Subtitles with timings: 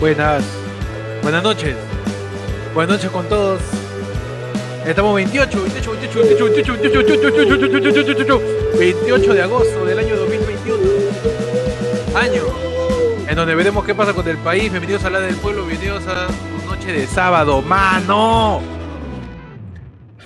[0.00, 0.42] Buenas,
[1.22, 1.76] buenas noches.
[2.72, 3.60] Buenas noches con todos.
[4.86, 8.40] Estamos 28, 28, 28, 28, 28, 28, 28, 28,
[8.78, 10.80] 28 de agosto del año 2021.
[12.14, 12.70] Año
[13.28, 14.70] en donde veremos qué pasa con el país.
[14.70, 16.28] Bienvenidos a la del pueblo, bienvenidos a
[16.66, 18.62] noche de sábado, mano.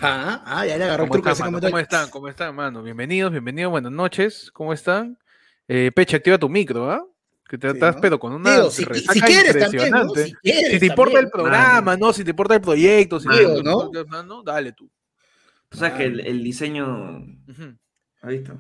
[0.01, 1.67] Ah, ah ya le agarró ¿Cómo, están, mano?
[1.67, 2.11] ¿Cómo están?
[2.11, 2.83] ¿Cómo están, mano?
[2.83, 4.53] Bienvenidos, bienvenidos, buenas noches.
[4.53, 5.19] ¿Cómo están?
[5.67, 7.05] Eh, Peche, activa tu micro, ¿ah?
[7.49, 10.09] Que te estás pedo con una Digo, si, si, quieres también, ¿no?
[10.15, 12.13] si, quieres, si te importa el programa, ¿no?
[12.13, 13.91] Si te importa el proyecto, si Digo, ¿no?
[14.25, 14.43] ¿no?
[14.43, 14.91] Dale tú.
[15.71, 16.87] O sea que el, el diseño.
[17.19, 17.79] Uh -huh.
[18.23, 18.59] ¿Has visto?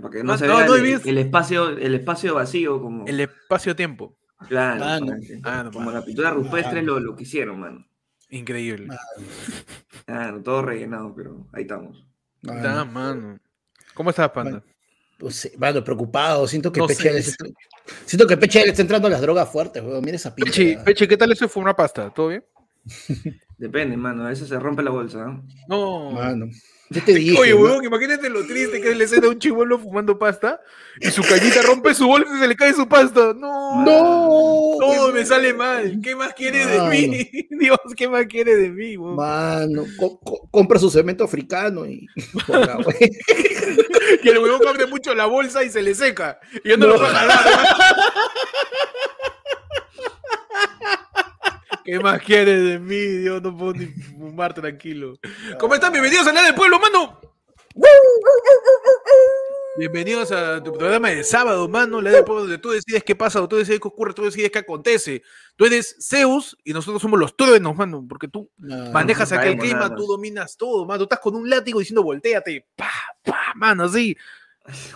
[0.00, 3.04] Porque no, No, se no, vea no el, el espacio, el espacio vacío como.
[3.06, 4.16] El espacio-tiempo.
[4.48, 5.06] Claro, Ah, no.
[5.42, 5.98] para Ah, no, como mano.
[5.98, 6.82] la pintura rupestre Ah.
[6.82, 7.84] lo, lo que hicieron, mano.
[8.30, 8.88] Increíble.
[10.06, 12.06] Claro, todo rellenado, pero ahí estamos.
[12.46, 13.38] Ah, mano.
[13.94, 14.62] ¿Cómo estás, panda?
[15.18, 16.46] Pues, sí, mano, preocupado.
[16.46, 17.44] Siento que No Peche le está,
[18.06, 20.04] siento que Peche le está entrando a las drogas fuertes, weón.
[20.04, 20.52] Mira esa pinche.
[20.52, 22.12] Peche, Peche, ¿qué tal eso fue una pasta?
[22.14, 22.44] ¿Todo bien?
[23.58, 24.24] Depende, mano.
[24.24, 25.44] A veces se rompe la bolsa, ¿no?
[25.68, 26.10] No.
[26.12, 26.46] Mano.
[26.90, 27.38] Yo te dije.
[27.38, 27.60] Oye, ¿no?
[27.60, 30.60] huevón, imagínate lo triste que es la escena de un chivolo fumando pasta
[31.00, 33.34] y su cañita rompe su bolsa y se le cae su pasta.
[33.36, 33.84] No.
[33.84, 34.76] No.
[34.80, 35.98] Todo me sale mal.
[36.02, 37.28] ¿Qué más quiere de mí?
[37.58, 38.96] Dios, ¿qué más quiere de mí?
[38.96, 39.16] huevón?
[39.16, 42.06] Mano, co- co- compra su cemento africano y.
[44.22, 46.40] Que el huevón abre mucho la bolsa y se le seca.
[46.64, 46.92] Y yo no, No.
[46.94, 47.38] lo puedo jalar.
[51.90, 52.98] ¿Qué más quiere de mí?
[52.98, 55.14] Dios, no puedo ni fumar tranquilo.
[55.58, 55.90] ¿Cómo están?
[55.90, 57.18] Bienvenidos a la del pueblo, mano.
[59.78, 63.48] Bienvenidos a tu programa de sábado, mano, la del pueblo, donde tú decides qué pasa,
[63.48, 65.22] tú decides qué ocurre, tú decides qué acontece.
[65.56, 69.52] Tú eres Zeus y nosotros somos los truenos, mano, porque tú No, manejas no aquel
[69.52, 69.96] sabemos clima, nada.
[69.96, 70.98] tú dominas todo, mano.
[70.98, 72.90] Tú estás con un látigo diciendo volteate, pa,
[73.24, 74.14] pa, mano, así.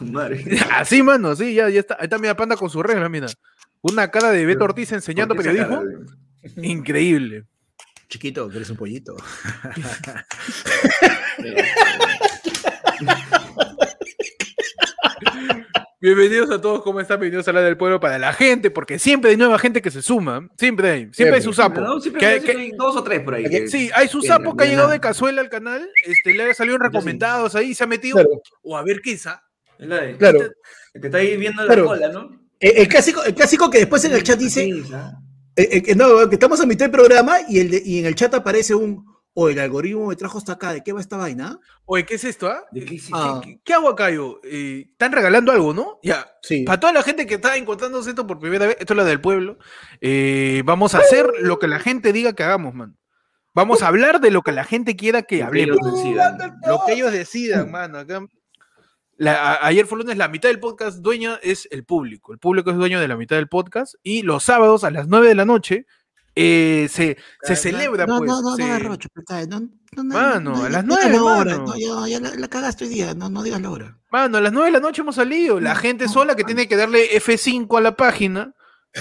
[0.02, 0.44] Madre.
[0.72, 1.94] Así, mano, así, ya, ya está.
[1.98, 3.28] Ahí está mi panda con su regla, mira.
[3.80, 6.04] Una cara de Beto Ortiz enseñando ¿Por qué esa periodismo.
[6.56, 7.44] Increíble.
[8.08, 9.16] Chiquito, que eres un pollito.
[16.00, 17.20] Bienvenidos a todos, ¿cómo están?
[17.20, 20.02] Bienvenidos a la del pueblo para la gente, porque siempre hay nueva gente que se
[20.02, 20.48] suma.
[20.58, 21.08] Siempre hay.
[21.12, 21.80] Siempre, hay su sapo.
[21.80, 23.44] No, siempre, Que- siempre que- hay dos o tres por ahí.
[23.48, 26.54] que- sí, hay su sapo que ha llegado de cazuela al canal, este, le ha
[26.54, 26.92] salido en Yo sí.
[26.96, 28.16] recomendados ahí, se ha metido.
[28.16, 29.26] Claro, O a ver qué es.
[29.28, 29.42] ah?
[29.78, 30.40] Es la de- claro.
[30.94, 31.82] El que está ahí viendo Claro.
[31.82, 32.40] la cola, ¿no?
[32.58, 34.68] El, el clásico, el clásico que después en el chat dice.
[35.56, 38.06] Eh, eh, que no, que estamos a mitad del programa y, el de- y en
[38.06, 39.10] el chat aparece un.
[39.34, 40.74] O el algoritmo me trajo hasta acá.
[40.74, 41.58] ¿De qué va esta vaina?
[41.86, 42.48] Oye, ¿qué es esto?
[42.48, 42.64] ah?
[42.70, 43.00] ¿De qué?
[43.12, 43.40] Ah.
[43.42, 44.40] ¿Qué, qué hago acá yo?
[44.44, 45.98] Eh, Están regalando algo, ¿no?
[46.02, 46.26] Ya.
[46.42, 46.64] Sí.
[46.64, 49.22] Para toda la gente que está encontrándose esto por primera vez, esto es la del
[49.22, 49.56] pueblo,
[50.02, 52.98] eh, vamos a hacer lo que la gente diga que hagamos, man.
[53.54, 55.78] Vamos a hablar de lo que la gente quiera que Lo que hablemos.
[55.80, 56.60] ellos decidan.
[56.66, 57.98] Lo que ellos decidan, mano.
[58.00, 58.20] Acá.
[59.16, 62.32] La- ayer fue lunes, la mitad del podcast dueña es el público.
[62.32, 63.94] El público es dueño de la mitad del podcast.
[64.02, 65.86] Y los sábados a las 9 de la noche
[66.34, 68.30] eh, se, se celebra, no, pues.
[68.30, 69.08] no, no, se- no, Rocho,
[69.48, 69.68] no, no,
[70.02, 71.64] no, Mano, no, a las no digas nueve, la hora, mano.
[71.66, 73.98] no, ya, ya la, la cagaste hoy día, no, no digas la hora.
[74.10, 75.60] Mano, a las 9 de la noche hemos salido.
[75.60, 76.46] La No, gente no, sola que mano.
[76.54, 78.54] tiene que darle F5 a la página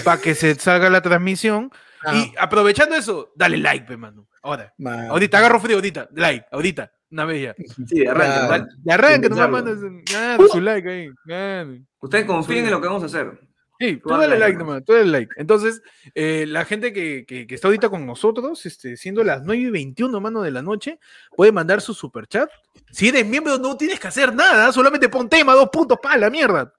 [0.04, 1.70] para que se salga la transmisión.
[2.12, 4.26] Y aprovechando eso, dale like, pe, mano.
[4.42, 4.74] Ahora.
[4.76, 5.08] Man.
[5.08, 6.08] Ahorita, agarro frío, ahorita.
[6.12, 6.92] Like, ahorita.
[7.12, 7.54] Una ya.
[7.86, 8.34] Sí, arranca.
[8.34, 8.52] Claro.
[8.54, 8.74] arranca.
[8.78, 9.90] De arranque, nomás pensarlo.
[9.90, 10.88] manda claro, su like
[11.26, 11.82] ahí.
[12.00, 13.38] Ustedes confíen en lo que vamos a hacer.
[13.78, 15.32] Sí, tú dale like nomás, tú dale like.
[15.36, 15.82] Entonces,
[16.14, 19.70] eh, la gente que, que- que está ahorita con nosotros, este, siendo las 9 y
[19.70, 21.00] 21, mano, de la noche,
[21.36, 22.48] puede mandar su super chat.
[22.92, 26.30] Si eres miembro, no tienes que hacer nada, solamente pon tema, dos puntos, para la
[26.30, 26.72] mierda.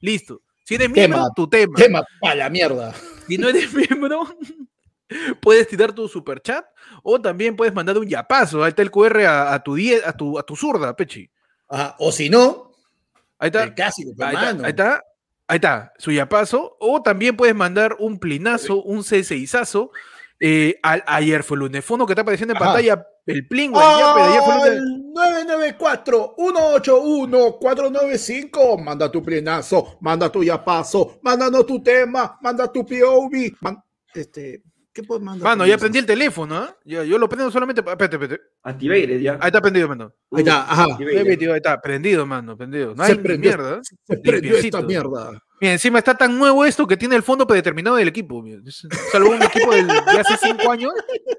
[0.00, 0.42] Listo.
[0.64, 1.16] Si eres Tema.
[1.16, 1.72] miembro, tu tema.
[1.76, 2.94] Tema pa' la mierda.
[3.26, 4.22] Si no eres miembro,
[5.42, 6.64] puedes tirar tu super chat
[7.02, 8.62] o también puedes mandar un yapazo.
[8.64, 11.30] Ahí está el QR a, a tu, die- a, tu, a tu zurda, Pechi.
[11.98, 12.72] O si no,
[13.38, 13.62] Ahí está.
[13.64, 15.02] el clásico, Ahí está, ahí está,
[15.46, 16.76] ahí está, su yapazo.
[16.80, 19.90] O también puedes mandar un plinazo, un C6azo.
[20.42, 22.66] Eh, al ayer fue lunes fondo que está apareciendo en Ajá.
[22.72, 24.70] pantalla el plingo, el yape de ayer fue lunes.
[24.70, 25.60] Al
[27.58, 28.82] 994-181-495.
[28.82, 33.52] Manda tu plenazo, manda tu yapazo, mándanos tu tema, manda tu POV.
[33.60, 33.82] man-
[34.14, 35.44] este, ¿Qué puedes mandar?
[35.50, 36.76] Mano, ya prendí el teléfono, ¿ah?
[36.84, 37.80] Ya, yo lo prendo solamente.
[37.80, 38.40] Espérate, espérate.
[38.64, 39.34] Activated ya.
[39.40, 40.12] Ahí está prendido, mano.
[40.32, 40.84] Ahí está, ajá.
[40.90, 41.48] Activated.
[41.50, 42.94] Ahí está, prendido, mano, prendido.
[42.96, 43.50] No Se hay ni prendió.
[43.50, 43.80] mierda.
[43.84, 44.82] Se prendió esta limpiecito.
[44.82, 45.42] mierda.
[45.60, 48.42] Mira, encima está tan nuevo esto que tiene el fondo predeterminado del equipo.
[48.42, 48.60] mira.
[49.12, 50.92] Salvo un equipo del- de hace cinco años.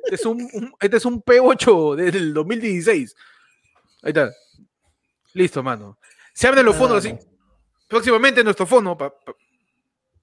[0.05, 3.15] Es un, un- este es un P8 del 2016.
[4.03, 4.31] Ahí está.
[5.33, 5.97] Listo, mano.
[6.33, 7.15] Se abren los fondos así.
[7.89, 8.97] Próximamente nuestro fondo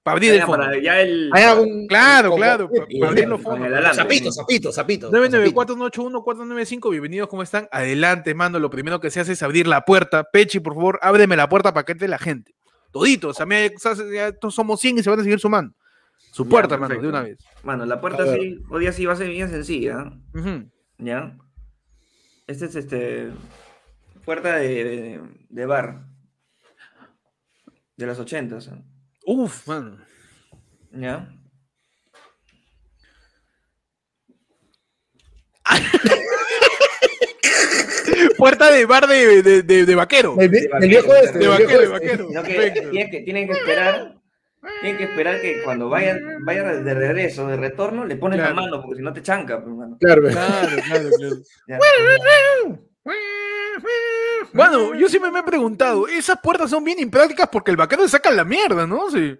[0.09, 0.65] para abrir el fondo.
[0.65, 1.29] para ya el.
[1.33, 3.95] Hay algún- Claro, claro, pa- y- pa abrir los fondos.
[3.95, 5.11] Zapito, zapito, zapito.
[5.11, 7.67] 994-181-495, bienvenidos, ¿cómo están?
[7.71, 8.59] Adelante, mando.
[8.59, 10.23] Lo primero que se hace es abrir la puerta.
[10.23, 12.55] Pechi, por favor, ábreme la puerta para que entre la gente.
[12.91, 13.55] Toditos, a mí,
[14.13, 15.73] ya estos somos 100 y se van a seguir sumando.
[16.31, 17.37] Su Ya, puerta, mano, de una vez.
[17.63, 20.11] Mano, la puerta sí, hoy día sí va a ser bien sencilla.
[20.97, 21.35] ¿ya?
[22.47, 23.29] Este es este.
[24.25, 26.01] Puerta de, de, de bar.
[27.97, 28.81] De los ochentas, ¿eh?
[29.33, 29.97] Uf, mano.
[30.91, 31.29] ¿ya?
[38.37, 40.35] Puerta de bar de, de, de, de vaquero.
[40.39, 41.39] El, vi- el viejo este.
[41.39, 41.87] De vaquero, de este.
[41.87, 42.27] vaquero.
[42.27, 42.89] Que Perfecto.
[42.91, 44.15] tienen que, tienen que esperar.
[44.81, 48.55] Tienen que esperar que cuando vayan, vayan de regreso, de retorno, le pones Claro.
[48.55, 49.97] la mano, porque si no te chanca, pues, mano.
[49.99, 51.35] Claro, Claro, claro, claro.
[51.67, 51.79] Ya.
[54.53, 58.09] Bueno, yo siempre me he preguntado, esas puertas son bien imprácticas porque el vaquero le
[58.09, 59.09] saca la mierda, ¿no?
[59.11, 59.37] Sí.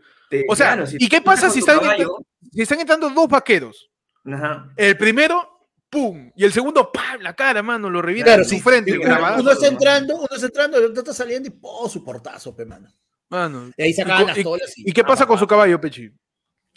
[0.48, 2.18] O sea, claro, si ¿y qué pasa si están, caballo,
[2.52, 3.90] si están entrando dos vaqueros?
[4.26, 4.72] Ajá.
[4.76, 6.32] El primero, ¡pum!
[6.36, 7.22] Y el segundo, ¡pam!
[7.22, 8.62] La cara, mano, lo revienta Claro, en su sí.
[8.62, 8.92] frente.
[8.92, 11.90] Sí, grabadazo, Uno está entrando, uno está entrando, el otro está saliendo y ¡po!
[11.90, 12.90] su portazo, pe, mano.
[13.30, 13.72] Mano.
[13.78, 14.90] Y ahí ¿Y, sacaban las tolas y.
[14.90, 16.12] y qué pasa con su caballo, Pechi?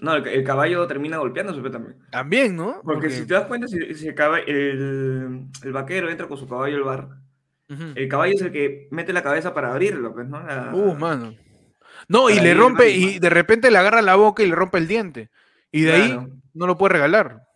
[0.01, 1.99] No, el, el caballo termina golpeándose también.
[2.11, 2.81] También, ¿no?
[2.83, 4.15] Porque si te das cuenta, si, si el,
[4.47, 7.09] el, el vaquero entra con su caballo al bar,
[7.95, 10.43] El caballo es el que mete la cabeza para abrirlo, pues, ¿no?
[10.43, 11.35] La- Uh, mano.
[12.09, 14.89] No, y le rompe, y de repente le agarra la boca y le rompe el
[14.89, 15.31] diente.
[15.71, 16.19] Y de ahí
[16.55, 17.47] no lo puede regalar.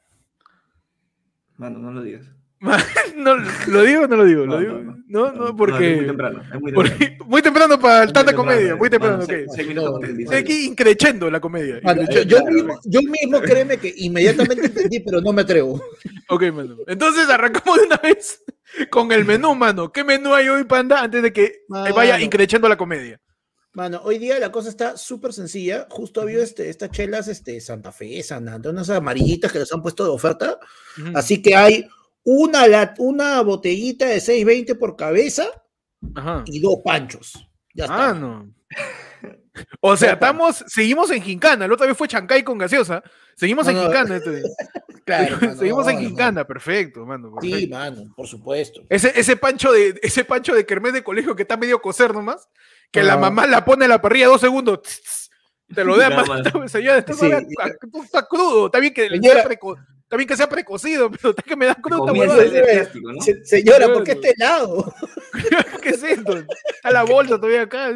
[1.57, 2.31] Mano, no lo digas.
[3.17, 3.37] no,
[3.69, 4.47] ¿Lo digo o no lo digo?
[4.47, 4.73] ¿Lo No, digo?
[4.79, 4.97] no, no.
[5.09, 6.03] No, no, es muy porque.
[6.07, 6.43] temprano.
[6.53, 6.97] Es muy temprano.
[6.99, 9.31] porque- muy temprano para el tanta comedia, muy temprano, ok.
[9.31, 11.81] Estoy aquí increchendo la comedia.
[11.83, 12.37] Mano, yo, increchendo.
[12.39, 15.81] yo mismo, yo mismo créeme que inmediatamente entendí, pero no me atrevo.
[16.29, 16.77] Ok, mano.
[16.89, 18.43] Entonces arrancamos de una vez
[18.91, 19.93] con el menú, mano.
[19.93, 21.95] ¿Qué menú hay hoy, panda, antes de que Mano.
[21.95, 23.21] vaya increchendo la comedia?
[23.75, 25.87] Mano, hoy día la cosa está súper sencilla.
[25.91, 29.83] Justo había este, estas chelas este, Santa Fe, San Antonio, unas amarillitas que les han
[29.83, 30.59] puesto de oferta.
[31.15, 31.87] Así que hay
[32.27, 35.47] una, lat- una botellita de 6.20 por cabeza
[36.15, 36.43] Ajá.
[36.47, 37.49] y dos panchos.
[37.73, 38.09] Ya está.
[38.11, 38.53] Ah, no.
[39.81, 41.67] O sea, estamos, seguimos en Gincana.
[41.67, 43.03] La otra vez fue Chancay con gaseosa.
[43.37, 43.83] Seguimos No, en no.
[43.85, 44.17] Gincana.
[44.17, 44.43] este.
[45.07, 46.45] Claro, mano, seguimos en no, Gincana.
[46.45, 47.31] Perfecto, mano.
[47.31, 47.41] mano.
[47.41, 47.77] Sí, perfecto.
[47.77, 48.83] mano, por supuesto.
[48.89, 52.49] Ese, ese pancho de ese pancho de kermés de colegio que está medio coser nomás,
[52.91, 54.81] que la mamá la pone a la parrilla dos segundos,
[55.75, 56.43] te lo Ya, más, mano.
[56.69, 57.31] señora, esto Sí.
[58.05, 61.67] está crudo, está bien que preco- está bien que sea precocido, pero está que me
[61.67, 63.21] da plástico, ¿no?
[63.21, 64.93] Se- señora, ¿por qué este lado?
[65.83, 66.37] ¿Qué es esto?
[66.37, 67.93] Está la bolsa todavía acá.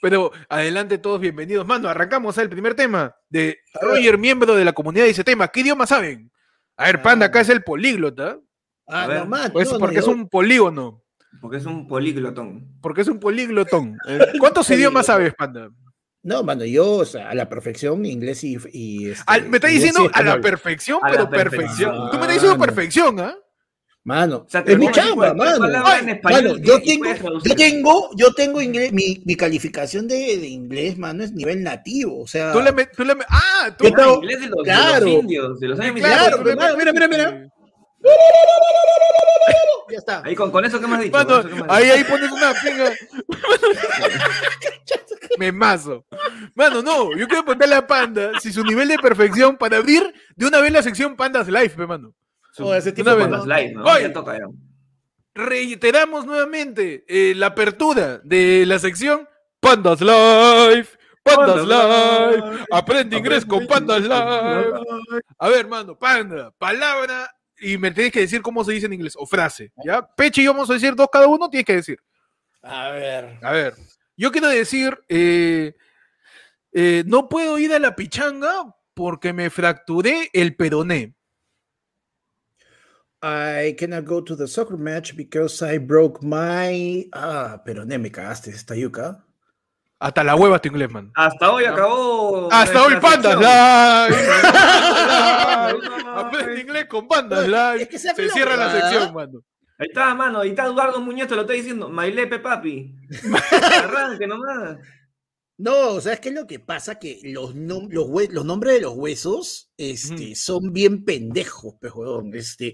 [0.00, 1.66] Pero adelante todos bienvenidos.
[1.66, 3.58] Mano, arrancamos el primer tema de.
[3.80, 5.48] Roger, miembro de la comunidad, dice tema.
[5.48, 6.30] ¿Qué idioma saben?
[6.78, 7.42] A ver, Panda, acá Ah.
[7.42, 8.38] es el políglota.
[8.86, 11.02] Ah, ver, no, mano, Pues no, no, porque es un polígono.
[11.42, 12.78] Porque es un políglotón.
[12.80, 13.98] Porque es un políglotón.
[14.08, 15.68] Eh, ¿Cuántos idiomas sabes, Panda?
[16.22, 18.58] No, mano, yo, o sea, a la perfección, inglés y.
[18.72, 21.90] y este, Al- me está diciendo a la perfección, A la pero perfección.
[21.90, 21.94] perfección.
[22.10, 22.64] Tú me estás diciendo Mano.
[22.74, 23.34] perfección, ¿ah?
[24.02, 25.66] Mano, O sea, es mi chamba, mano.
[25.66, 27.04] en Ay, español Mano, yo tengo,
[27.44, 32.20] yo tengo, yo tengo inglés, mi, mi calificación de, de inglés, mano, es nivel nativo,
[32.22, 32.50] o sea.
[32.52, 35.04] Tú le, me- tú le me- ah, tú Yo tengo- inglés de los, de claro.
[35.06, 36.44] los indios, de los años Claro, 1600.
[36.44, 37.48] pero mira, mira, mira, mira.
[39.90, 40.22] Ya está.
[40.24, 41.16] Ahí con, con eso que me has dicho.
[41.16, 41.96] Mano, me has ahí, dicho.
[41.96, 42.92] ahí pones una pinga.
[45.38, 46.04] Memazo.
[46.54, 50.46] Mano, no, yo quiero preguntarle a Panda si su nivel de perfección para abrir de
[50.46, 52.14] una vez la sección Pandas Live, pe, mano.
[52.58, 53.84] Oh, ese una tipo con los likes, ¿no?
[53.84, 54.02] Oye.
[54.02, 54.44] Ya toca ya.
[55.34, 59.28] Reiteramos nuevamente eh, la apertura de la sección
[59.60, 60.88] Pandas Live.
[61.22, 62.36] Pandas Pandas Live.
[62.36, 62.64] Live.
[62.70, 64.72] Aprende inglés con Pandas Live.
[65.38, 69.14] A ver, mano, panda, palabra y me tienes que decir cómo se dice en inglés
[69.16, 70.06] o frase, ¿ya?
[70.16, 71.98] Peche y yo vamos a decir dos cada uno, tienes que decir.
[72.62, 73.38] A ver.
[73.42, 73.74] A ver,
[74.16, 75.74] yo quiero decir, eh,
[76.72, 81.14] eh, no puedo ir a la pichanga porque me fracturé el peroné.
[83.22, 87.08] I cannot go to the soccer match because I broke my.
[87.12, 89.22] Ah, pero ne me cagaste esta yuca.
[90.00, 91.12] Hasta la hueva tu inglés, man.
[91.14, 92.48] Hasta hoy acabó.
[92.50, 93.36] Hasta hoy, Pandas.
[93.36, 94.16] Live.
[96.14, 97.82] Aprende inglés con Pandas Live.
[97.82, 99.42] Es que se cierra la sección, mano.
[99.78, 100.40] Ahí está, mano.
[100.40, 101.88] Ahí está Eduardo Muñoz, te lo está diciendo.
[101.88, 102.94] Mailepe, papi.
[103.78, 104.78] Arranque nomás.
[105.58, 108.74] No, o sea, es que lo que pasa que los, nom- los, hue- los nombres
[108.76, 112.34] de los huesos este, son bien pendejos, pues, huevón.
[112.34, 112.72] Este,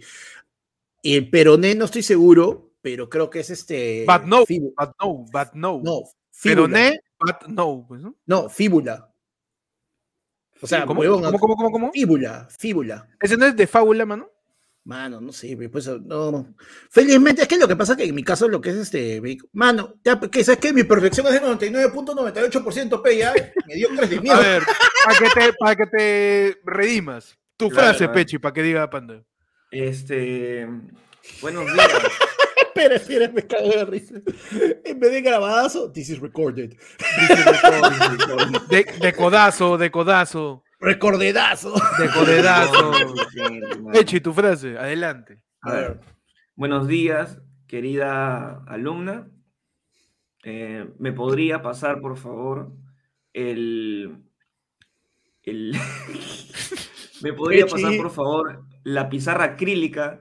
[1.02, 4.04] el peroné no estoy seguro, pero creo que es este.
[4.06, 5.80] But no, but no, but no.
[5.82, 6.68] no, fíbula.
[6.68, 7.00] Peroné,
[7.48, 7.84] no.
[7.88, 8.14] pues, ¿no?
[8.26, 9.12] No, fíbula.
[10.60, 11.92] O sea, ¿Cómo, huevón, ¿Cómo, cómo, cómo, cómo?
[11.92, 13.08] Fíbula, fíbula.
[13.20, 14.30] ¿Ese no es de fábula, mano?
[14.84, 16.54] Mano, no sé, pues no.
[16.90, 19.20] Felizmente, es que lo que pasa que en mi caso lo que es este,
[19.52, 23.34] mano, ya, que sabes que mi perfección es de 99.98% P, ya,
[23.66, 24.62] me dio tres de A ver,
[25.04, 27.36] para que te, para que te redimas.
[27.56, 28.08] Tu Claro, frase.
[28.10, 29.24] Pechi, para que diga Panda.
[29.72, 30.68] Este.
[31.40, 31.88] Buenos días.
[32.76, 34.14] Espera, espera, me cago de risa.
[34.84, 36.76] En vez de grabadazo, this is recorded.
[38.68, 41.74] De, de codazo, de codazo, Recordedazo.
[41.98, 42.92] de codedazo.
[43.94, 45.40] Echi, tu frase, adelante.
[45.62, 46.00] A ver.
[46.54, 49.28] Buenos días, querida alumna.
[50.44, 52.72] Eh, ¿Me podría pasar, por favor,
[53.32, 54.18] el.
[55.42, 55.72] el
[57.22, 57.72] ¿Me podría Echi.
[57.72, 60.20] pasar, por favor, la pizarra acrílica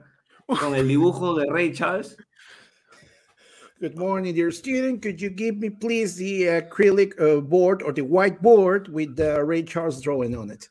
[0.60, 2.16] con el dibujo de Ray Charles?
[3.78, 5.02] Good morning, dear student.
[5.02, 9.62] Could you give me, please, the acrylic uh, board or the whiteboard with the Ray
[9.64, 10.68] Charles drawing on it?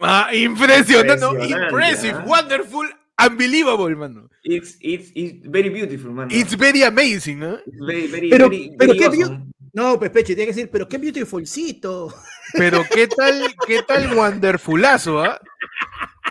[0.00, 2.24] Ah, impresionante, no, Impresionante, impressive, ¿ah?
[2.26, 2.88] wonderful,
[3.24, 4.28] unbelievable, mano.
[4.42, 6.28] It's, it's, it's very beautiful, man.
[6.32, 7.58] It's very amazing, ¿no?
[7.86, 9.52] very, very, Pero- very, pero very qué awesome.
[9.74, 12.12] No, pues Peche, tiene que decir, pero qué beautifulcito.
[12.54, 15.40] Pero qué tal, qué tal wonderfulazo, ¿ah?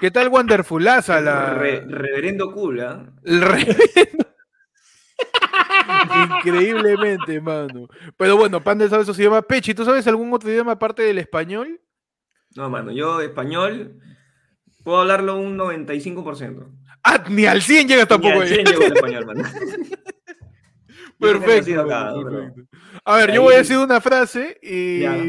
[0.02, 3.06] ¿Qué tal wonderfulaza la Re- reverendo cool, ¿ah?
[3.24, 3.76] el re-
[6.38, 7.88] Increíblemente, mano.
[8.18, 9.74] Pero bueno, Panda sabe eso se llama Pechi.
[9.74, 11.80] ¿Tú sabes algún otro idioma aparte del español?
[12.56, 14.00] No, mano, yo español
[14.84, 16.68] puedo hablarlo un 95%.
[17.04, 18.36] Ah, ni al 100 llegas tampoco.
[18.36, 18.56] Ni al eh.
[18.56, 19.44] 100 llego al español, mano.
[21.22, 22.14] Yo creo que he Perfecto, acá.
[23.06, 25.24] A ver, yo voy a decir una frase y, Ya.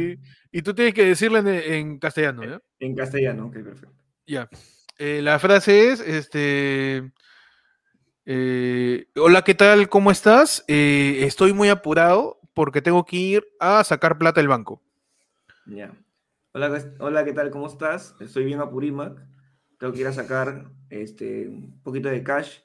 [0.50, 2.62] y tú tienes que decirla en, en castellano, ¿ya?
[2.78, 3.95] En castellano, ok, perfecto.
[4.26, 4.49] Ya.
[4.97, 7.12] Eh, la frase es, este...
[8.25, 9.88] eh, Hola, ¿qué tal?
[9.88, 10.64] ¿Cómo estás?
[10.69, 14.83] Eh, estoy muy apurado porque tengo que ir a sacar plata del banco.
[15.64, 15.95] Ya.
[16.52, 17.50] Hola, ¿qué- hola, ¿qué tal?
[17.50, 18.14] ¿Cómo estás?
[18.21, 19.26] Estoy bien a Purímac.
[19.79, 22.61] Tengo que ir a sacar este, un poquito de cash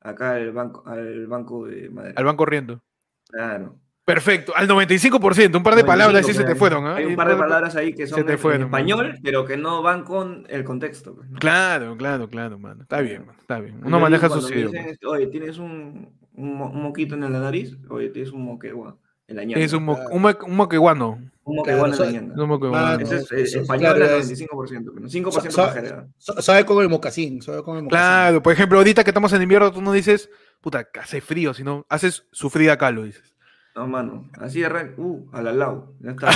[0.00, 2.14] acá al banco, al banco de Madrid.
[2.16, 2.82] Al banco corriendo.
[3.30, 3.80] Claro.
[4.08, 6.86] Perfecto, al 95%, un par de palabras sí se te fueron.
[6.86, 6.96] ¿ah?
[6.96, 8.78] Hay un par de palabras ahí que son te en- fueron, en mano.
[8.86, 11.14] español, pero que no van con el contexto.
[11.14, 11.38] pues, ¿no?
[11.38, 12.82] Claro, claro, claro, mano.
[12.82, 13.80] Está bien, está bien.
[13.84, 17.76] Uno maneja me dicen, Oye, tienes un, un, mo- un moquito en la nariz.
[17.90, 18.96] Oye, tienes un moquegua
[19.26, 19.60] en la ñanga.
[19.62, 20.10] Es un, mo- claro.
[20.14, 21.18] un, mo- un moqueguano.
[21.44, 22.42] Un moqueguano Claro, en la so- ñanga.
[22.42, 22.86] Un moqueguano.
[22.86, 26.06] Mano, Ese es eh, español claro, al es- 95%, pero 5% So- so- pajera.
[26.16, 27.88] Sa- Sabe con el mocasín, sabe con el mocasín.
[28.06, 30.30] Claro, por ejemplo, ahorita que estamos en invierno, tú no dices,
[30.62, 33.34] puta, hace frío, sino haces sufrir acá, lo dices.
[33.78, 34.28] No, mano.
[34.40, 35.92] Así de re- Uh, al al lado.
[36.00, 36.30] Ya está.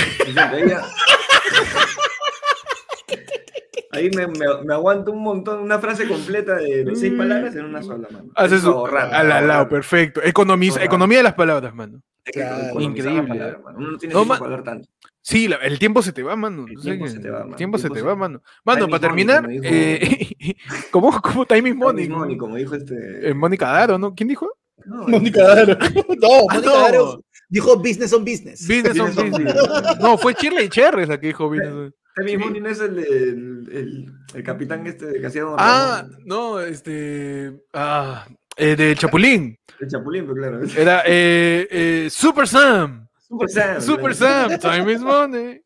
[3.91, 7.65] Ahí, me, me- me aguanto un montón, una frase completa de, de seis palabras en
[7.65, 8.31] una sola, mano.
[8.35, 10.21] Haces ahorrar, al, lado, perfecto.
[10.23, 10.85] Economiza, Ahorrar.
[10.87, 12.01] economía de las palabras, mano.
[12.23, 12.79] Que Claro.
[12.79, 13.27] Increíble.
[13.27, 13.77] palabras, mano.
[13.77, 14.87] Uno no tiene No, para hablar tanto.
[15.21, 16.65] Sí, la- el tiempo se te va, mano.
[16.67, 17.55] El tiempo se te va, el mano.
[17.57, 18.41] tiempo se te va, mano.
[18.63, 20.25] Mano, Time para terminar, como eh,
[20.91, 22.07] ¿cómo, ¿cómo time is money?
[22.07, 23.29] Money, money, como dijo este.
[23.29, 24.15] Eh, Mónica Daro, ¿no?
[24.15, 24.49] ¿Quién dijo?
[24.85, 25.77] No, Mónica Daro.
[26.19, 26.79] No, Ah, Mónica no.
[26.81, 27.23] Daro
[27.53, 28.67] dijo business on business.
[28.67, 29.53] Business on Business on business.
[29.53, 29.99] business.
[30.01, 31.93] No, fue Shirley Cherry la que dijo business.
[32.15, 32.43] Time is Sí.
[32.43, 34.05] money no es el, el, el,
[34.35, 37.53] el capitán este que hacía Don Ah, Ramón, no, este.
[37.73, 39.57] Ah, eh, de Chapulín.
[39.79, 40.59] El chapulín, pero claro.
[40.77, 43.07] Era eh, eh, Super Sam.
[43.27, 43.81] Super Sam.
[43.81, 44.49] Super claro.
[44.49, 44.59] Sam.
[44.59, 45.61] Time is money.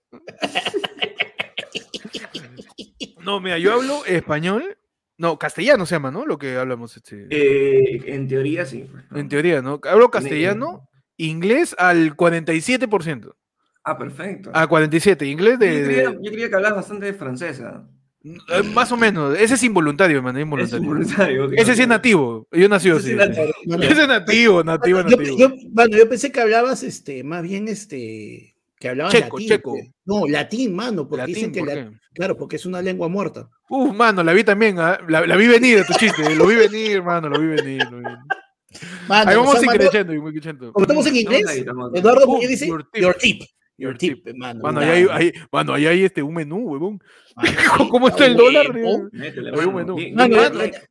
[3.24, 4.78] No, mira, yo hablo español.
[5.18, 6.26] No, castellano se llama, ¿no?
[6.26, 6.96] Lo que hablamos.
[6.96, 8.88] Este, Eh, en teoría sí.
[8.90, 9.82] pues, en teoría, ¿no?
[9.84, 13.34] Hablo castellano, inglés al 47%.
[13.84, 14.52] Ah, perfecto.
[14.54, 15.80] A 47, inglés de.
[15.80, 17.88] yo, creía, de- yo creía que hablabas bastante de francesa.
[18.24, 19.38] eh, más o menos.
[19.40, 21.50] Ese es involuntario, man, es Es involuntario.
[21.54, 22.48] Ese sí es nativo.
[22.52, 23.06] Yo nací Ese así.
[23.08, 23.84] sí es nativo.
[23.84, 25.38] Ese es nativo, nativo, yo, nativo.
[25.38, 29.48] yo- mano, yo pensé que hablabas este, más bien este, que hablabas Checo, latín.
[29.50, 29.72] checo.
[29.72, 29.90] pues.
[30.06, 33.48] No, latín, mano, porque dicen que ¿por la- claro, porque es una lengua muerta.
[33.70, 34.98] Uf, mano, la vi también, ¿ah?
[35.08, 37.84] la, la vi venir, tu chiste, lo vi venir, mano, lo vi venir.
[37.90, 38.18] Lo vi venir.
[39.08, 39.56] Mano, Ahí vamos
[40.74, 42.00] como estamos en Estamos inglés, ahí, estamos ahí.
[42.00, 43.40] Eduardo Muñoz dice your your tip.
[43.42, 43.50] tip.
[43.80, 44.60] Your tip, mano.
[44.62, 47.00] Mano, ahí hay, ahí- mano, ahí hay este, un menú, huevón.
[47.36, 47.50] Mano,
[47.92, 48.46] ¿Cómo está el huevo.
[48.48, 48.74] dólar?
[48.74, 50.82] Mano, give us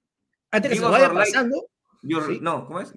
[0.53, 1.67] antes- que se vaya pasando,
[2.03, 2.39] your- Sí.
[2.41, 2.93] No, ¿cómo es?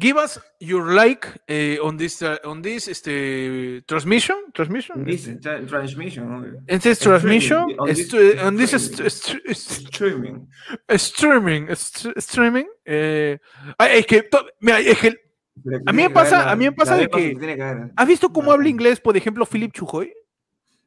[0.00, 4.36] Give- us your like eh, on this, uh, on this este, transmission.
[4.54, 5.04] Transmission?
[5.04, 6.28] This tra- transmission.
[6.28, 6.42] ¿no?
[6.66, 7.58] This transmission.
[7.78, 8.72] on this- on this
[9.52, 10.48] streaming.
[10.96, 11.68] Streaming.
[12.16, 12.66] streaming.
[12.86, 13.38] eh,
[13.78, 14.28] es que,
[14.60, 15.14] mira, es que
[15.86, 17.36] A mí me pasa- a mí me pasa de que-.
[17.96, 20.12] ¿Has visto cómo habla inglés, por ejemplo, Philip Chujoy?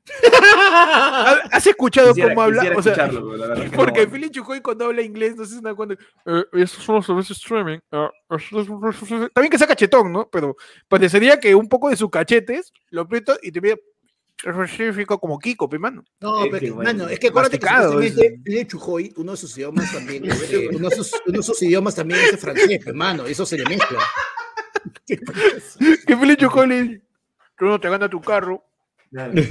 [0.65, 2.73] ¿Ha- ¿Has escuchado Quisiera- cómo habla?
[2.75, 3.09] O sea,
[3.75, 4.11] porque no.
[4.11, 5.95] Philip Chujoy cuando habla inglés no se da cuenta.
[6.25, 7.79] Eh, eso son los servicios streaming.
[7.91, 8.09] ah,
[9.33, 10.29] También que sea cachetón, ¿no?
[10.29, 10.55] Pero
[10.87, 13.81] parecería que un poco de sus cachetes lo aprieto y te ve
[14.43, 16.03] específico como Kiko, pe mano.
[16.19, 19.89] No, Es pero bueno, mano, es que acuérdate que Philip Chujoy, uno de sus idiomas
[19.93, 23.45] también, eh, uno, de sus, uno de sus idiomas también es el francés, hermano, eso
[23.45, 23.99] se le mezcla.
[25.07, 27.01] ¿Qué Philip Chujoy le dice,
[27.57, 28.63] tú no te gana tu carro.
[29.13, 29.33] Claro.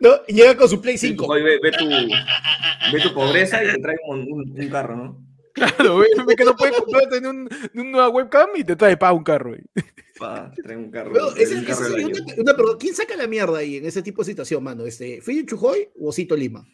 [0.00, 1.26] No, y llega con su Play Sí, 5.
[1.26, 5.24] oye, ve, ve tu, ve tu pobreza y te trae un, un- un carro, ¿no?
[5.54, 8.76] Claro, ve, ve que no puede comprarte ni, un, ni una nueva webcam y te
[8.76, 9.50] trae pa un carro.
[9.50, 9.62] güey.
[10.18, 11.10] Pa, trae un carro.
[11.12, 14.02] Pero ese- un carro ese una- una pregunta, ¿Quién saca la mierda ahí en ese
[14.02, 14.84] tipo de situación, mano?
[14.84, 16.66] Este, ¿Fili Chujoy o Osito Lima?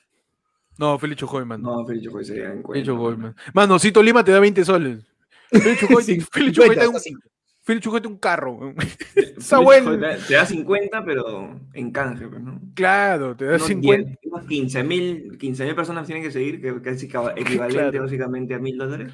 [0.79, 1.63] No, Feliz Chujoy, man.
[1.63, 2.87] No, Feliz Chocoy sería en cuenta.
[2.87, 3.37] Chujoy, man.
[3.55, 5.05] Mano, Cito Lima te da 20 soles.
[5.51, 7.23] Feliz Chujoy, Sí, Feliz Chujoy te da 50, un,
[7.79, 7.79] hasta cinco.
[7.79, 8.75] Feliz Chujoy te da un carro.
[9.15, 9.99] Feliz Está Chocoy bueno.
[10.27, 12.61] Te, da 50, pero en canje, pues, ¿no?
[12.75, 14.09] Claro, te da Unos 50.
[14.09, 18.03] 10, unos 15 mil 15 mil personas tienen que seguir, que casi equivalente Claro.
[18.03, 19.13] básicamente a mil dólares.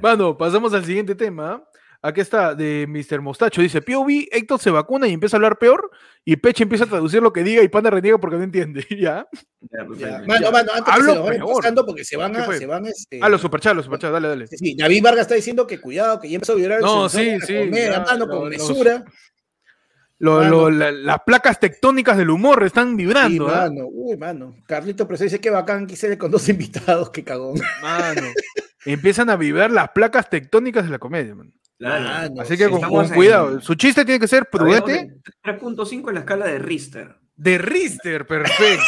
[0.00, 1.62] Mano, pasamos al siguiente tema.
[2.02, 3.20] Aquí está, de Mr.
[3.20, 3.60] Mostacho.
[3.60, 5.90] Dice, POV, Héctor se vacuna y empieza a hablar peor,
[6.24, 8.86] y Peche empieza a traducir lo que diga y Panda reniega porque no entiende.
[8.90, 9.26] ¿Ya?
[9.60, 10.50] Ya, pues, Ya, Mano, ya.
[10.50, 11.26] mano, antes que Hablo se nos
[11.60, 14.28] vayan porque se van ¿Qué a, se van este, Ah, los superchats, los superchats, dale,
[14.28, 14.46] dale.
[14.46, 17.08] Sí, sí, David Vargas está diciendo que cuidado, que ya empezó a vibrar el No,
[17.10, 19.04] sensor sí, sí, comedia, ya, mano, lo- con los- mesura.
[20.18, 20.50] Lo- Mano.
[20.50, 23.48] lo- la- las placas tectónicas del humor están Sí, vibrando.
[23.48, 23.68] ¿ah?
[23.70, 24.54] mano, uy, mano.
[24.66, 26.46] Carlito Preso dice que bacán quise con dos
[26.98, 27.58] invitados, qué cagón.
[27.82, 28.22] Mano,
[28.86, 31.52] empiezan a vibrar las placas tectónicas de la comedia, man.
[31.80, 32.04] Claro.
[32.04, 33.52] Mano, Así que con, cuidado.
[33.54, 34.92] en- Su chiste tiene que ser prudente.
[34.92, 37.16] de 3.5 en la escala de Richter.
[37.36, 38.84] De Richter, perfecto.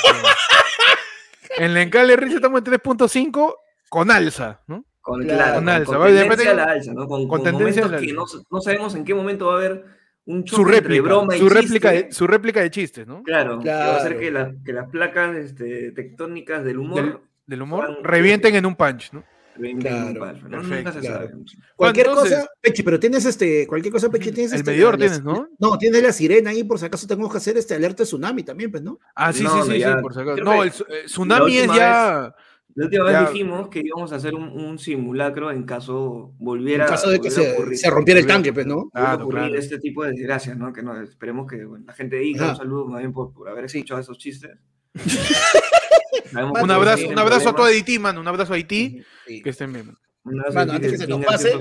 [1.59, 3.55] en la escala de Richter estamos en 3.5
[3.89, 4.85] con alza, ¿no?
[5.01, 7.09] Con, Claro, alza, con tendencia a la alza, ¿no?
[7.09, 8.01] Con, con con tendencia a momentos
[8.35, 9.85] la que no, sabemos en qué momento va a haber
[10.25, 12.07] un choque Su entre réplica, broma y su réplica, chiste.
[12.07, 13.23] de, su réplica de chistes, ¿no?
[13.25, 14.21] Claro, que va a hacer Claro.
[14.21, 18.77] que, la- que las placas este, tectónicas del humor Del, del humor, revienten en un
[18.77, 19.25] punch, ¿no?
[19.55, 21.29] Claro, perfecto, Nunca se claro.
[21.29, 21.45] sabe.
[21.77, 24.99] Cualquier entonces- cosa, Pechi, pero tienes este, cualquier cosa, Pechi, tienes El este, medidor la-
[24.99, 25.49] tienes, ¿no?
[25.59, 28.43] No, tienes la sirena ahí, por si acaso tenemos que hacer este alerta de tsunami
[28.43, 28.99] también, pues, ¿no?
[29.15, 30.43] Ah, sí, No, sí, sí, ya- sí, por si acaso.
[30.43, 30.73] No, el eh,
[31.07, 32.35] tsunami es ya.
[32.75, 36.91] La última vez dijimos que íbamos a hacer un, un simulacro en caso volviera En
[36.91, 38.89] caso de que se, ocurrir- se rompiera el tanque, pues, ¿no?
[38.89, 39.59] Claro, ocurrir claro.
[39.59, 40.73] este tipo de desgracias, ¿no?
[40.73, 42.53] Que no, esperemos que bueno, la gente diga Ajá.
[42.53, 43.79] un saludo más bien por, por haber Sí.
[43.81, 44.53] escuchado esos chistes.
[44.95, 48.21] Un todos abrazo, un abrazo a todo Haití, mano.
[48.21, 49.03] Un abrazo a Haití.
[49.27, 49.43] Sí.
[49.43, 49.97] Que estén bien.
[50.25, 51.53] Mano, antes que se ¿quién nos pase?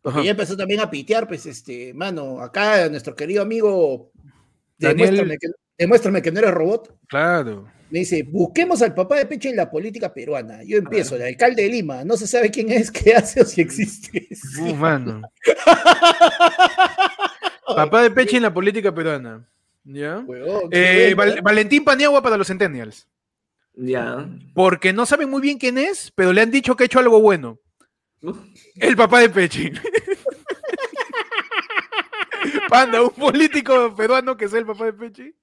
[0.00, 4.10] Porque ya empezó también a pitear, pues, este, mano, acá nuestro querido amigo,
[4.76, 5.48] Daniel- demuéstrame que,
[5.78, 6.98] demuéstrame que no eres robot.
[7.06, 7.68] Claro.
[7.90, 10.64] Me dice, busquemos al papá de Peche en la política peruana.
[10.64, 13.60] Yo empiezo, el alcalde de Lima, no se sabe quién es, qué hace o si
[13.60, 14.26] existe.
[14.60, 15.22] Uh, mano.
[17.66, 19.48] Papá de Peche en la política peruana.
[19.84, 20.24] ¿Ya?
[20.70, 23.08] Eh, Val- Valentín Paniagua para los Centennials.
[23.74, 24.28] Ya.
[24.54, 27.20] Porque no saben muy bien quién es, pero le han dicho que ha hecho algo
[27.20, 27.58] bueno.
[28.22, 28.38] Uf,
[28.76, 29.72] El papá de Peche.
[32.68, 35.34] Panda, un político peruano que sea el papá de Peche.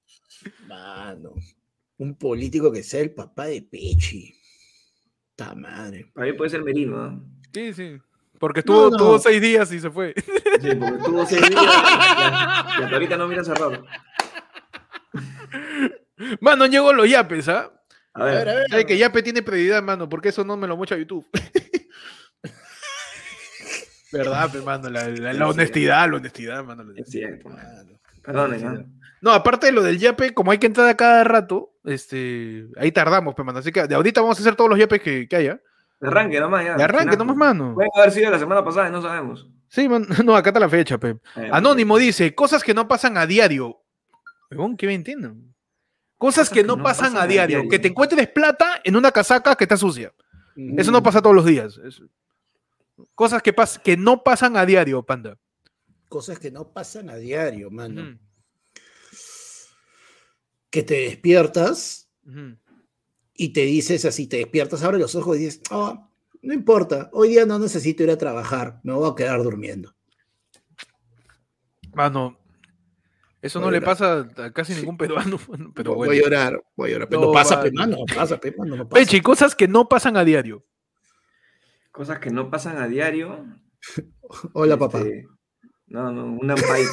[0.67, 1.33] Mano,
[1.97, 4.35] un político que sea el papá de Pechi.
[5.35, 6.09] Ta madre.
[6.13, 7.23] Para mí puede ser Merino, ¿no?
[7.53, 7.97] Sí, sí.
[8.39, 8.97] Porque tuvo, no.
[8.97, 10.13] tuvo seis días y se fue.
[10.61, 13.85] Sí, porque tuvo seis días y, y hasta ahorita no mira cerrado.
[16.41, 17.71] Mano, llegó los yapes, ¿ah?
[18.13, 18.69] A A ver, a ver.
[18.69, 21.25] Sabe que Yape tiene prioridad, mano, porque eso no me lo muestra YouTube.
[24.11, 24.89] ¿Verdad, pe, mano?
[24.89, 26.83] La, la- la honestidad, la honestidad, mano.
[26.83, 27.27] la honestidad.
[27.29, 27.49] cierto.
[27.49, 27.99] Mano.
[28.23, 28.85] Perdonen, ¿no?
[29.21, 32.91] No, aparte de lo del Yape, como hay que entrar a cada rato, este, ahí
[32.91, 33.59] tardamos, pe, mano.
[33.59, 35.61] Así que de ahorita vamos a hacer todos los Yapes que, que haya.
[35.99, 36.75] De arranque nomás, ya.
[36.75, 37.73] De arranque nomás, mano.
[37.75, 39.47] Pueden haber sido la semana pasada no sabemos.
[39.67, 40.07] Sí, man.
[40.25, 41.17] No, acá está la fecha, pe.
[41.35, 43.81] Eh, Anónimo dice, cosas que no pasan a diario.
[44.51, 45.53] Huevón, ¿qué me entienden?
[46.17, 47.59] Cosas que no pasan a diario.
[47.69, 50.13] Que te encuentres plata en una casaca que está sucia.
[50.77, 51.77] Eso no pasa todos los días.
[51.83, 52.01] Es-
[53.15, 55.37] Cosas que, pas- que no pasan a diario, panda.
[56.09, 58.19] Cosas que no pasan a diario, mano.
[60.69, 62.09] Que te despiertas
[63.33, 66.09] y te dices así, te despiertas, abres los ojos y dices, "Ah,
[66.41, 69.95] no importa, hoy día no necesito ir a trabajar, me voy a quedar durmiendo.
[71.93, 72.38] Mano,
[73.41, 75.37] eso no Voy le pasa a casi ningún peruano,
[75.75, 76.21] pero voy bueno.
[76.21, 77.09] a llorar, voy a llorar.
[77.09, 77.69] Pero No, no pasa, vale.
[77.71, 78.99] pe, mano, no pasa, pe, mano, no pasa.
[79.05, 80.65] Pechi, cosas que no pasan a diario.
[81.91, 83.45] Cosas que no pasan a diario.
[84.53, 84.99] Hola, papá.
[84.99, 85.25] este,
[85.87, 86.83] No, no, un No, ampay,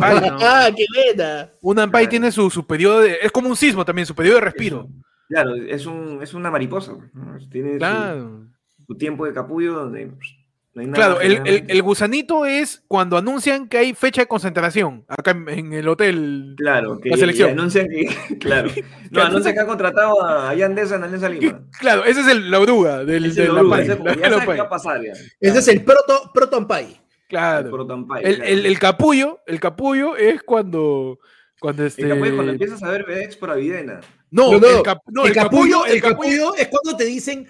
[0.00, 0.38] pa- ¿no?
[0.40, 1.50] ¡Ah, qué buena!
[1.62, 2.10] Una ampay Claro.
[2.10, 3.18] tiene su, su periodo de...
[3.22, 4.88] Es como un sismo también, su periodo de respiro.
[5.28, 6.92] Claro, es, un, es una mariposa.
[7.14, 7.38] ¿no?
[7.50, 8.46] Tiene su- Claro.
[8.86, 10.36] su, tiempo de capullo donde pues,
[10.74, 10.96] no hay nada.
[10.96, 15.72] Claro, el, el- gusanito es cuando anuncian que hay fecha de concentración acá en, en
[15.74, 16.54] el hotel.
[16.56, 17.50] Claro, que la selección.
[17.50, 18.08] y anuncian que.
[18.40, 18.70] Claro.
[19.10, 21.60] No, anuncian que ha contratado a Yandesa en Alianza Lima.
[21.78, 24.54] Claro, ese es el, la oruga del, Ese de la ese la- ya la va
[24.62, 25.12] a pasar ya.
[25.38, 26.98] Ese es el proto, proto ampay.
[27.28, 27.68] Claro.
[27.68, 28.44] El, claro.
[28.44, 31.18] el- el capullo, el capullo es cuando,
[31.60, 32.02] cuando este.
[32.02, 34.00] El capullo es cuando empiezas a ver VX por Avidena.
[34.30, 37.46] No, No, no, el, cap- no, el capullo, el capullo, es cuando te dicen,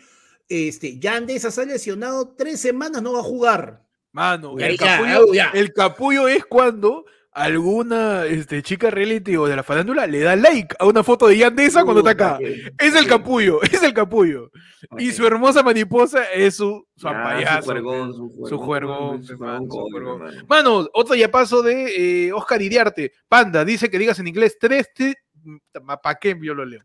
[0.49, 3.83] este, Yandesa se ha lesionado tres semanas, no va a jugar.
[4.13, 5.51] Mano, Ya, el ya, capullo, ya.
[5.55, 10.77] el capullo es cuando alguna este, chica reality o de la farándula le da like
[10.79, 12.39] a una foto de Yandesa cuando está acá.
[12.79, 14.51] Es el capullo, es el capullo.
[14.99, 17.63] Y su hermosa mariposa es su, su payaso.
[17.63, 20.47] Su juergón, su Su juergón, su juergón, su juergón.
[20.47, 23.13] Mano, otro ya paso de eh, Oscar Iriarte.
[23.29, 24.91] Panda, dice que digas en inglés tres.
[26.03, 26.83] ¿Para qué yo lo leo?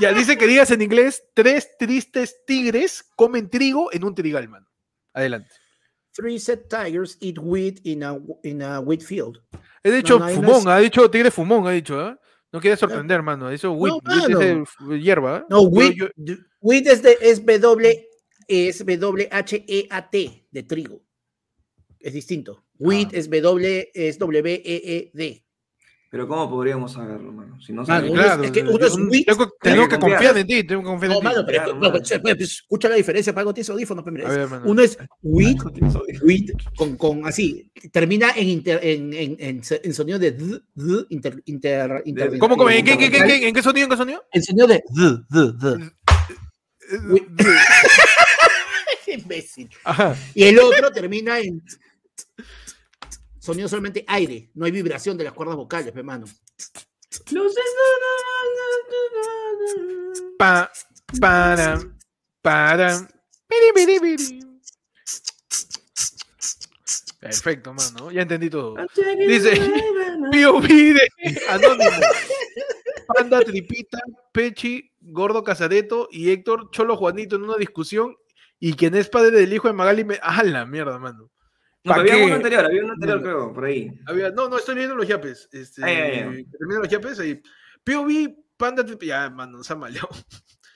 [0.00, 4.66] Ya dice que digas en inglés tres tristes tigres comen trigo en un trigal, mano.
[5.12, 5.50] Adelante.
[6.12, 9.40] Three set tigers eat wheat in a, in a wheat field.
[9.84, 12.18] He dicho no, ahí no fumón, ha dicho tigre fumón, ha dicho, ¿ah?
[12.50, 13.46] No quiere sorprender, mano.
[13.46, 15.46] Ha dicho wheat, wheat es de hierba, ¿ah?
[15.48, 16.08] No, wheat, yo-
[16.60, 18.08] wheat es, de, es W,
[18.48, 21.02] es W-H-E-A-T, de trigo.
[22.00, 22.64] Es distinto.
[22.78, 23.16] Wheat Ah.
[23.18, 25.44] es W, es W-E-E-D.
[26.10, 27.60] Pero ¿cómo podríamos saberlo, mano?
[27.60, 30.38] Si no Mano, claro, es que uno es wheat, tengo, tengo que confiar.
[30.38, 31.26] en ti, tengo que confiar No, en ti.
[31.26, 31.92] mano, pero, Claro, no, mano.
[31.92, 34.60] pues, pues, pues, escucha la diferencia, para algo tienes audífonos, pues, ver.
[34.64, 36.20] Uno es No audio.
[36.22, 41.04] wheat con, con así, termina en, inter- en, en, en, en sonido de d, d,
[41.10, 42.70] inter, inter, inter- ¿Cómo, cómo?
[42.70, 43.84] ¿En qué, qué, qué, en qué sonido?
[43.84, 44.24] ¿En qué sonido?
[44.32, 45.90] El sonido de d, d, d.
[49.04, 49.68] Qué imbécil.
[49.84, 50.16] Ajá.
[50.34, 51.62] Y el otro termina en
[53.48, 56.26] sonido solamente aire, no hay vibración de las cuerdas vocales, pe mano.
[60.38, 60.70] Pa,
[61.18, 61.80] para,
[62.42, 63.08] para.
[67.20, 68.10] Perfecto, mano.
[68.10, 68.76] Ya entendí todo.
[69.26, 69.52] Dice,
[70.30, 71.08] POV de
[71.48, 71.90] Anónimo.
[73.06, 73.98] Panda, Tripita,
[74.30, 78.14] Pechi, Gordo Casareto y Héctor Cholo Juanito en una discusión.
[78.60, 80.18] Y quien es padre del hijo de Magali me.
[80.22, 81.30] ¡Ah, la mierda, mano!
[81.88, 82.26] No, ¿Pa' pero había qué?
[82.26, 83.22] uno anterior, había uno anterior, No.
[83.24, 83.90] creo, por ahí.
[84.06, 85.48] Había- no, no, estoy leyendo los yapes.
[85.52, 86.22] Este, Ah, ya, ya.
[86.58, 87.40] termino los yapes ahí.
[87.84, 88.84] POV, Panda.
[89.00, 90.08] Ya, mano, se ha maleado.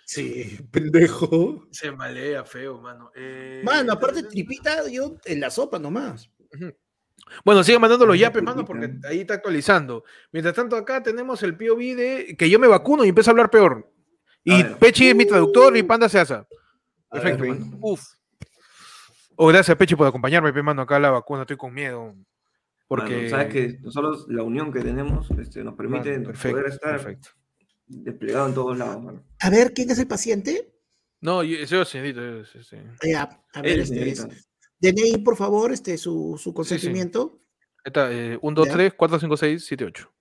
[0.05, 1.67] Sí, pendejo.
[1.71, 3.11] Se malea feo, mano.
[3.15, 6.31] Eh, Mano, aparte tripita, yo en la sopa nomás.
[7.45, 10.05] Bueno, sigue mandando los Ay, yapes, mano, porque ahí está actualizando.
[10.33, 13.51] Mientras tanto, acá tenemos el POV de que yo me vacuno y empiezo a hablar
[13.51, 13.91] peor.
[14.45, 14.63] Y.
[14.65, 16.35] Pechi es mi traductor y Panda se hace.
[16.35, 16.47] A
[17.11, 17.79] Perfecto, ver, mano.
[17.81, 18.03] Uf.
[19.45, 21.41] Oh, gracias, Pechi, por acompañarme, pe, mano, acá a la vacuna.
[21.43, 22.15] Estoy con miedo.
[22.87, 23.17] Porque.
[23.17, 26.93] Mano, sabes que nosotros la unión que tenemos este, nos permite Mano, perfecto, poder estar
[26.93, 27.31] perfecto.
[27.89, 29.25] desplegado en todos lados, mano.
[29.41, 30.73] A ver, ¿quién es el paciente?
[31.21, 32.21] No, yo, soy señorito.
[32.21, 32.77] yo- sí, sí.
[33.03, 34.29] Ya, a ver, Él, este es.
[34.79, 37.41] DNI, por favor, este, su, su consentimiento.
[37.79, 38.73] Ahí Está, eh, 1, 2, Ya.
[38.75, 40.13] 3, 4, 5, 6, 7, 8.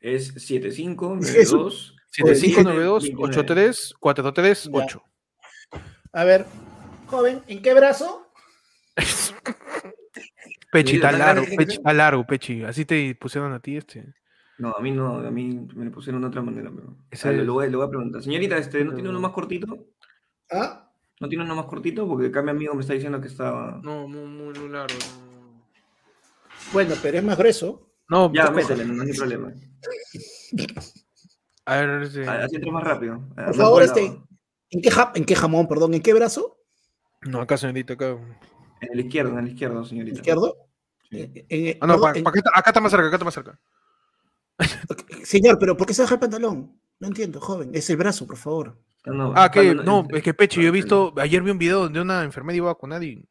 [0.00, 3.28] Es 75, Es un- 92, 7, 5, 9, 2, 29.
[3.40, 4.70] 8, 3, 4, 3, Ya.
[4.72, 5.02] 8.
[6.12, 6.46] A ver,
[7.08, 8.22] joven, ¿en qué brazo?
[10.72, 12.64] Pechi, Sí, está largo, Pechi, está largo, Pechi.
[12.64, 14.14] Así te pusieron a ti este.
[14.58, 16.96] No, a mí no, a mí me lo pusieron de otra manera, pero.
[17.10, 18.22] Ese Ah, lo, es- lo voy, lo voy a preguntar.
[18.22, 19.66] Señorita, este, ¿no tiene uno más cortito?
[20.50, 20.90] ¿Ah?
[21.20, 22.06] ¿No tiene uno más cortito?
[22.06, 23.80] Porque acá mi amigo me está diciendo que estaba.
[23.82, 24.94] No, muy, muy, largo.
[24.98, 25.62] no.
[26.72, 27.90] Bueno, pero es más grueso.
[28.08, 29.52] No, Ya, métele, no hay problema.
[31.64, 31.90] A ver,
[32.28, 33.14] Ah, Así entra más rápido.
[33.30, 34.28] Ah, Por más favor, este, lado.
[34.70, 35.94] ¿en qué, ja- ¿en qué jamón, perdón?
[35.94, 36.58] ¿En qué brazo?
[37.22, 38.16] No, acá, señorita, acá.
[38.80, 40.16] En el izquierdo, en el izquierdo, señorita.
[40.18, 40.56] ¿Izquierdo?
[41.10, 41.20] Sí.
[41.20, 43.16] En- en- Ah, no, perdón, pa- en- pa' acá, está- acá está más cerca, acá
[43.16, 43.58] está más cerca.
[45.24, 46.72] Señor, pero ¿por qué se baja el pantalón?
[46.98, 47.70] No entiendo, joven.
[47.74, 48.78] Es el brazo, por favor.
[49.04, 51.50] No, no, Ah, que cuando- no, es que Pechi, yo he Ah, visto, ayer vi
[51.50, 53.24] un video donde una enfermera iba a vacunar y.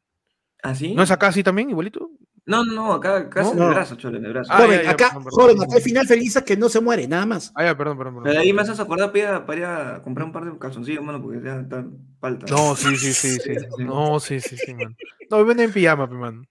[0.63, 0.93] ¿Ah, sí?
[0.95, 2.09] ¿No es acá así también, igualito?
[2.47, 3.47] No, no, no, acá, acá ¿No?
[3.47, 4.51] es en el brazo, cholo, en el brazo.
[4.53, 5.39] Ah, joven, ya, ya, acá, perdón, perdón.
[5.41, 7.51] joven, acá al final feliz es que no se muere, nada más.
[7.55, 8.41] Ah, ya, perdón, perdón, Pero perdón.
[8.41, 11.03] ahí me haces acordar para ir a, para ir a comprar un par de calzoncillos,
[11.03, 11.85] mano, porque ya está
[12.19, 12.45] falta.
[12.53, 13.53] No, sí, sí, sí, sí.
[13.79, 14.95] No, sí, sí, sí, man.
[15.31, 16.47] No, ven en pijama, man.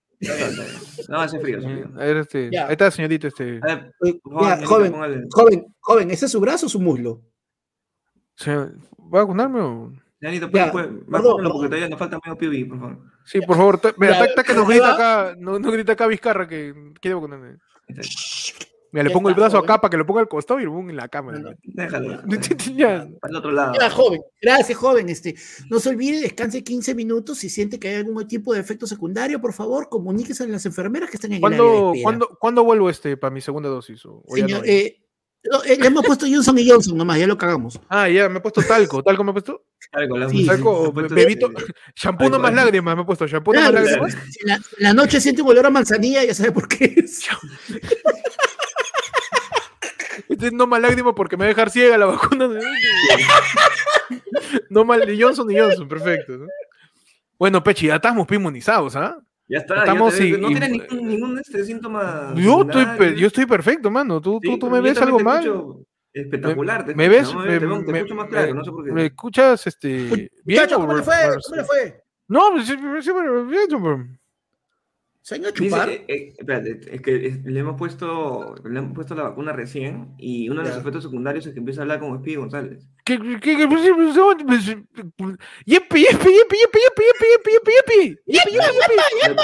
[1.09, 1.91] No, hace frío, hace frío.
[1.95, 2.51] A ver, este.
[2.59, 3.61] Ahí está, señorita, este.
[3.63, 5.23] A ver, Eh, ya, joven, póngale.
[5.31, 7.23] joven, joven, ¿ese es su brazo o su muslo?
[8.37, 9.93] se- ¿Va a vacunarme o.?
[10.31, 12.99] Señorita, Ya, pues, pues, perdón, porque todavía nos falta medio POV, por favor.
[13.25, 13.81] Sí, por favor.
[13.99, 16.73] Mira, ta que nos grita acá, no, no grita acá Vizcarra que.
[17.03, 18.65] Ahí está.
[18.93, 19.71] Mira, le pongo el brazo joven.
[19.71, 21.39] acá para que lo ponga al costado y lo pongo en la cámara.
[21.41, 21.57] No, no.
[21.65, 22.23] Déjalo.
[22.77, 23.09] Ya.
[23.21, 23.75] Para el otro lado.
[23.91, 25.09] Joven, gracias, joven.
[25.09, 25.35] Este,
[25.69, 27.39] no se olvide, descanse 15 minutos.
[27.39, 31.11] Si siente que hay algún tipo de efecto secundario, por favor, comuníquese a las enfermeras
[31.11, 32.03] que están en el área de ¿Cuándo, espera.
[32.05, 34.05] ¿cuándo, ¿Cuándo vuelvo este para mi segunda dosis?
[34.07, 35.04] o- o ya Señor, eh,
[35.67, 37.79] le hemos puesto Johnson y Johnson nomás, ya lo cagamos.
[37.89, 39.03] Ah, ya, me he puesto talco.
[39.03, 39.65] ¿Talco me he puesto?
[39.93, 41.49] Algo, la- Sí, Talco, puesto bebito.
[41.49, 41.63] de-
[41.95, 43.27] Shampoo no más lágrimas me he puesto.
[43.27, 44.17] Shampoo no más Claro, lágrimas.
[44.31, 44.39] si
[44.79, 47.25] la, noche siente un olor a manzanilla, ya sabe por qué es.
[50.29, 52.49] Este es no más lágrimas porque me va a dejar ciega la vacuna.
[52.49, 52.61] de-
[54.71, 56.33] no más ni Johnson ni Johnson, perfecto.
[56.39, 56.47] ¿no?
[57.39, 59.19] Bueno, Pechi, ya estamos inmunizados, ¿ah?
[59.49, 59.79] Ya está.
[59.81, 62.33] Estamos ya te- y- no tienes ningún, ningún este, síntoma.
[62.37, 64.21] Yo estoy, yo estoy perfecto, mano.
[64.21, 65.45] ¿Tú, Sí, tú, tú me ves algo te mal?
[65.45, 65.81] escucho
[66.15, 66.87] Espectacular.
[66.87, 67.33] te ¿Me ves?
[67.35, 67.41] ¿no?
[67.41, 68.93] Me- Te me- escucho más claro, me- no sé por qué.
[68.93, 70.67] ¿Me escuchas este, bien?
[70.73, 71.15] ¿cómo le fue?
[71.45, 72.03] ¿Cómo le fue?
[72.29, 73.67] No, pues, sí, sí, pero bien,
[75.25, 75.89] ¿Se a chupar?
[75.89, 80.51] eh, eh, espérate, es que le hemos puesto, le hemos puesto la vacuna recién y
[80.51, 82.87] uno de los efectos secundarios es que empieza a hablar como Speedy González.
[83.07, 83.67] ¿Qué, qué, qué, qué,
[85.65, 89.35] yepi, yepi, yepi, yepi, yepi, yepi, yepi, yepi, yepi, yepi, yepi, yepi.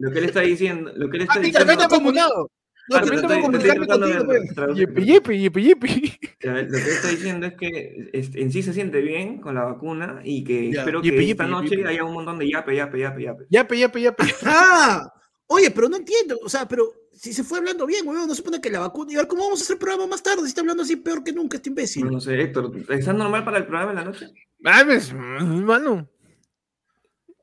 [0.00, 2.50] Lo- que- él está diciendo, lo que él está Ah, diciendo.
[2.90, 5.38] No, estoy- estoy comunicarme contigo, pues.
[5.64, 6.18] yepi.
[6.48, 9.64] A ver, Lo que está diciendo es que en sí se siente bien con la
[9.64, 10.80] vacuna y que Ya.
[10.80, 11.88] espero que yepi, esta yepi, noche yepi.
[11.88, 13.44] haya un montón de yape, yape, yape, yape.
[13.48, 14.24] Yepi, yepi, yepi.
[14.44, 15.12] Ah,
[15.46, 16.38] oye, pero no entiendo.
[16.44, 19.12] O sea, pero si se fue hablando bien, weón, no se supone que la vacuna.
[19.12, 20.42] Y ahora, ¿cómo vamos a hacer el programa más tarde?
[20.42, 22.04] Si está hablando así peor que nunca este imbécil.
[22.06, 24.26] No, no sé, Héctor, ¿está normal para el programa en la noche?
[24.58, 26.08] Mames, mano.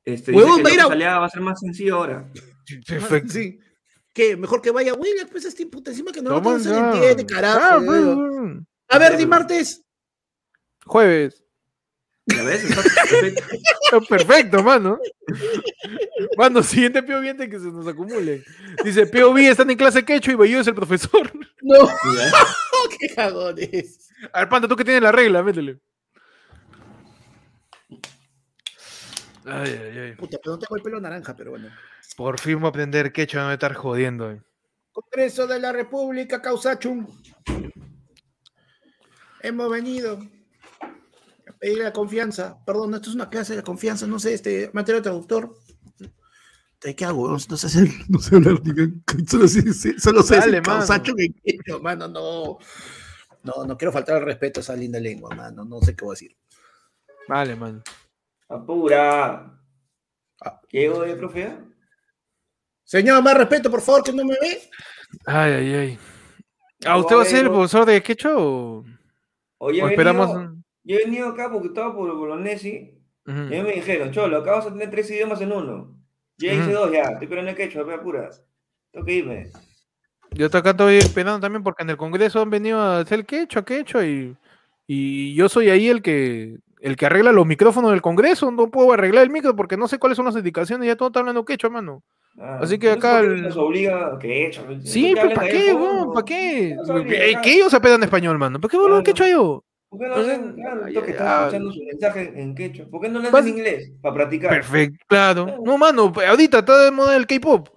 [0.03, 2.29] Este, Huevón, dice va a ir a- va a ser más sencillo ahora.
[2.87, 3.33] Perfecto.
[3.33, 3.59] Sí.
[4.17, 4.35] ¿Qué?
[4.35, 7.23] Mejor que vaya William, pues este puta encima que no, Toma no se le entiende,
[7.23, 7.85] carajo.
[7.87, 8.55] Ah,
[8.87, 9.83] A ver, di martes.
[10.87, 11.43] Jueves.
[12.25, 12.63] ¿Ya ves?
[12.63, 13.43] Está perfecto.
[13.83, 14.97] Está Perfecto, mano.
[16.35, 18.43] Mano, siguiente POV antes que se nos acumulen.
[18.83, 21.31] Dice, POV están en clase quecho y Bayou es el profesor.
[21.61, 21.87] No,
[22.99, 24.09] qué cagones.
[24.33, 25.77] A ver, Panda, tú que tienes la regla, métele.
[29.47, 30.15] Ay, ay, ay.
[30.15, 31.69] Puta, pero no tengo el pelo naranja, pero bueno.
[32.15, 34.31] Por fin voy a aprender quechua, no me estar jodiendo.
[34.31, 34.41] eh.
[34.91, 37.07] Congreso de la República, Causachum.
[39.41, 40.19] Hemos venido
[40.81, 42.57] a pedir la confianza.
[42.65, 45.55] Perdón, esto es una clase de confianza, no sé, este material traductor.
[46.81, 47.29] ¿De qué hago?
[47.29, 48.59] No sé hacer, no sé hablar.
[49.27, 50.85] Solo sé, solo sé Dale, mano.
[51.17, 52.57] En quechua, mano, no.
[53.43, 55.63] No, no quiero faltar al respeto a esa linda lengua, mano.
[55.63, 56.35] No sé qué voy a decir.
[57.27, 57.83] Vale, man.
[58.49, 59.59] Apura.
[60.41, 60.61] Ah.
[60.69, 61.57] ¿Qué de profe?
[62.83, 64.61] Señor, más respeto, por favor, que no me ve.
[65.25, 65.99] Ay, ay, ay.
[66.85, 68.85] ¿A usted va a ser el profesor de quechua o,
[69.57, 70.33] Oye, o esperamos?
[70.33, 73.37] venido- yo he venido acá porque estaba por Bolognesi Ujú.
[73.39, 75.97] y a mí me dijeron, Cholo, acá vas a tener tres idiomas en uno.
[76.37, 76.71] Yo ya hice Ujú.
[76.73, 78.29] dos ya, estoy esperando el quechua, ve apura.
[78.91, 79.49] Tengo que irme.
[80.31, 83.65] Yo estoy acá estoy esperando también porque en el Congreso han venido a hacer quechua,
[83.65, 84.37] quechua y,
[84.85, 86.57] y yo soy ahí el que
[86.87, 88.49] el que arregla los micrófonos del Congreso.
[88.51, 90.87] No puedo arreglar el micro porque no sé cuáles son las indicaciones.
[90.87, 92.03] Ya todo está hablando quechua, mano.
[92.39, 94.65] Ah, Así que sé acá el- nos obliga a quechua.
[94.83, 96.13] Sí, pero pues ¿para qué, weón?
[96.13, 96.77] ¿Para qué?
[97.07, 97.35] ¿Qué?
[97.43, 98.59] Que ellos apelan español, mano.
[98.59, 99.03] ¿Por qué Claro.
[99.03, 99.63] quechua yo?
[99.89, 100.55] ¿Por qué no hacen?
[100.87, 102.85] Escuchando su mensaje en quechua.
[102.91, 103.91] ¿Por qué no le hacen en inglés?
[104.01, 104.49] Para practicar.
[104.51, 105.57] Perfecto, claro.
[105.63, 107.69] No, mano, ahorita está de moda el K-pop,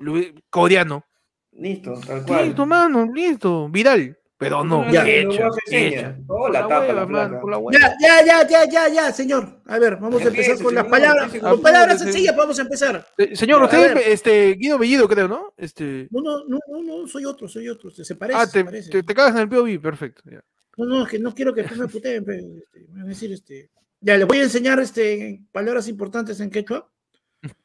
[0.50, 1.04] coreano.
[1.52, 2.46] Listo, tal cual.
[2.46, 4.16] Listo, mano, listo, viral.
[4.40, 5.04] Pero no, Ya.
[5.04, 5.50] quechua.
[5.66, 6.18] enseña.
[6.26, 7.40] Oh, la la tapa, hueva, la man, placa.
[7.42, 7.78] por la hueva.
[7.78, 9.60] Ya, ya, ya, ya, ya, ya, señor.
[9.66, 11.30] A ver, vamos a empezar con las palabras.
[11.38, 13.06] Con palabras sencillas, vamos a empezar.
[13.18, 15.52] Eh, Señor, usted es este, Guido Bellido, creo, ¿no?
[15.58, 16.08] Este...
[16.10, 17.90] No, no, no, no, no, soy otro, soy otro.
[17.90, 18.90] Se, se parece, Ah, se te, parece.
[18.90, 20.22] te, te cagas en el POV, perfecto.
[20.24, 20.42] ya.
[20.78, 22.24] No, no, es que no quiero que me puteen.
[22.24, 23.70] pe, este, me van a decir, este.
[24.00, 26.90] Ya, les voy a enseñar este, palabras importantes en quechua.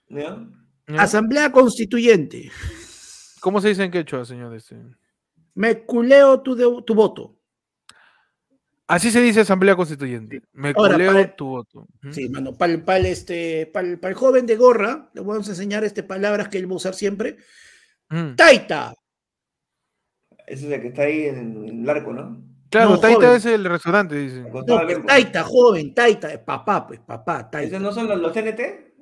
[0.09, 0.45] ¿Ya?
[0.89, 1.01] ¿Ya?
[1.01, 2.51] Asamblea Constituyente.
[3.39, 4.53] ¿Cómo se dice en quechua, señor?
[4.53, 4.75] Este?
[5.55, 7.35] Me culeo tu, de- tu voto.
[8.87, 10.43] Así se dice Asamblea Constituyente.
[10.53, 11.87] Me Ahora, culeo para- tu voto.
[12.11, 16.03] Sí, mano, para el, este, pa'l- pa'l joven de gorra, le vamos a enseñar este,
[16.03, 17.37] palabras que él va a usar siempre.
[18.11, 18.35] Ujú.
[18.35, 18.93] Taita.
[20.45, 22.43] Ese es el que está ahí en, en el arco, ¿no?
[22.69, 23.37] Claro, No, Taita joven.
[23.37, 24.41] es el restaurante, dice.
[24.67, 25.01] No, arco.
[25.07, 27.67] taita, joven, taita, papá, pues, papá, taita.
[27.77, 28.93] ¿Esos no son los, los TNT?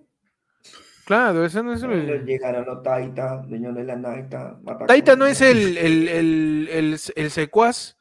[1.06, 2.26] Claro, ese no es el...
[2.26, 4.58] Llegaron los Taita, dueños de la Naita.
[4.88, 7.98] Taita no es el, el, el, el, el secuaz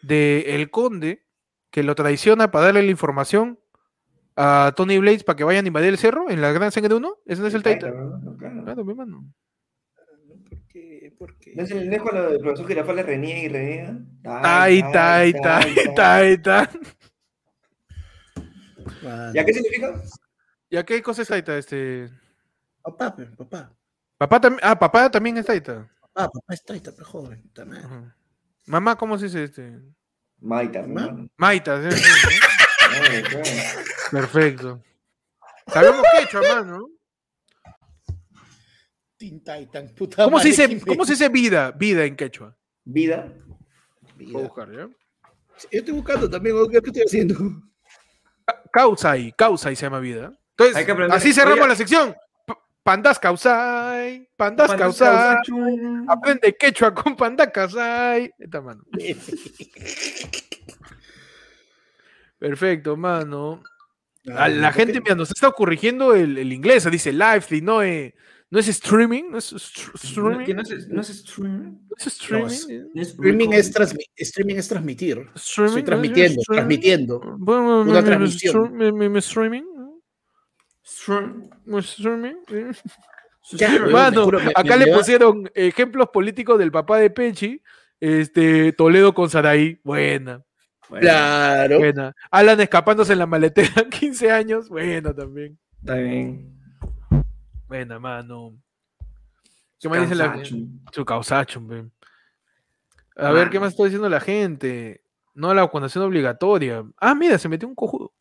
[0.00, 1.26] de El Conde
[1.70, 3.58] que lo traiciona para darle la información
[4.36, 7.16] a Tony Blades para que vayan a invadir el cerro en la Gran Sangre 1.
[7.26, 7.90] Ese no es el Taita.
[7.90, 8.36] ¿no?
[8.38, 8.64] Claro.
[8.64, 9.30] Claro, mi mano.
[10.48, 11.14] ¿Por qué?
[11.18, 11.54] ¿Por qué?
[11.54, 13.98] ¿No es, el, no cuando el profesor Girafales reniega y reniega?
[14.22, 15.60] Taita, Taita,
[15.94, 16.70] Taita.
[19.34, 20.00] ¿Ya qué significa?
[20.70, 21.58] ¿Ya qué cosa es Taita?
[21.58, 22.08] Este...
[22.82, 23.72] Papá, pues, papá.
[24.18, 24.60] Papá también.
[24.62, 25.88] Ah, papá también es Taita.
[26.12, 27.50] Papá, papá es taita, pues, joven.
[27.56, 28.16] Ajá.
[28.66, 29.78] Mamá, ¿cómo se dice este?
[30.40, 31.04] Maita, ¿Ma?
[31.04, 31.28] hermano.
[31.36, 31.90] Maita.
[31.90, 32.02] sí.
[34.10, 34.82] Perfecto.
[35.66, 36.88] Sabemos quechua, mano.
[39.16, 41.70] Tin Taitan, puta ¿Cómo se madre, dice, cómo se dice vida?
[41.70, 42.56] Vida en quechua.
[42.84, 43.32] Vida.
[44.16, 44.32] vida.
[44.32, 44.88] Voy a buscar, ¿ya?
[45.70, 47.36] Yo estoy buscando también, ¿qué estoy haciendo?
[48.72, 50.32] Causai, Causai se llama vida.
[50.50, 51.68] Entonces, Hay que aprender- así cerramos Oye.
[51.68, 52.14] la sección.
[52.82, 55.34] Pandas Causai, Pandas Pandas Causai.
[55.36, 56.04] Causachun.
[56.08, 58.32] Aprende quechua con Panda Causai.
[58.38, 58.82] Esta mano.
[62.38, 63.62] Perfecto, mano.
[64.36, 66.88] A la gente, mira, nos está corrigiendo el, el inglés.
[66.90, 68.14] Dice live feed, no, eh,
[68.50, 69.30] no es streaming.
[69.30, 70.44] No es str- streaming.
[70.44, 71.70] ¿Que no es, no es streaming?
[71.88, 72.46] No es streaming.
[72.46, 72.84] es- eh.
[72.94, 75.30] ¿No es Streaming es, transmi- streaming es transmitir.
[75.34, 77.20] Streaming, Estoy ¿no es transmitiendo, transmitiendo.
[77.38, 78.76] Bueno, Una mi- mi- transmisión.
[78.76, 79.62] mi- mi- mi streaming.
[83.90, 87.62] Mano, acá le pusieron ejemplos políticos del papá de Pechi.
[88.00, 90.42] Este, Toledo con Saraí, buena,
[90.88, 91.78] Bueno, Claro.
[91.78, 92.14] buena.
[92.30, 95.58] Alan escapándose en la maletera, 15 años, buena también.
[95.80, 96.52] Bien.
[97.68, 98.54] Buena, mano.
[99.80, 100.40] ¿Qué más dice la.
[100.92, 101.60] Su causacho.
[103.16, 105.02] A ver, ¿qué más está diciendo la gente?
[105.34, 106.84] No la vacunación obligatoria.
[106.98, 108.12] Ah, mira, se metió un cojudo.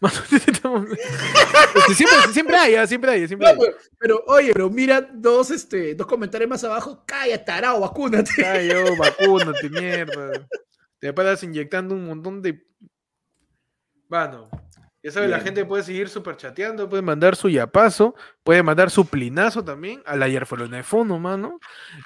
[1.94, 3.58] Siempre, siempre hay, ah, siempre hay, siempre No, hay.
[3.58, 7.04] pero, pero, oye, pero mira dos, este, dos comentarios más abajo.
[7.06, 8.30] Calla, tarao, vacúnate.
[8.66, 10.46] Yo, vacúnate, mierda.
[10.98, 12.64] Te paras inyectando un montón de.
[14.08, 14.48] Bueno,
[15.02, 19.06] ya sabes, la gente puede seguir super chateando, puede mandar su yapazo, puede mandar su
[19.06, 21.58] plinazo también a la Yerfolonefono, mano.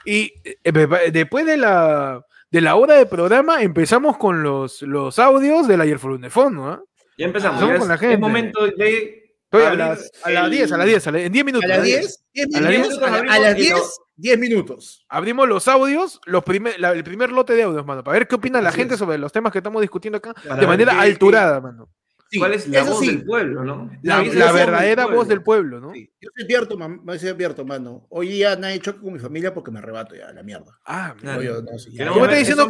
[0.04, 5.18] Y eh, eh, después de la, de la hora de programa empezamos con los, los
[5.18, 6.82] audios de la Yerfolonefono, ¿ah?
[7.18, 7.60] Ya empezamos.
[7.60, 8.16] Somos ya con es, la es gente.
[8.18, 9.20] momento de.
[9.44, 11.64] Estoy a las, a las el- 10, a las 10, a la- en 10 minutos.
[11.64, 12.98] A las a las 10, 10 A las minutos.
[12.98, 13.82] 10 A, la- a abrimos las y 10, lo-
[14.16, 15.06] 10 minutos.
[15.08, 18.34] Abrimos los audios, los primer, la- el primer lote de audios, mano, para ver qué
[18.34, 18.98] opina la Así gente es.
[18.98, 21.88] sobre los temas que estamos discutiendo acá Para de manera qué- alturada, mano.
[22.30, 23.90] Sí, ¿Cuál es la eso voz sí, del pueblo, no?
[24.02, 25.78] La, es la voz del verdadera voz del pueblo.
[25.78, 25.92] ¿no?
[25.92, 26.10] sí.
[26.20, 28.06] Yo soy abierto, man, me soy abierto, mano.
[28.10, 30.80] Hoy día nadie choque con mi familia porque me arrebato ya, la mierda.
[30.84, 31.38] Ah, Claro.
[31.38, 32.06] Oye, no, sí, ya.
[32.06, 32.68] Yo ver estoy diciendo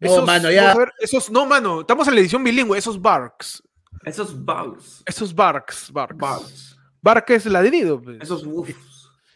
[0.00, 0.74] esos no- mano, ya.
[0.74, 3.62] ver, esos, no, mano, estamos en la edición bilingüe, esos barks.
[4.04, 6.16] esos bows, Esos barks, barks.
[6.18, 8.18] bows, Bark es ladrido, pues.
[8.20, 8.74] esos woofs.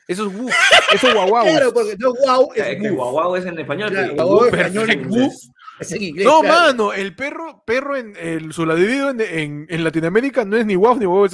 [0.07, 0.53] Esos woof,
[0.93, 1.11] esos.
[1.15, 2.97] Claro, porque no wow Es es que woof.
[2.99, 3.91] guau guau es en español.
[3.91, 5.33] Claro, guau español es woof.
[5.81, 6.27] Es en inglés.
[6.27, 6.67] No, claro.
[6.67, 10.75] mano, el perro, perro en el, su ladrido en, en, en Latinoamérica no es ni
[10.75, 11.33] guau ni guau, es,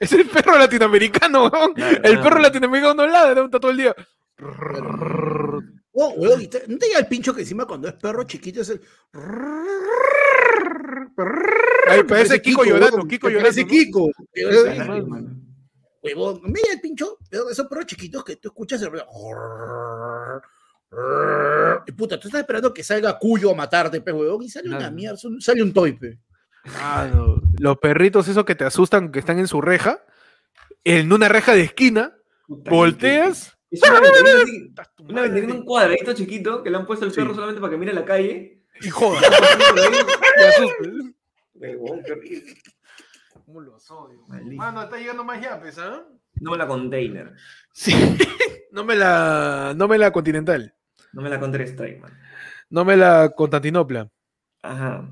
[0.00, 1.48] es el perro latinoamericano.
[1.50, 2.22] Claro, El claro.
[2.24, 3.94] perro latinoamericano no ladra, está todo el día.
[5.92, 8.60] Oh, weón, y te- ¿no te llega el pincho que encima cuando es perro chiquito
[8.60, 8.80] es el.
[11.88, 13.50] Ay, parece Kiko llorando, Kiko llorando.
[13.50, 13.68] Parece ¿no?
[13.68, 14.10] Kiko.
[16.02, 17.18] Huevón, mira el pincho,
[17.50, 18.90] esos perros chiquitos que tú escuchas el
[21.86, 24.90] y puta, tú estás esperando que salga Cuyo a matarte, pe huevón, y sale una
[24.90, 26.18] mierda, sale un toipe.
[26.76, 27.40] Ah, no.
[27.58, 30.04] Los perritos esos que te asustan, que están en su reja,
[30.84, 32.14] en una reja de esquina,
[32.46, 33.57] volteas.
[33.70, 34.00] Es una
[34.96, 37.16] tu Una tiene un cuadradito chiquito que le han puesto el Sí.
[37.20, 38.64] perro solamente para que mire la calle.
[38.80, 39.20] Y joda.
[43.44, 44.24] ¿Cómo los odio?
[44.28, 46.04] Mano, está llegando más yapes, ¿ah?
[46.40, 47.34] No me la container.
[47.72, 47.92] Sí.
[48.72, 49.74] no me la.
[49.76, 50.74] No me la continental.
[51.12, 52.12] No me la contra strike, man.
[52.70, 54.10] No me la Constantinopla.
[54.62, 55.08] Ajá.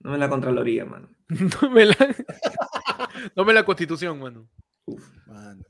[0.00, 1.14] No me la contraloría, man.
[1.62, 1.94] No me la.
[3.36, 4.48] no me la constitución, mano.
[4.86, 5.06] Uf.
[5.26, 5.62] Mano.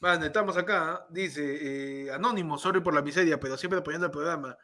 [0.00, 1.06] Mano, estamos acá.
[1.10, 4.56] Dice, eh, Anónimo, sorry por la miseria, pero siempre apoyando el programa.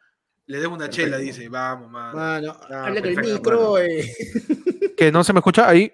[0.47, 1.49] Le debo una chela, dice.
[1.49, 2.15] Vamos, mano.
[2.17, 3.59] Mano, Ah, habla con el micro.
[3.73, 3.77] mano.
[3.79, 4.13] eh.
[4.95, 5.67] ¿Que no se me escucha?
[5.67, 5.91] Ahí.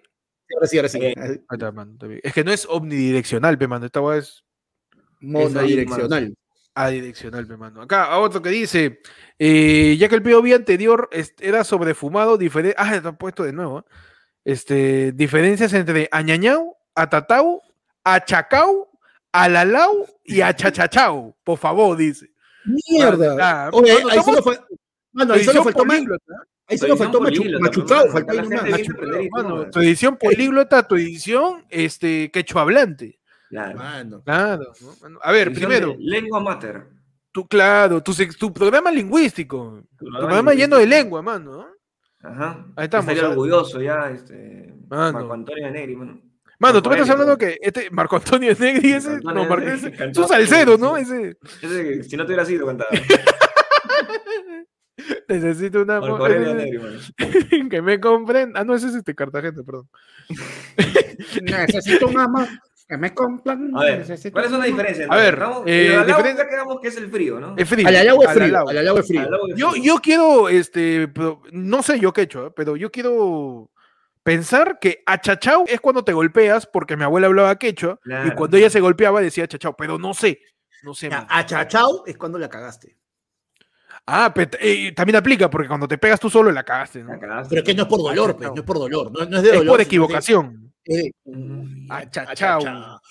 [0.53, 0.99] Ahora sí, ahora sí.
[1.01, 2.19] Eh, Ahí está, mano, está bien.
[2.23, 3.85] Es que no es omnidireccional, pe, mano.
[3.85, 4.43] Esta weá es
[5.21, 6.35] Monodireccional.
[6.75, 7.81] adireccional, pe, mano.
[7.81, 8.99] Acá, a otro que dice,
[9.39, 12.75] eh, ya que el POV anterior era sobre fumado, diferente.
[12.77, 13.79] Ah, está puesto de nuevo.
[13.79, 13.83] ¿eh?
[14.43, 17.61] Este, diferencias entre añañau, atatau,
[19.31, 21.35] achacau, alalau y achachachau.
[21.43, 22.31] Por favor, dice.
[22.65, 23.37] Mierda.
[23.39, 24.59] Ah, Oye, mano, ahí solo fue.
[25.13, 25.83] Mano, ahí solo faltó
[26.67, 33.19] Ahí solo faltó machucado, faltó tu edición políglota, tu edición este, quechua hablante.
[33.49, 33.77] Claro.
[33.77, 34.21] Mano.
[34.23, 34.71] Claro.
[34.79, 34.93] ¿no?
[35.01, 36.87] Mano, A ver, primero, Lengua mater.
[37.33, 39.83] tú, claro, tu, tu programa lingüístico.
[39.97, 41.51] Tu programa programa lleno de lengua, mano.
[41.57, 41.67] ¿no?
[42.29, 42.65] Ajá.
[42.77, 43.31] Ahí estamos, Estaría ¿ah?
[43.31, 44.73] orgulloso ya, este.
[44.87, 45.19] Mano.
[45.19, 46.21] Marco Antonio de Negri, mano.
[46.61, 49.97] Mano, tú me estás hablando que este Marco Antonio Negri, ese, no, Marco, ese, es
[49.97, 50.95] cantaba un salsero, ¿no?
[50.95, 52.91] Ese, Ese que si no te hubiera sido cantado.
[55.27, 56.99] necesito una Marco mo- Aurelio eh, Negri, mano.
[57.69, 58.51] que me compren.
[58.55, 59.89] Ah, no, ese es este Cartagena, perdón.
[61.41, 62.47] Necesito un ama
[62.87, 63.71] que me compran.
[63.75, 64.71] A ver, necesito ¿cuál es un la ama.
[64.73, 65.07] diferencia?
[65.09, 67.55] A ver, eh, el alao diferencia- quedamos que es el frío, ¿no?
[67.57, 67.87] Es frío.
[67.87, 68.45] Al alao es frío.
[68.45, 68.69] alao.
[68.69, 69.29] Al alao es frío.
[69.55, 71.09] Yo, yo quiero, este,
[71.51, 72.51] no sé yo qué he hecho, ¿eh?
[72.55, 73.71] pero yo quiero
[74.23, 78.35] pensar que achachau es cuando te golpeas, porque mi abuela hablaba quechua, y Claro.
[78.35, 80.39] cuando ella se golpeaba decía achachau, pero no sé,
[80.83, 81.09] no sé.
[81.09, 81.25] Ya.
[81.29, 82.97] Achachao es cuando la cagaste.
[84.07, 87.13] Ah, pero eh, también aplica, porque cuando te pegas tú solo la cagaste, ¿no?
[87.13, 87.49] La cagaste.
[87.49, 88.37] Pero es que no es por dolor, Achachao.
[88.37, 89.11] pues, no es por dolor.
[89.11, 89.53] No, no es de dolor.
[89.53, 90.73] por sino es de- equivocación.
[91.23, 91.75] Ujú.
[91.89, 92.59] Achachao.
[92.59, 93.01] Achachao.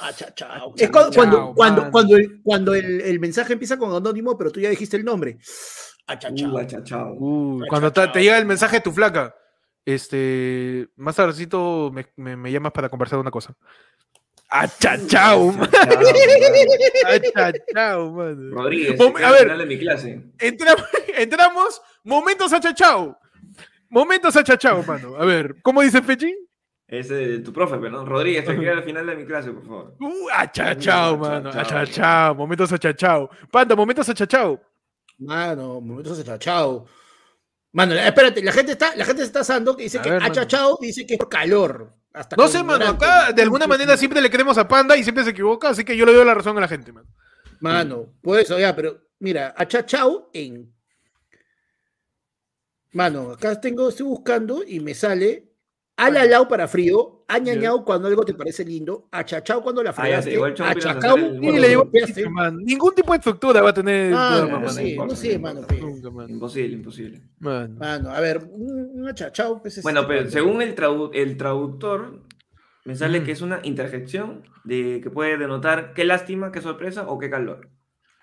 [0.00, 1.54] Achachao, Es cuando, cuando, mano.
[1.56, 5.04] cuando, cuando, el, cuando el, el mensaje empieza con anónimo, pero tú ya dijiste el
[5.04, 5.38] nombre.
[6.06, 6.52] Achachao.
[6.52, 7.16] Uh, achachao.
[7.68, 9.34] Cuando te, te llega el mensaje de tu flaca,
[9.86, 13.54] este, más tardecito me, me- me llamas para conversar una cosa.
[14.48, 15.68] Achachao, man.
[17.04, 18.50] Achachao, mano.
[18.54, 19.56] Rodríguez, Mom- a ver.
[19.56, 20.22] de mi clase.
[20.38, 20.84] Entramos,
[21.16, 23.18] entramos, momentos achachao.
[23.88, 25.16] Momentos achachao, mano.
[25.16, 26.34] A ver, ¿cómo dice Pechi?
[26.88, 28.04] Ese de tu profe, pero ¿no?
[28.04, 29.96] Rodríguez, te quiero al final de mi clase, por favor.
[29.98, 31.50] Uh, achachao, mano.
[31.50, 32.34] Achachao.
[32.36, 33.28] Momentos achachao.
[33.50, 34.60] Panda, momentos achachao.
[35.18, 36.86] Mano, momentos achachao.
[37.76, 40.22] Mano, espérate, la gente está, la gente se está asando que dice A que ver,
[40.22, 41.92] achachao dice que es por calor.
[42.14, 42.86] Hasta No sé, mano.
[42.86, 45.94] Acá de alguna manera siempre le queremos a Panda y siempre se equivoca, así que
[45.94, 47.06] yo le doy la razón a la gente, mano.
[47.60, 50.72] Mano, por eso, ya, pero mira, achachao en.
[52.92, 55.52] Mano, acá tengo, estoy buscando y me sale
[55.96, 61.16] alalao para frío, añañao cuando algo te parece lindo, achachao cuando la Ah, fregaste, achacao
[61.18, 61.90] Y cuando le digo,
[62.62, 64.12] ningún tipo de estructura va a tener.
[64.14, 65.66] Ah, no, mamá, no sé, no sé, no mano.
[66.28, 67.22] Imposible, imposible.
[67.38, 67.76] Mano.
[67.78, 69.60] Mano, a ver, un, achachao.
[69.62, 72.22] pues, Bueno, pero según el, tradu- el traductor,
[72.84, 73.26] me sale Ujú.
[73.26, 77.70] que es una interjección de que puede denotar qué lástima, qué sorpresa o qué calor.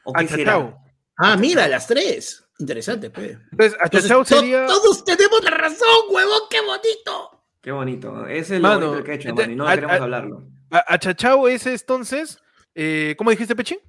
[0.06, 0.54] O qué será.
[0.56, 0.80] Achachao.
[1.18, 2.40] Ah, mira, las tres.
[2.60, 3.08] Interesante.
[3.08, 4.66] Entonces, achachao Entonces, to- sería.
[4.68, 7.33] Todos tenemos la razón, huevón, qué bonito.
[7.64, 8.28] Qué bonito.
[8.28, 10.04] Ese es lo Mano, bonito que he hecho, ente- mano, y no a- queremos a-
[10.04, 10.44] hablarlo.
[10.70, 12.38] a- Achachao es entonces.
[12.76, 13.80] eh, ¿Cómo dijiste, Pechín?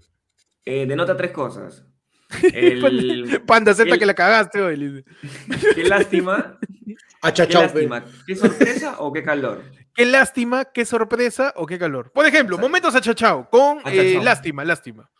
[0.64, 1.84] Eh, denota tres cosas.
[2.54, 5.04] El, Panda Z el- que la cagaste hoy.
[5.74, 7.86] qué lástima, qué Achachao, pe.
[7.86, 9.62] lástima, qué sorpresa o qué calor.
[9.94, 12.10] Qué lástima, qué sorpresa o qué calor.
[12.12, 14.22] Por ejemplo, momentos achachao con eh, Achachao.
[14.24, 15.10] lástima, lástima.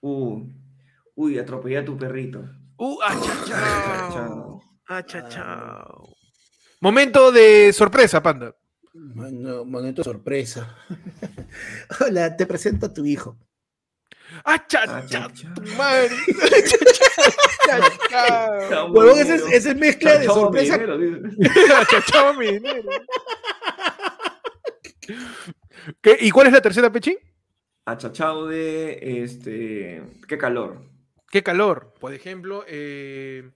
[0.00, 0.46] Uh,
[1.14, 2.42] uy, atropellé a tu perrito.
[2.78, 4.12] Uh, achachao.
[4.12, 4.60] Chao.
[4.86, 6.14] Achachao.
[6.82, 8.56] Momento de sorpresa, Panda.
[8.92, 10.76] Mano, momento sorpresa.
[12.00, 13.38] Hola, te presento a tu hijo.
[14.42, 14.96] Achachao.
[14.96, 15.54] Achachao.
[15.54, 16.10] tu madre.
[17.70, 18.68] Achachao.
[18.68, 20.80] Chao, Huevón, esa es, esa es mezcla de sorpresa.
[21.78, 22.90] Achachao, mi dinero.
[26.00, 26.18] ¿Qué?
[26.20, 27.16] ¿Y cuál es la tercera, Pechín?
[27.84, 30.02] Achachao de este.
[30.26, 30.82] Qué calor.
[31.30, 31.94] ¿Qué calor?
[32.00, 33.52] Por ejemplo, eh,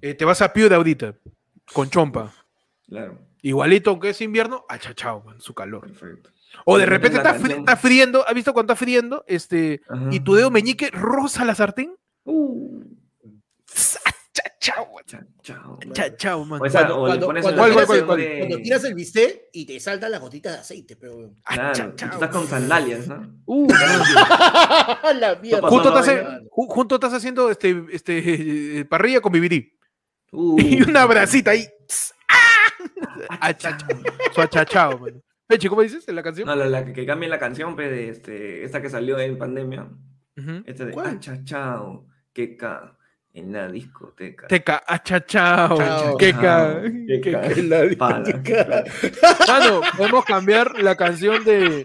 [0.00, 1.16] eh, te vas a Piura ahorita,
[1.72, 2.32] con chompa.
[2.92, 5.80] Claro, Igualito, aunque es invierno, achachao, man, su calor.
[5.86, 6.30] perfecto.
[6.66, 7.58] O de repente está, fri- canción.
[7.60, 9.24] está friendo, ¿has visto cuando está friendo?
[9.26, 10.08] Este, Ajá.
[10.10, 11.96] y tu dedo meñique rosa la sartén.
[12.24, 12.84] Uh,
[14.94, 15.78] man, achachao.
[15.90, 16.58] achachao, man.
[16.60, 20.58] Cuando- tiras el- canción de- Cuando tiras el bistec y te saltan las gotitas de
[20.60, 21.32] aceite, pero.
[21.44, 22.10] Claro, y tú Achachao.
[22.12, 23.34] estás con sandalias, ¿no?
[23.46, 23.66] Uh,
[25.18, 25.60] la mierda.
[25.62, 26.36] pasó junto, no, estás, venga.
[26.36, 29.72] en- ju- junto estás haciendo este, este, eh, parrilla con BBD.
[30.32, 31.66] Uh, Y una bracita ahí.
[31.88, 32.21] Tss, ¡ah!
[33.28, 33.88] Achachao.
[34.34, 35.22] Su achachao, man.
[35.46, 36.46] Peche, ¿cómo dices en la canción?
[36.46, 39.36] No, la, la que, que cambie la canción, pe, de este, esta que salió en
[39.38, 39.88] pandemia.
[40.66, 41.16] Este de ¿Cuál?
[41.16, 42.96] achachao, que ca
[43.34, 44.46] en la discoteca.
[44.46, 45.76] Teca, achachao.
[45.76, 46.16] Chao.
[46.16, 46.82] Queca.
[47.22, 47.48] Queca.
[47.54, 48.42] Que la- Pala.
[49.48, 51.84] Mano, podemos cambiar la canción de,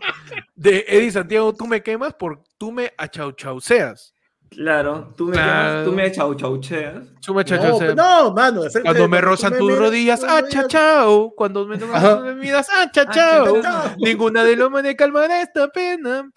[0.56, 4.14] de Eddie Santiago, Tú me quemas, por Tú me achauchauseas.
[4.50, 5.84] Claro, tú me, Claro.
[5.84, 7.04] tú me chau chaucheas.
[7.26, 7.96] Tú me No, achauchauseas.
[7.96, 8.64] no, mano.
[8.64, 11.32] de frente Cuando me rozan tus me- rodillas, tú me- achachao.
[11.36, 12.16] Cuando me Ajá.
[12.16, 13.58] tus bebidas, achachao.
[13.58, 13.96] Achachao.
[14.00, 16.30] Ninguna de los me calmará esta pena.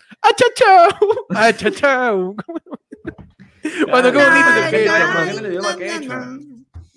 [3.91, 5.39] Mano, qué bonito Claro, se queda, claro, mano.
[5.39, 6.39] el idioma quechua.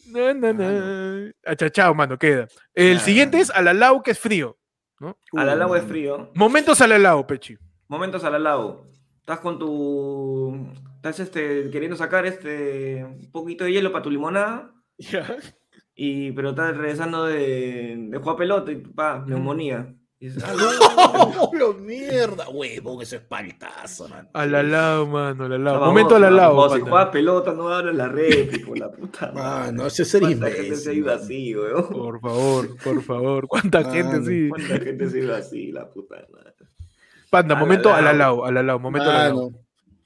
[0.07, 1.31] Na, na, na.
[1.45, 2.47] Achachao, mano, queda.
[2.73, 2.99] El Ah.
[2.99, 4.57] siguiente es Alalau, que es frío.
[5.35, 6.31] Al alao es frío.
[6.33, 7.57] Momentos Alalau, Pechi.
[7.89, 8.85] Momentos al alao.
[9.19, 10.65] Estás con tu.
[11.03, 14.71] Estás este, queriendo sacar este un poquito de hielo para tu limonada.
[15.95, 19.93] Y, pero estás regresando de, de jugar pelota y pa, neumonía.
[20.17, 20.53] Y dices, "Ah,
[21.41, 22.47] ¡Oh, mierda!
[22.47, 24.29] Huevón, eso es paltazo, man.
[24.33, 25.73] Alalau, mano, Alalau.
[25.73, 26.55] baboso, Momento Alalau.
[26.55, 29.31] baboso, Si juegas pelota, no abres la réplica, la puta.
[29.33, 29.71] madre.
[29.73, 31.89] Mano, ese es el ¿Cuánta gente se ha ido así, weón?
[31.89, 33.47] Por favor, por favor.
[33.49, 34.47] ¿Cuánta gente sí?
[34.47, 36.53] ¿Cuánta gente se ha ido así, la puta madre?
[37.29, 38.45] Panda, momento Alalau.
[38.45, 39.35] Alalau, Alalau, momento Alalau.
[39.51, 39.62] Mano,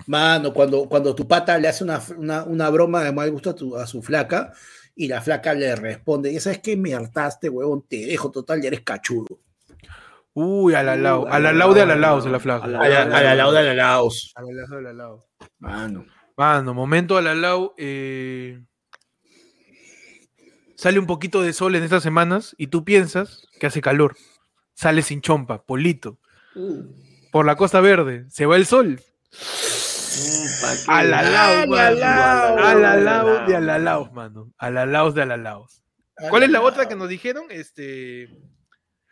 [0.07, 3.55] mano, cuando, cuando tu pata le hace una, una, una broma de mal gusto a,
[3.55, 4.51] tu- a su flaca
[4.95, 6.75] y la flaca le responde, ¿y sabes qué?
[6.75, 9.39] Me hartaste, huevón, te dejo total, ya eres cachudo.
[10.33, 11.23] Uy, Alalau.
[11.23, 12.21] Uh, Alalau de Alalau Alalau.
[12.21, 12.65] se la flaca.
[12.65, 14.31] A la, a la lauda de Laos.
[14.35, 15.25] Alalau de Alalau.
[15.59, 16.05] Mano.
[16.35, 17.73] Mano, momento Alalau.
[17.77, 18.61] Eh...
[20.75, 24.15] Sale un poquito de sol en estas semanas y tú piensas que hace calor.
[24.75, 26.19] Sale sin chompa, polito.
[26.53, 26.83] Uh,
[27.31, 29.01] Por la Costa Verde, se va el sol.
[30.87, 31.73] Alalau.
[31.73, 34.51] Alalau de Alalaos, mano.
[34.57, 35.83] Alalaos de Alalaos.
[36.29, 37.45] ¿Cuál es la otra que nos dijeron?
[37.49, 38.29] Este.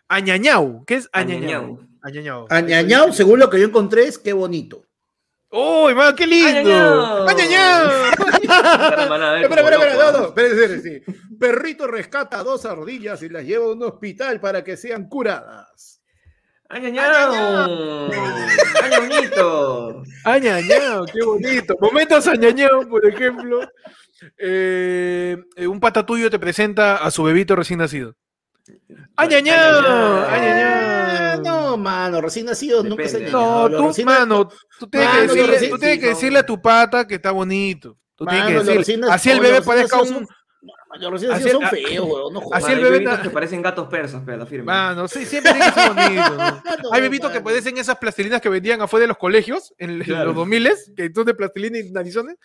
[0.08, 0.86] Añañau.
[0.86, 1.80] ¿Qué es Añañau?
[2.02, 2.48] Añañau.
[2.50, 4.86] Añañao, según lo que yo encontré, es qué bonito.
[5.50, 6.50] ¡Uy, mano, qué lindo!
[6.50, 7.28] Añañau.
[7.30, 7.86] ¡Añañau!
[8.06, 9.02] Espera,
[9.32, 11.02] espera, espera, no, loco, no, espera, espera, sí.
[11.40, 15.95] Perrito rescata dos ardillas y las lleva a un hospital para que sean curadas.
[16.70, 18.10] ¡Añañao!
[18.84, 20.04] ¡Añañito!
[20.24, 21.78] Añañau, qué bonito.
[21.80, 23.62] Momentos añañau, por ejemplo.
[24.38, 28.16] Eh, eh, un pata tuyo te presenta a su bebito recién nacido.
[29.16, 31.42] Añañao, añañao.
[31.44, 33.30] No, mano, recién nacido nunca se.
[33.30, 34.50] No, tú, recién- mano,
[34.80, 37.32] tú tienes que Mano, decirle, recién- tú tienes que decirle a tu pata que está
[37.32, 37.98] bonito.
[38.16, 39.08] Tú tienes que decirle.
[39.12, 40.28] Así el bebé parezca nacidos un.
[41.00, 42.64] Son- Los recién Así son feos, weón, no jodas.
[42.64, 44.66] así el bebé que parecen gatos persas, pero la firme.
[44.66, 46.36] Mano, sí, siempre tiene que ser bonito.
[46.84, 46.90] ¿no?
[46.92, 50.26] Hay bebitos que parecen esas plastilinas que vendían afuera de los colegios en, en Claro.
[50.28, 52.38] los 2000 que son de plastilina y narizones.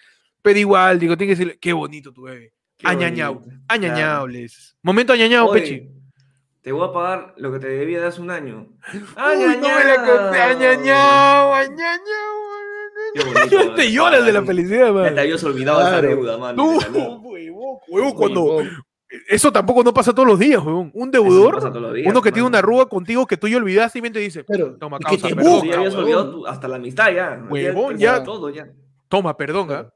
[0.42, 2.52] Pero igual, digo, tiene que decirle, qué bonito tu bebé.
[2.78, 4.26] Qué Añañao, añañao, Claro.
[4.28, 4.74] le dices.
[4.82, 5.86] Momento añañao, Pechi.
[6.62, 8.68] Te voy a pagar lo que te debía de hace un año.
[8.94, 10.40] Uy, no me la conté.
[10.40, 12.40] Añañao, Qué añañao.
[13.34, 15.14] bonito, te lloras de la felicidad, Ya man.
[15.14, 16.08] te habías olvidado de esa Claro.
[16.16, 16.80] deuda, mano.
[16.90, 17.20] No,
[17.88, 18.62] huevón, cuando.
[19.28, 20.90] Eso tampoco no pasa todos los días, huevón.
[20.94, 24.12] Un deudor, días, uno que tiene una arruga contigo que tú ya olvidaste y bien
[24.12, 25.52] te dice, Pero, Toma, y causa, que te perdón.
[25.60, 27.42] Busca, ya olvidado hasta la amistad ya.
[27.48, 28.22] Huevón, Ya- ya.
[28.24, 28.68] Todo ya.
[29.08, 29.92] toma, perdón, ¿ah?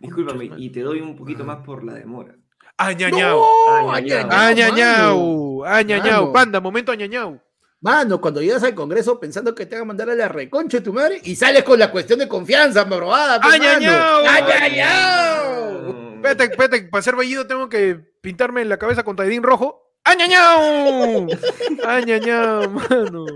[0.00, 2.34] Discúlpame, y te doy un poquito más por la demora.
[2.76, 3.38] Añañao.
[3.38, 5.64] No, Añañao.
[5.64, 7.38] Añañao, panda, momento añañao.
[7.82, 10.84] Mano, cuando llegas al Congreso pensando que te van a mandar a la reconcha de
[10.84, 13.38] tu madre y sales con la cuestión de confianza, probada.
[13.42, 14.22] ¡Añañao!
[14.26, 15.49] ¡Añañao!
[16.20, 19.86] Espérate, espérate, para ser bellido tengo que pintarme en la cabeza con taidín rojo.
[20.04, 21.26] ¡Añañao!
[21.84, 23.26] ¡Añañao, mano!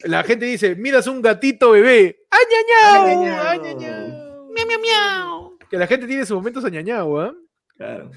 [0.00, 2.24] La gente dice, miras un gatito bebé.
[2.30, 3.48] ¡Añañao!
[3.50, 4.48] Añañao.
[4.54, 5.58] ¡Miau, miau, miau!
[5.70, 7.34] Que la gente tiene sus momentos añañao, ¿ah?
[7.76, 8.10] Claro.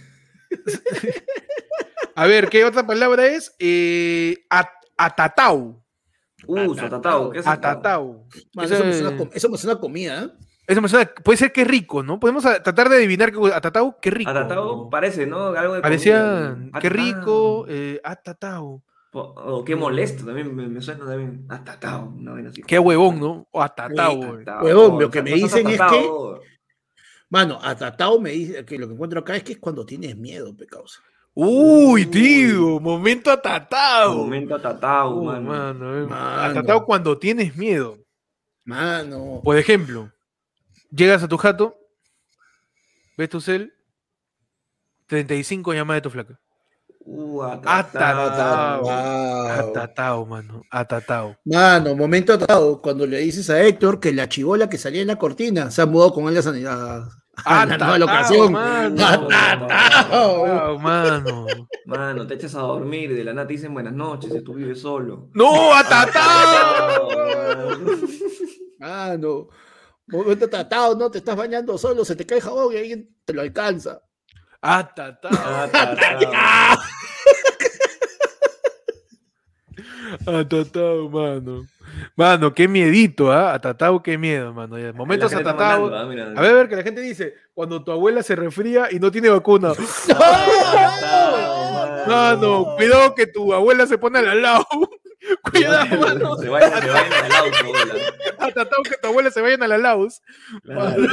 [2.16, 3.56] A ver, ¿qué otra palabra es?
[3.60, 5.84] Eh, at- atatau.
[6.46, 7.32] Uh, satatao.
[7.32, 7.48] ¿Qué es?
[7.48, 8.28] Atatau.
[8.62, 12.04] Eso, me suena, eso me suena a comida, Eso me suena- puede ser que rico,
[12.04, 12.20] ¿no?
[12.20, 14.30] Podemos a- tratar de adivinar que atatau, qué rico.
[14.32, 15.48] Atatao parece, ¿no?
[15.48, 16.80] Algo de Parecía, comida.
[16.80, 17.66] qué rico, Atatao.
[17.70, 18.84] eh, atatau.
[19.16, 21.46] O, o qué molesto también me, me suena también.
[21.50, 22.64] Atatao, una vaina así.
[22.64, 23.48] Qué huevón, ¿no?
[23.52, 24.24] O atatau.
[24.24, 24.64] Atatao.
[24.64, 26.40] Huevón, lo que me dicen es que- atatao.
[27.30, 30.56] Mano, atatao me dice que lo que encuentro acá es que es cuando tienes miedo,
[30.56, 31.00] pe causa.
[31.36, 34.16] Uy, tío, momento atatau.
[34.18, 35.50] Momento atatao, Uh, mano.
[35.50, 36.08] mano, eh.
[36.08, 36.42] Mano.
[36.60, 37.98] Atatau cuando tienes miedo.
[38.66, 39.42] Mano.
[39.44, 40.12] Por ejemplo,
[40.96, 41.76] llegas a tu jato,
[43.18, 43.74] ves tu cel,
[45.08, 46.40] 35 llamadas de tu flaca.
[47.06, 48.22] Uh, Atatao.
[48.30, 48.90] atatao.
[48.90, 49.70] Atatao.
[49.70, 50.62] Atatao, mano.
[50.72, 51.36] Atatao.
[51.44, 55.18] Mano, momento atatao, cuando le dices a Héctor que la chivola que salía en la
[55.18, 57.10] cortina se ha mudado con él a, San- a-
[57.46, 58.52] a la nueva Atatao, locación.
[58.54, 59.06] mano.
[59.06, 59.66] Atatao.
[60.46, 61.46] Atatao, mano.
[61.86, 64.54] Mano, te echas a dormir y de la nada te dicen buenas noches y tú
[64.54, 65.28] vives solo.
[65.34, 67.10] ¡No, atatao!
[68.80, 69.48] Mano,
[70.08, 73.34] momento atatao, no te estás bañando solo, se te cae el jabón y alguien te
[73.34, 74.02] lo alcanza.
[74.62, 75.32] Atatao.
[75.32, 76.80] Atatao.
[80.26, 81.68] Atatao, mano.
[82.16, 83.54] Mano, qué miedito, ¿ah?
[83.54, 84.78] Atatao, qué miedo, mano.
[84.94, 85.90] Momentos atatao.
[85.90, 86.40] mandando, ah.
[86.40, 89.12] A ver, a ver, que la gente dice, cuando tu abuela se resfría y no
[89.12, 89.74] tiene vacuna.
[90.10, 94.66] Atatao, Mano, cuidado que tu abuela se pone al lado.
[95.52, 96.36] Cuidado, mano.
[96.38, 96.88] Se vayan, se.
[98.40, 99.78] Atatao que tu abuela se vayan a la.
[100.64, 101.04] Claro.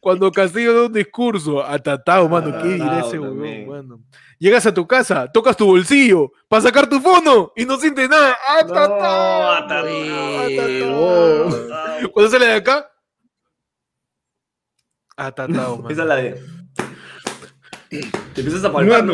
[0.00, 4.00] Cuando Castillo da un discurso, atatao, mano, ¿qué dirá ese huevón, mano?
[4.38, 8.36] Llegas a tu casa, tocas tu bolsillo para sacar tu fono y no sientes nada.
[8.58, 9.52] Atatao.
[9.52, 10.50] Atatao.
[12.12, 12.90] Cuando sale de acá,
[15.16, 15.90] atatao, mano.
[15.90, 16.42] Esa es la de.
[17.88, 19.06] Te empiezas a palpar,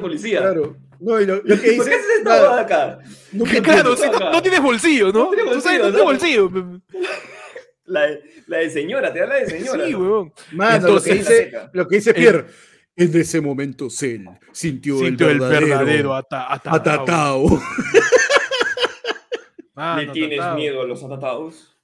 [0.00, 0.40] policía.
[0.40, 0.85] Claro.
[1.00, 1.80] No, y lo, lo que ¿Por qué dice.
[1.94, 2.98] haces esto nada, acá?
[3.32, 5.24] nunca claro, no, no tienes bolsillo, ¿no?
[5.26, 6.80] No tienes Tú sabes, bolsillo, no bolsillo.
[7.84, 9.86] La de, la de señora, te habla de señora.
[9.86, 9.98] Sí, ¿no?
[10.00, 10.32] huevón.
[10.52, 12.46] Mano, lo que Entonces- dice, lo que dice Pierre.
[12.98, 16.74] En ese momento Cell sintió, Sintió el verdadero, ata- atatao.
[16.74, 17.46] atatao.
[19.74, 20.56] Mano, ¿Le tienes atatao.
[20.56, 21.75] miedo a los atatados?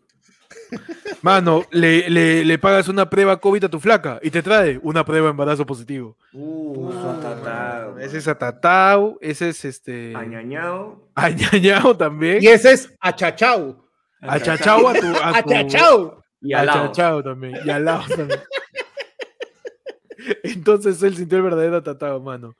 [1.22, 5.04] Mano, le, le, le pagas una prueba COVID a tu flaca y te trae una
[5.04, 6.16] prueba de embarazo positivo.
[6.32, 7.98] Uh, atatao.
[7.98, 10.14] Ese es atatao, ese es este.
[10.16, 11.08] Añañao.
[11.14, 12.42] Añañao también.
[12.42, 13.86] Y ese es achachao.
[14.20, 15.06] Achachao a tu.
[15.06, 16.22] A tu Achachao.
[16.40, 16.80] Y al lado.
[16.80, 17.58] Achachao también.
[17.64, 18.40] Y al lado también.
[20.42, 22.56] Entonces él sintió el verdadero atatao, mano.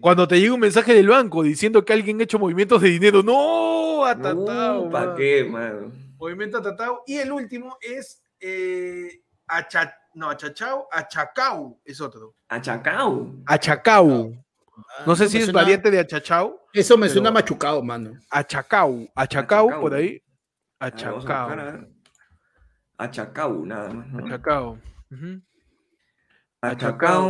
[0.00, 3.22] Cuando te llega un mensaje del banco diciendo que alguien ha hecho movimientos de dinero,
[3.22, 4.82] no, atatao.
[4.82, 5.92] Uh, ¿Para qué, mano?
[6.20, 7.02] Movimiento atatao.
[7.06, 12.34] Y el último es eh, acha- no, achachao, achacao es otro.
[12.48, 13.34] Achacao.
[13.46, 14.32] Achacao.
[15.06, 16.66] No sé si es suena- variante de achachao.
[16.72, 18.12] Eso me pero- suena machucado, mano.
[18.30, 19.06] Achacao.
[19.14, 19.80] Achacao, Achacao.
[19.80, 20.22] por ahí.
[20.78, 21.14] A ver, vamos a Achacao.
[21.16, 21.88] buscar, a ver.
[22.98, 24.06] Achacao, nada más.
[24.08, 24.26] ¿no?
[24.26, 24.78] Achacao.
[25.10, 25.40] Ujú.
[26.62, 27.26] Achacao.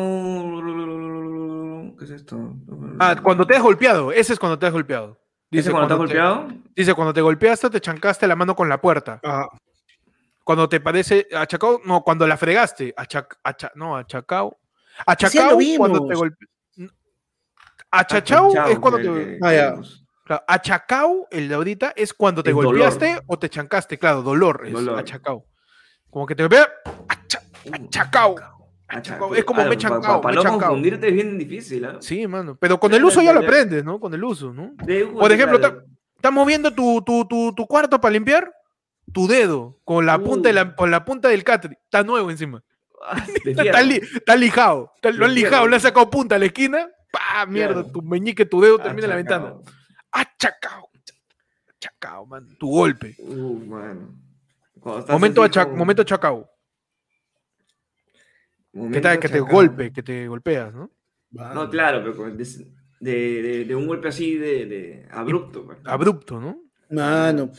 [1.99, 2.55] ¿Qué es esto?
[2.99, 4.11] Ah, cuando te has golpeado.
[4.13, 5.20] Ese es cuando te has golpeado.
[5.51, 6.49] ¿Dice cuando te has golpeado?
[6.77, 9.21] Dice, cuando te golpeaste, te chancaste la mano con la puerta.
[9.25, 9.47] Ah,
[10.45, 12.93] Cuando te parece achacao, no, cuando la fregaste.
[12.97, 14.59] Achac, acha- no, achacao.
[15.07, 15.79] Achacao mismo.
[15.79, 16.47] cuando te golpeaste.
[17.91, 19.47] Achachau Chao, es cuando el te.
[19.47, 19.75] Ah, ya.
[20.25, 22.73] Claro, achacao, el de ahorita, es cuando te Es dolor.
[22.79, 23.99] golpeaste o te chancaste.
[23.99, 24.99] Claro, dolor es Dolor.
[24.99, 25.45] achacao.
[26.09, 26.69] Como que te golpea.
[27.09, 27.43] acha-
[27.73, 28.37] achacao.
[28.93, 29.35] Achacao.
[29.35, 31.97] Es como me he chancao, Para no confundirte es bien difícil, ¿ah?
[32.01, 32.57] Sí, mano.
[32.61, 34.01] Pero con el uso ya, lo aprendes, ¿no?
[34.01, 34.73] Con el uso, ¿no?
[35.15, 35.83] Por ejemplo, claro.
[36.17, 38.53] ¿Estás moviendo tu, tu, tu, tu cuarto para limpiar?
[39.13, 40.75] Tu dedo con la punta, de la, Uh.
[40.77, 41.79] con la punta del catre.
[41.85, 42.63] Está nuevo encima.
[43.03, 44.93] Ah, Está, li- está lijado.
[44.97, 46.89] Está- lo han lijado, le han sacado punta a la esquina.
[47.11, 47.47] ¡Pah!
[47.47, 47.91] Mierda, Claro.
[47.93, 49.55] tu meñique, tu dedo termina en la ventana.
[50.13, 50.91] ¡Achacao!
[51.77, 52.47] ¡Achacao, man!
[52.59, 53.17] Tu golpe.
[53.19, 53.79] Uh,
[54.99, 56.49] estás Momento, así acha- con- momento achacao.
[58.91, 60.91] Que te golpe, que te golpeas, ¿no?
[61.33, 62.45] No, claro, pero de,
[63.01, 65.65] de, de- de un golpe así de, de abrupto.
[65.65, 65.79] pues.
[65.85, 66.59] Abrupto, ¿no?
[66.91, 67.51] Mano,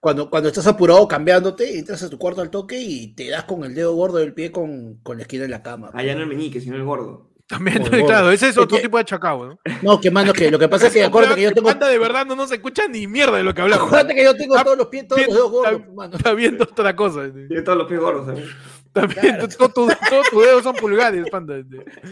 [0.00, 3.64] cuando, cuando estás apurado cambiándote, entras a tu cuarto al toque y te das con
[3.64, 5.90] el dedo gordo del pie con, con la esquina de la cama.
[5.94, 7.28] Allá no el meñique, sino el gordo.
[7.46, 9.58] También, claro, ese es Es otro que- tipo de achacao, ¿no?
[9.82, 11.98] No, que mano, que lo que pasa es que acuérdate que yo tengo, Anda de
[11.98, 13.86] verdad no nos escucha ni mierda de lo que hablamos.
[13.86, 16.16] acuérdate que yo tengo Está todos los pies, todos los dedos gordos, está- mano.
[16.16, 17.30] Está viendo otra cosa.
[17.32, 18.44] Tiene todos los pies gordos, ¿sabes?
[18.92, 19.92] También, todos tus
[20.30, 21.54] todo dedos son pulgares, panda.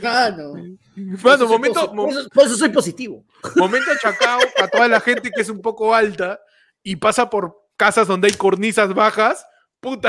[0.02, 0.52] Mano.
[1.20, 3.24] Por Mano, momento, por, eso, por eso soy positivo.
[3.56, 6.40] momento chacao para toda la gente que es un poco alta
[6.82, 9.44] y pasa por casas donde hay cornisas bajas.
[9.80, 10.08] Puta,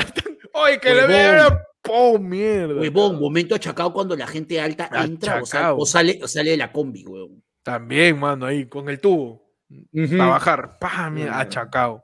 [0.53, 1.65] oye, que le vea.
[1.87, 2.81] ¡Oh, mierda!
[2.81, 5.41] Huevón, momento achacado cuando la gente alta entra
[5.75, 7.43] o, sale, o sale de la combi, huevón.
[7.63, 9.49] También, mano, ahí con el tubo.
[9.93, 10.77] Para bajar.
[10.79, 11.09] ¡Pah!
[11.09, 12.03] Mierda, Mierda.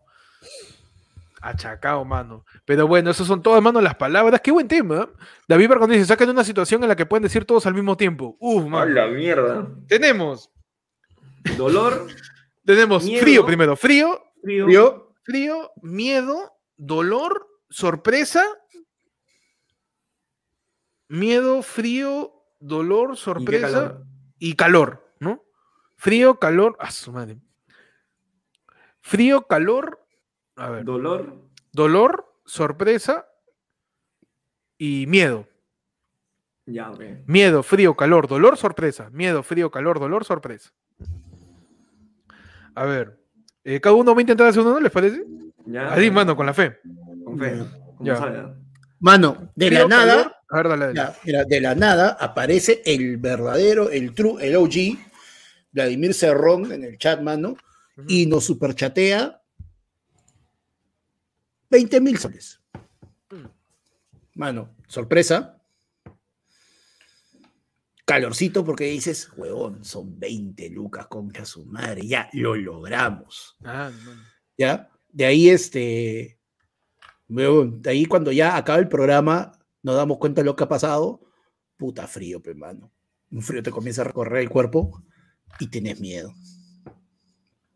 [1.49, 1.71] Achacao.
[1.71, 2.45] Achacao, mano.
[2.65, 4.41] Pero bueno, esos son todas, mano, las palabras.
[4.41, 5.03] Qué buen tema.
[5.03, 5.07] ¿eh?
[5.47, 8.35] David Barcón dice: sacan una situación en la que pueden decir todos al mismo tiempo.
[8.39, 8.91] Uf, ¡A mano.
[8.91, 9.67] la mierda!
[9.87, 10.49] Tenemos,
[11.57, 12.07] Dolor,
[12.65, 13.21] tenemos Miedo.
[13.21, 13.75] frío primero.
[13.75, 18.43] Frío, frío, frío, miedo, dolor, sorpresa.
[21.07, 24.05] Miedo, frío, dolor, y sorpresa calor.
[24.39, 25.43] y calor, ¿no?
[25.97, 27.39] Frío, calor, a su madre.
[29.01, 30.04] Frío, calor,
[30.55, 31.35] a ver, Dolor,
[31.71, 33.27] dolor, sorpresa
[34.77, 35.47] y miedo.
[36.65, 37.01] ya, ok.
[37.25, 39.09] Miedo, frío, calor, dolor, sorpresa.
[39.11, 40.71] Miedo, frío, calor, dolor, sorpresa.
[42.73, 43.17] A ver,
[43.63, 44.79] eh, cada uno va a intentar hacer uno, ¿no?
[44.79, 45.23] ¿Les parece?
[45.65, 45.93] Ya.
[45.93, 46.77] Así, mano, con la fe.
[47.23, 47.63] Con fe.
[48.01, 48.53] Ya.
[48.99, 50.35] mano, de la nada, calor.
[50.49, 50.95] A ver, dale, dale.
[50.95, 54.97] ya, mira, de la nada aparece el verdadero, el true, el OG,
[55.71, 57.55] Vladimir Cerrón en el chat, mano,
[58.07, 59.41] y nos superchatea
[61.69, 62.61] 20 mil soles.
[64.35, 65.61] Mano, sorpresa.
[68.05, 73.57] Calorcito porque dices, huevón, son 20 lucas, concha su madre, ya lo logramos.
[73.63, 73.91] Ah.
[74.57, 74.91] ¿Ya?
[75.09, 76.39] De ahí, este,
[77.27, 80.67] huevón, de ahí cuando ya acaba el programa, nos damos cuenta de lo que ha
[80.67, 81.21] pasado,
[81.77, 82.91] puta frío, pe, mano.
[83.31, 85.01] Un frío te comienza a recorrer el cuerpo
[85.59, 86.31] y tienes miedo.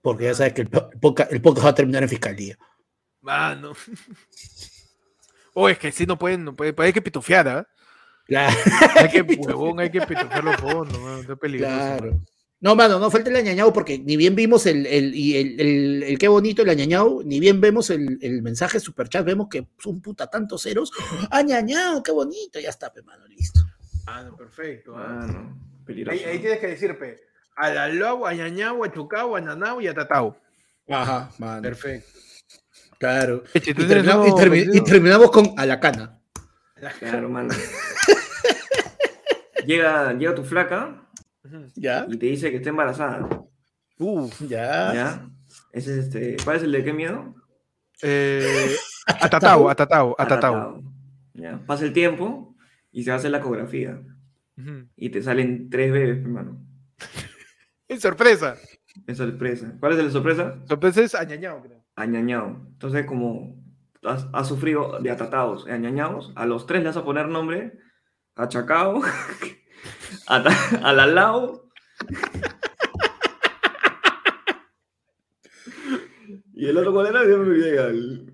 [0.02, 2.58] Porque ya sabes que el, po- el podcast, el podcast va a terminar en fiscalía.
[3.22, 3.74] Mano.
[5.53, 7.67] O es que sí, no pueden, no pueden, hay que pitufear, ¿ah?
[8.26, 8.55] Claro.
[8.95, 11.20] Hay que, huevón, hay que pitufear los fondos, mano.
[11.20, 11.74] Está peligroso.
[11.76, 12.11] Claro.
[12.11, 12.26] mano.
[12.61, 16.17] No, mano, no falta el añañado porque ni bien vimos el, el, el, el- el
[16.20, 20.28] qué bonito el añañado, ni bien vemos el, el mensaje superchat, vemos que son puta
[20.30, 20.91] tantos ceros.
[21.32, 23.61] Añañado, qué bonito, ya está, pe, mano, listo.
[24.07, 24.93] Ah, no, perfecto.
[24.97, 25.07] ah.
[25.26, 26.20] Mano, peligroso.
[26.22, 27.22] Ahí, ahí tienes que decir, pe.
[27.55, 30.38] A la lobo, a ñañao, a chucao, a nanao y a tatao.
[30.89, 31.61] Ajá, mano.
[31.61, 32.20] Perfecto.
[33.00, 33.43] Claro.
[33.54, 36.20] Y, ¿tú tienes terminamos, y termi- y terminamos con Alacana.
[37.00, 37.50] Claro, mano.
[39.66, 41.06] llega, llega tu flaca.
[41.76, 42.06] ¿Ya?
[42.08, 43.28] y te dice que está embarazada.
[43.97, 44.39] Uf.
[44.41, 44.93] ¿Ya?
[44.93, 45.30] ¿Ya?
[45.72, 46.38] Ese es este.
[46.43, 47.34] ¿Cuál es el de qué miedo?
[48.02, 48.76] Eh,
[49.08, 50.56] a tatao, a tatao, a tatao.
[50.58, 50.84] Atatao.
[51.34, 51.60] Ya.
[51.66, 52.56] Pasa el tiempo
[52.91, 54.02] y se hace la ecografía.
[54.97, 56.62] Y te salen tres bebés, hermano.
[57.88, 58.56] Es sorpresa.
[59.08, 59.74] Es sorpresa.
[59.80, 60.60] ¿Cuál es la sorpresa?
[60.68, 61.78] Sorpresa es añañao, creo.
[62.02, 62.62] Añañado.
[62.72, 63.62] Entonces, como
[64.04, 67.78] has, has sufrido de atatados y añañados, a los tres le vas a poner nombre
[68.36, 69.02] a Chacao,
[70.28, 70.93] a, Ta- a
[76.54, 77.80] y el otro cuál era, yo me olvidé.
[77.80, 78.34] al-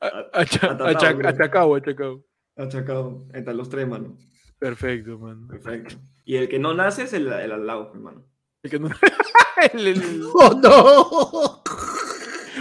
[0.00, 1.28] A, a- a, cha- a Atatao, cha- creo.
[1.30, 2.24] a chacao, a chacao.
[2.56, 3.26] a Chacao.
[3.32, 4.16] Ahí están los tres, mano.
[4.58, 5.46] Perfecto, man.
[5.48, 5.96] Perfecto.
[6.24, 8.26] Y el que no nace es el, el Alao, hermano.
[8.62, 8.88] El que no-
[9.72, 11.62] el- el- ¡Oh, no!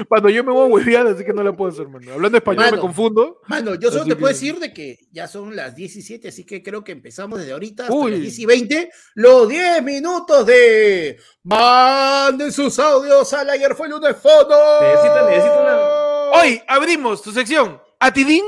[0.08, 2.14] Cuando yo me voy a huevear, así que no la puedo hacer, mano.
[2.14, 3.41] Hablando español me confundo.
[3.48, 6.84] Mano, yo solo te puedo decir de que ya son las 17, así que creo
[6.84, 8.12] que empezamos desde ahorita hasta Uy.
[8.12, 8.89] las 10 y 20.
[9.16, 14.56] Los 10 minutos de Manden sus audios al ayer fue lunes fondo.
[14.82, 15.24] Necesita
[15.62, 17.80] una- Hoy abrimos tu sección.
[18.00, 18.43] Atidín,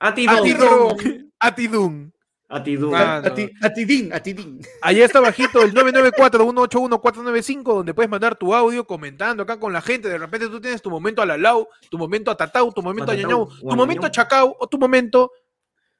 [0.00, 2.12] A ti, Atidún, Atidún.
[2.48, 2.94] A ti, Du.
[2.94, 4.60] Ah, A ti, a ti, Din, a ti, Din.
[4.80, 10.08] Ahí está bajito el 994-181-495, donde puedes mandar tu audio comentando acá con la gente.
[10.08, 13.14] De repente tú tienes tu momento a Lalau, tu momento a Tatau, tu momento a
[13.16, 14.10] Ñañau, tu a momento a.
[14.10, 15.32] Chacao o tu momento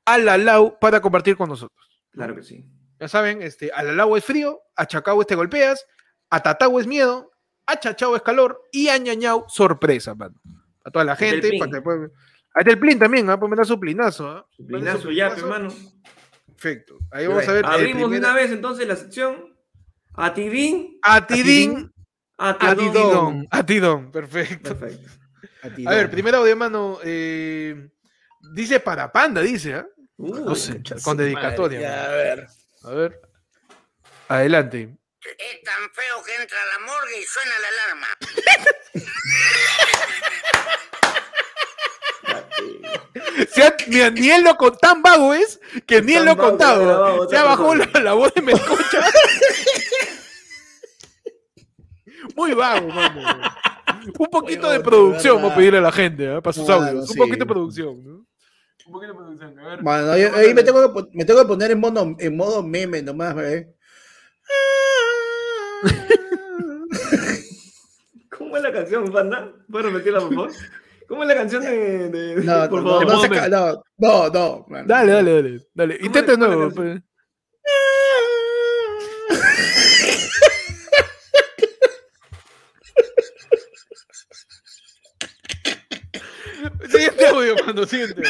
[0.04, 1.80] a Lalau para compartir con nosotros.
[2.12, 2.64] Claro que sí.
[3.00, 5.84] Ya saben, este, a Lalau es frío, a Chacao es te golpeas,
[6.30, 7.32] a Tatau es miedo,
[7.66, 10.40] a Chachao es calor y a Ñañau sorpresa, mano.
[10.84, 11.58] A toda la gente.
[11.58, 12.12] para que puedan-
[12.54, 13.36] Ahí está el plin también, ¿ah?
[13.38, 14.28] Pueden mandar su plinazo.
[14.30, 14.46] ¿ah?
[14.50, 15.46] Su Manden plinazo su ya, plinazo.
[15.54, 15.74] hermano.
[16.56, 16.98] Perfecto.
[17.10, 17.64] Ahí vamos a ver.
[17.64, 19.54] el Abrimos de primera- una vez entonces la sección.
[20.14, 20.98] A ti, Din.
[21.02, 21.92] A Tidín,
[22.38, 22.92] A ti, a Don.
[22.92, 23.46] Tidón.
[23.50, 24.74] A Tidón, perfecto.
[24.76, 25.10] Perfecto.
[25.62, 26.98] A, ti, A ver, primero audio, mano.
[27.04, 27.90] eh,
[28.54, 29.86] dice para panda, dice, ¿ah?
[30.16, 31.80] Uh, No sé, con madre, dedicatoria.
[31.80, 32.08] ya, mano.
[32.08, 32.46] a ver.
[32.84, 33.20] A ver.
[34.28, 34.96] Adelante.
[35.20, 38.08] Es tan feo que entra a la morgue y suena la alarma.
[42.22, 43.05] Se ha- mira,
[44.14, 47.28] ni él lo con- tan vago es que ni él lo ha contado.
[47.28, 49.04] Se bajado la, la voz de Melcocha.
[52.36, 53.22] Muy vago, mano.
[54.18, 55.48] Un poquito de producción verdad.
[55.48, 56.40] va a pedirle a la gente ¿ah?
[56.40, 57.08] para sus audios.
[57.08, 57.18] Un sí.
[57.18, 58.26] poquito de producción, ¿no?
[58.86, 59.58] Un poquito de producción.
[59.58, 59.82] A ver.
[59.82, 63.02] Mano, ahí, ahí me, tengo que, me tengo que poner en modo, en modo meme
[63.02, 63.74] nomás, ¿ve?
[68.36, 69.52] ¿Cómo es la canción, panda?
[69.70, 70.50] ¿Puedes repetirla, por favor?
[71.08, 72.08] ¿Cómo es la canción de.
[72.08, 73.48] de- No, por no, favor?
[73.48, 73.82] no,
[74.30, 74.84] no, no.
[74.86, 75.60] Dale, dale, dale.
[75.74, 75.96] dale.
[75.98, 76.70] ¿Cómo Intenta de nuevo.
[76.74, 77.00] pues.
[86.90, 88.22] Siguiente audio, cuando siguiente.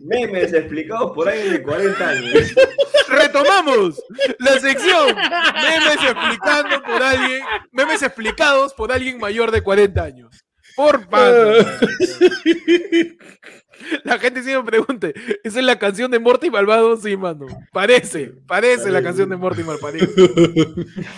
[0.00, 2.54] Memes explicados por alguien de 40 años.
[3.08, 4.02] Retomamos
[4.38, 5.14] la sección.
[5.16, 7.42] Memes explicando por alguien.
[7.72, 10.44] Memes explicados por alguien mayor de 40 años.
[10.76, 11.66] Por favor.
[14.04, 15.08] La gente siempre pregunta,
[15.44, 16.96] ¿esa es la canción de Morty Malvado?
[16.96, 17.46] Sí, mano.
[17.72, 19.98] Parece, parece la canción de Morty Malvado.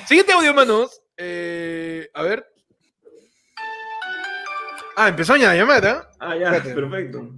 [0.07, 1.01] Siguiente audio, manos.
[1.17, 2.47] Eh, a ver.
[4.97, 6.11] Ah, empezó ya la llamada.
[6.19, 6.75] Ah, ya, Espérate.
[6.75, 7.31] perfecto.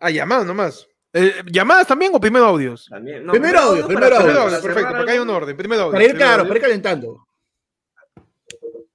[0.00, 0.86] Ah, llamadas nomás.
[1.12, 2.86] Eh, ¿Llamadas también o primero audios?
[2.90, 5.56] También, no, Primero audio, primero cerrar, Primero audio, audio, para perfecto, porque hay un orden.
[5.56, 5.92] Primero audio.
[5.92, 6.48] Para ir, claro, audio.
[6.48, 7.24] para ir calentando.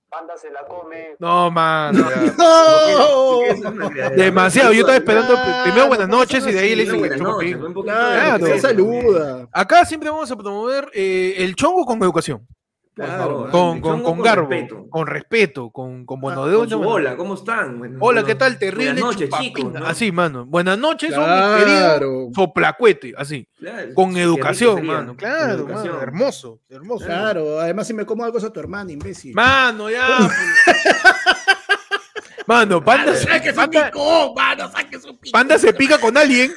[0.09, 1.16] Panda se la come.
[1.18, 2.07] No, mano.
[2.07, 2.34] ya.
[2.38, 4.09] ¡No!
[4.16, 4.72] Demasiado.
[4.72, 7.59] Yo estaba esperando Ah, primero buenas no noches y de ahí le buenas chocopín.
[7.59, 9.47] noches, Claro, que saluda.
[9.51, 12.47] Acá siempre vamos a promover eh, el chongo con educación.
[12.95, 14.87] Por Claro, favor, Con, con, con garbo, respeto.
[14.87, 16.93] con respeto, con, con bueno, Ah, de Con una su manera.
[16.95, 17.79] hola, ¿cómo están?
[17.79, 18.59] Bueno, Hola, bueno, ¿qué tal?
[18.59, 19.73] Terrible Buenas noches, chicos.
[19.73, 19.85] ¿no?
[19.87, 20.45] Así, mano.
[20.45, 22.29] Buenas noches, Claro.
[22.35, 23.47] soplacuete, así.
[23.57, 25.07] Claro, Con educación, mano.
[25.07, 25.87] con Claro, educación.
[25.93, 26.01] mano.
[26.03, 27.05] Hermoso, hermoso.
[27.05, 29.33] Claro, además si me como algo es a tu hermana, imbécil.
[29.33, 30.05] Mano, ya.
[30.19, 30.31] pues.
[32.47, 34.71] mano, Panda, se- ¡Saque su Panda, picón, mano!
[34.71, 35.31] ¡Saque su picón!
[35.31, 36.51] Panda se pica con alguien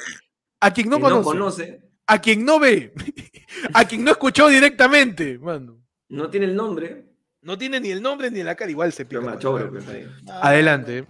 [0.59, 2.93] a quien no conoce, no conoce, a quien no ve,
[3.73, 5.77] a quien no escuchó directamente, mano.
[6.09, 7.05] No tiene el nombre,
[7.41, 9.21] No tiene ni el nombre ni la cara, igual se pica.
[9.21, 9.71] pero alguien.
[9.71, 10.07] pues, ahí.
[10.41, 11.05] Adelante.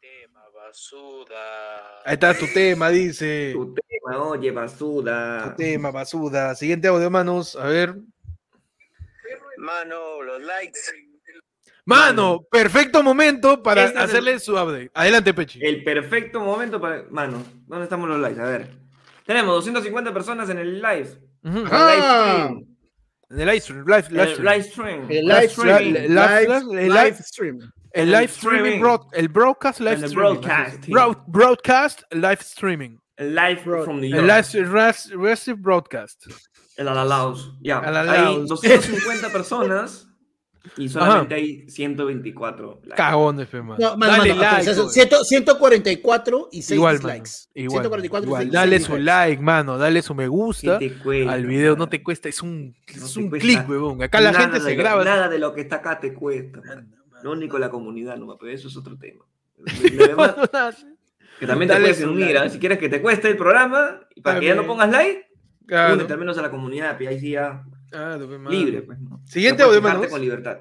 [0.00, 2.00] tema, basura.
[2.04, 3.50] Ahí está tu tema, dice.
[3.54, 5.54] Tu tema, oye, Tu basura.
[5.56, 6.54] tema, basuda.
[6.54, 7.56] Siguiente audio, manos.
[7.56, 7.94] A ver.
[9.58, 10.80] Mano, los likes.
[11.86, 14.90] Mano, perfecto momento para Este el- hacerle su update.
[14.94, 15.60] Adelante, Pechi.
[15.64, 17.04] El perfecto momento para.
[17.10, 18.40] Mano, ¿dónde estamos los likes?
[18.40, 18.70] A ver.
[19.26, 21.08] Tenemos 250 personas en el live.
[21.44, 22.48] El Ah.
[22.50, 22.66] live.
[23.30, 24.44] En el live stream, live, live el stream.
[24.48, 25.00] live stream.
[25.10, 25.92] El Live live stream, stream.
[26.94, 27.58] live- stream.
[27.92, 28.80] El el live streaming, streaming.
[28.80, 30.40] broad- el broadcast live el streaming.
[30.40, 30.92] broadcasting.
[30.92, 32.98] Broad- broadcast live streaming.
[33.16, 34.26] El live from New El York.
[34.26, 36.26] live broadcast.
[36.76, 37.56] El Alalaos.
[37.62, 37.78] Ya.
[37.78, 38.48] Al Hay Alalaos.
[38.48, 40.08] 250 personas
[40.76, 42.96] y solamente hay 124 likes.
[42.96, 43.76] Cagones, fe, mano.
[43.78, 44.44] No, mano, Dale mano, like.
[44.46, 44.92] actualización, oye.
[44.94, 47.08] 100 144 y 6 Igual, mano.
[47.08, 47.48] dislikes.
[47.54, 48.42] Igual, 144 igual.
[48.42, 49.04] y 6 Dale su dislikes.
[49.04, 49.78] like, mano.
[49.78, 51.76] Dale su me gusta ¿Qué te cuesta, al video.
[51.76, 54.02] No te cuesta, es un, No es un clic, huevón.
[54.02, 55.04] Acá la gente de se lo- graba.
[55.04, 56.60] Nada de lo que está acá te cuesta.
[56.64, 56.88] mano.
[57.22, 59.24] Lo único la comunidad, no, pero eso es otro tema.
[59.64, 60.34] Demás,
[61.40, 62.38] que también te puedes unir, like.
[62.38, 62.48] ¿ah?
[62.50, 65.26] si quieres que te cueste el programa y para que ya no pongas like,
[65.92, 67.64] únete al menos a la comunidad, y ahí sí ya
[67.94, 68.50] Mano.
[68.50, 68.82] libre.
[68.82, 69.22] Pues, ¿no?
[69.26, 70.10] Siguiente puedes audio, manos.
[70.10, 70.58] con libertad.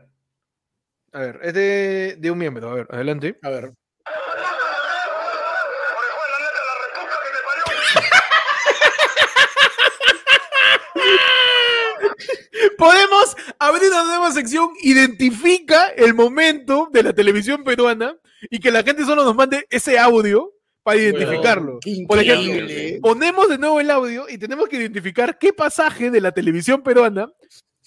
[1.12, 2.70] A ver, es de, de un miembro.
[2.70, 3.38] A ver, adelante.
[3.42, 3.74] A ver.
[12.78, 18.18] Podemos abrir una nueva sección, identifica el momento de la televisión peruana
[18.50, 20.52] y que la gente solo nos mande ese audio
[20.84, 21.80] para identificarlo.
[22.08, 22.68] Por ejemplo,
[23.02, 27.32] ponemos de nuevo el audio y tenemos que identificar qué pasaje de la televisión peruana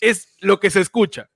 [0.01, 1.31] es lo que se escucha.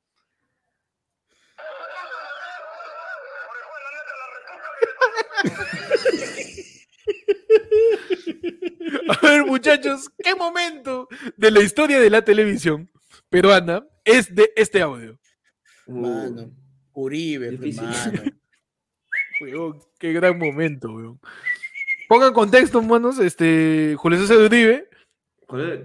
[9.08, 12.90] A ver, muchachos, ¿qué momento de la historia de la televisión
[13.28, 15.18] peruana es de este audio?
[15.86, 16.50] Mano.
[16.92, 18.22] Uribe, hermano.
[20.01, 21.20] Qué gran momento, weón.
[22.09, 24.88] Pongan contexto, manos, este, Julio César Uribe,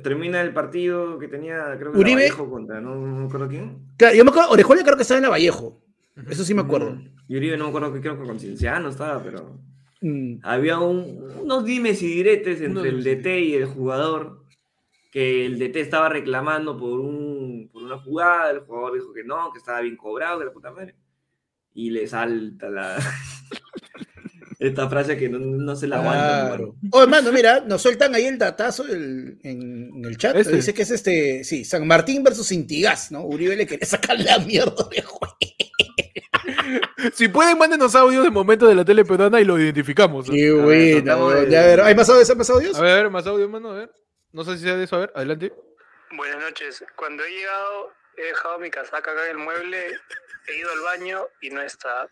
[0.03, 2.21] Termina el partido que tenía, creo que Uribe.
[2.21, 3.79] Vallejo contra, no, no me acuerdo quién.
[3.97, 5.81] Claro, yo me acuerdo, Orejuela creo que estaba en la Vallejo.
[6.29, 6.91] Eso sí me acuerdo.
[6.91, 9.59] Mm, Y Uribe no me acuerdo que creo que con Cienciano estaba, pero
[10.01, 10.35] Mm.
[10.43, 14.43] había un- unos dimes y diretes entre el DT y el jugador,
[15.11, 19.51] que el DT estaba reclamando por, un, por una jugada, el jugador dijo que no,
[19.51, 20.93] que estaba bien cobrado, que la puta madre.
[21.73, 22.97] Y le salta la...
[24.59, 26.23] Esta frase que no, no se la aguanta.
[26.47, 26.53] Claro.
[26.53, 26.73] hermano.
[26.91, 30.35] Oh, hermano, mira, nos sueltan ahí el datazo el- en, en el chat.
[30.35, 30.55] Este.
[30.55, 33.21] Dice que es este, sí, San Martín versus Intigas, ¿no?
[33.23, 35.37] Uribe le quería sacar la mierda de juego.
[37.13, 40.27] si pueden, mándenos audios de momento de la tele peruana y lo identificamos.
[40.27, 40.33] ¿no?
[40.33, 41.29] Qué bueno.
[41.31, 42.29] de- Ya, a ver, ¿hay más audios?
[42.29, 42.77] ¿Hay más audios?
[42.77, 43.91] A ver, a ver, más audio, mano, a ver.
[44.31, 45.53] No sé si sea de eso, a ver, adelante.
[46.15, 46.83] Buenas noches.
[46.95, 49.77] Cuando he llegado, he dejado mi casaca acá en el mueble,
[50.47, 52.07] he ido al baño y no está.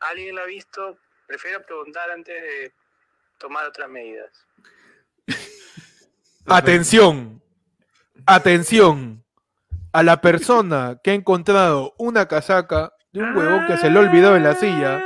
[0.00, 0.98] ¿Alguien la ha visto?
[1.26, 2.72] Prefiero preguntar antes de
[3.38, 4.30] tomar otras medidas.
[6.46, 7.42] Atención,
[8.26, 9.24] atención
[9.92, 14.02] a la persona que ha encontrado una casaca de un huevón que se le ha
[14.02, 15.02] olvidado en la silla.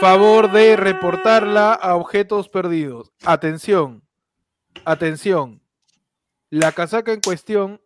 [0.00, 3.12] Favor de reportarla a objetos perdidos.
[3.24, 4.02] Atención,
[4.86, 5.62] atención.
[6.48, 7.80] La casaca en cuestión,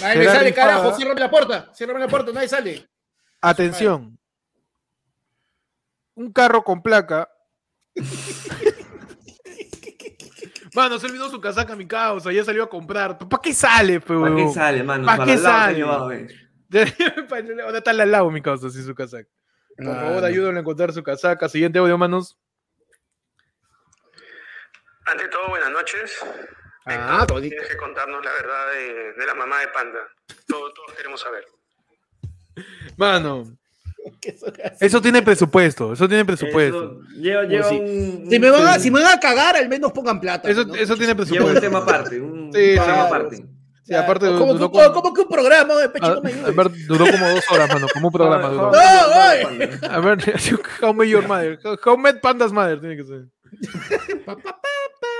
[0.00, 0.66] Nadie me sale, rifada.
[0.72, 0.96] carajo.
[0.96, 1.70] Ciérrame la puerta.
[1.74, 2.88] Ciérrame la puerta, nadie sale.
[3.40, 4.17] atención.
[6.18, 7.30] Un carro con placa.
[10.74, 13.16] Mano, se olvidó su casaca, mi causa, ya salió a comprar.
[13.18, 15.06] ¿Para qué sale, pe, ¿Para qué sale, mano?
[15.06, 15.82] ¿Pa' Para qué sale?
[15.82, 16.26] Ahora
[17.78, 19.28] está al lado mi causa, sin su casaca.
[19.76, 20.26] Por favor, Mano.
[20.26, 21.48] ayúdenle a encontrar su casaca.
[21.48, 22.36] Siguiente audio, manos.
[25.06, 26.18] Ante todo, buenas noches.
[26.84, 27.54] Ah, bonito.
[27.54, 30.00] Tienes que contarnos la verdad de, de la mamá de Panda.
[30.46, 31.46] Todo- todos queremos saber.
[32.96, 33.57] Mano.
[34.80, 35.92] eso tiene presupuesto.
[35.92, 37.00] Eso tiene presupuesto.
[37.00, 37.76] Eso lleva, lleva sí.
[37.78, 40.48] un, Si me, van a, si me van a cagar, al menos pongan plata.
[40.48, 40.74] Eso, ¿no?
[40.74, 41.60] eso tiene lleva un presupuesto.
[41.60, 42.20] tema aparte.
[42.20, 43.44] Un Sí, aparte.
[43.84, 45.74] Sí, aparte duró ¿Cómo, como- cómo que un programa?
[45.76, 46.44] de A, no me ayudes.
[46.44, 47.86] a ver, duró como dos horas, mano.
[47.92, 48.70] Como un programa duró.
[48.70, 48.78] No.
[49.90, 50.18] A ver,
[50.82, 51.58] How Met Your Mother.
[51.64, 53.24] How- How Met Panda's Mother tiene que ser.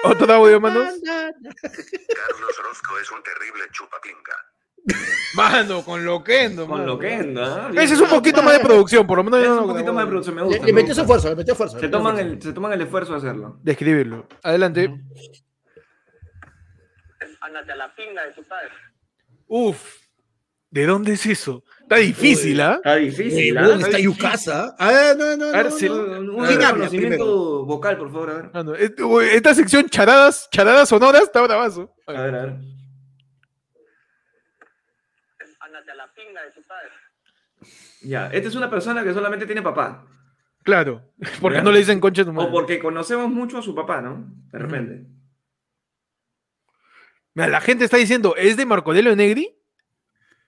[0.05, 0.85] Otro audio, manos.
[1.03, 4.37] Carlos Orozco es un terrible chupapinga.
[5.35, 6.93] Mano, con Loquendo, Con mano.
[6.95, 7.69] lo que ¿no?
[7.71, 9.41] Ese es un poquito más de producción, por lo menos.
[9.41, 10.65] Es un no- poquito más de producción, me gusta.
[10.67, 11.79] le me metió su esfuerzo, le metió esfuerzo.
[11.79, 13.59] Se toman, el, se toman el esfuerzo de hacerlo.
[13.63, 14.27] De escribirlo.
[14.43, 14.91] Adelante.
[17.41, 18.71] Ándate a la pinga de tu padre.
[19.47, 19.97] Uf.
[20.71, 21.65] ¿De dónde es eso?
[21.81, 22.75] Está difícil, ¿ah?
[22.77, 23.67] Está difícil, Eh, ¿ah?
[23.69, 24.77] ¿Dónde está Yucasa?
[24.79, 26.21] Ah, no, no, A ver, no, no.
[26.21, 28.51] Un, un ¿Quién habla reconocimiento vocal, por favor, a ver.
[28.53, 28.75] Ah, no,
[29.21, 31.95] Esta sección charadas, charadas sonoras está bravazo.
[32.07, 32.55] A ver, a ver.
[35.61, 36.91] A la pinga de tu padre.
[38.03, 40.07] Ya, esta es una persona que solamente tiene papá.
[40.63, 41.11] Claro.
[41.41, 41.63] Porque Ya.
[41.65, 42.49] no le dicen concha tu madre.
[42.49, 44.27] O porque conocemos mucho a su papá, ¿no?
[44.53, 45.07] De repente.
[47.35, 49.55] Mira, la gente está diciendo, ¿es de Marco Aurelio Negri?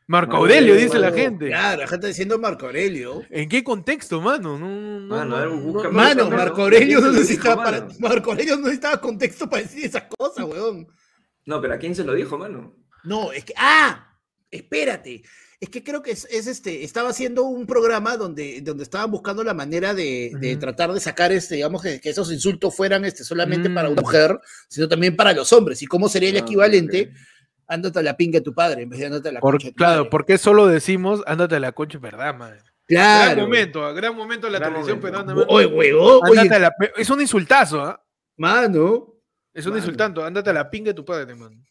[0.07, 1.47] Marco Aurelio, Aurelio, dice la gente.
[1.47, 3.23] Claro, la gente está diciendo Marco Aurelio.
[3.31, 4.59] ¿En qué contexto, mano?
[4.59, 4.69] No,
[5.01, 7.81] no, Mano, no, busca- Marco Aurelio ¿quién no necesitaba para.
[7.83, 7.95] mano?
[8.01, 10.89] Marco Aurelio no necesitaba contexto para decir esas cosas, weón.
[11.47, 12.75] No, pero ¿a quién se lo dijo, mano?
[13.05, 13.55] No, es que.
[13.57, 14.17] ¡Ah!
[14.51, 15.23] Espérate.
[15.61, 16.85] Es que creo que es, es este.
[16.85, 21.57] Estaba haciendo un programa donde, donde estaban buscando la manera de, tratar de sacar este,
[21.57, 23.93] digamos, que, que esos insultos fueran este, solamente para Mm.
[23.93, 25.83] una mujer, sino también para los hombres.
[25.83, 27.11] ¿Y cómo sería el Ah, equivalente?
[27.13, 27.19] ok.
[27.67, 29.67] Ándate a la pinga de tu padre en vez de ándate a la Por- concha
[29.69, 30.11] de tu claro, madre.
[30.11, 32.61] porque solo decimos, ándate a la concha, verdad, madre.
[32.89, 33.43] Gran Claro.
[33.43, 35.35] momento, ah, gran momento de la Gran televisión peruana.
[35.47, 38.03] Oye, huevón, Ándate oye, a la pe- Es un insultazo, ¿ah?
[38.39, 39.15] mano.
[39.53, 39.83] Es un Mano.
[39.85, 41.63] insultante, ándate a la pinga de tu padre, mano.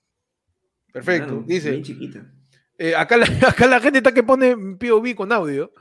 [0.93, 1.43] Perfecto.
[1.45, 2.31] Dice, Bien chiquita.
[2.80, 5.71] Eh, acá, la, acá la gente está que pone POV con audio.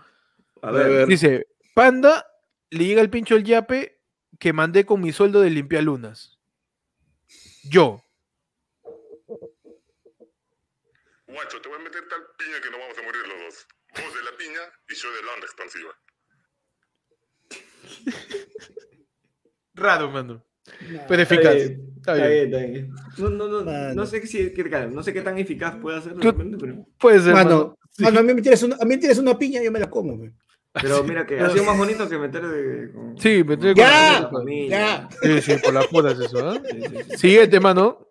[0.61, 1.07] A ver, ver.
[1.07, 2.27] Dice, Panda,
[2.71, 4.03] le llega el pincho el yape
[4.39, 6.39] que mandé con mi sueldo de limpialunas.
[7.63, 8.05] Yo.
[11.27, 13.67] Guacho, te voy a meter tal piña que no vamos a morir los dos.
[13.95, 15.97] Vos de la piña y yo de la onda expansiva.
[19.75, 20.45] Raro, mano.
[21.09, 21.55] Pero eficaz.
[21.55, 22.45] bien, Está bien.
[22.47, 22.91] está bien.
[23.19, 23.95] No, no, no, Mano.
[23.95, 24.53] no sé si,
[24.91, 26.35] no sé qué tan eficaz puede hacer pero,
[26.99, 27.35] Puede ser.
[27.35, 27.79] Mano, mano.
[27.91, 28.03] Sí.
[28.03, 29.91] mano, a mí me tienes una, a mí me tienes una piña, yo me la
[29.91, 30.31] como, güey.
[30.73, 32.93] pero mira que ha sido más bonito que meter de.
[32.93, 34.79] Con, Sí, meter con Ya, la familia.
[34.79, 35.09] ya.
[35.23, 36.59] Sí, sí, por las putas eso, ¿ah?
[36.65, 37.17] Sí, sí, sí.
[37.19, 38.07] Siguiente, mano.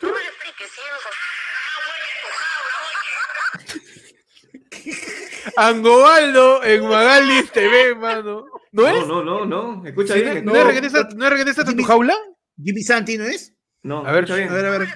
[5.56, 8.44] Angobaldo en Magali TV, mano.
[8.72, 9.06] ¿No es?
[9.06, 9.86] No, no, no, no.
[9.86, 10.44] Escucha ¿Sí, bien.
[10.44, 12.14] ¿No, no, regresa, ¿No es regresa a tu jaula?
[12.62, 13.52] Jimmy Santi, ¿no es?
[13.82, 14.30] No, A ver.
[14.30, 14.88] A ver, a ver.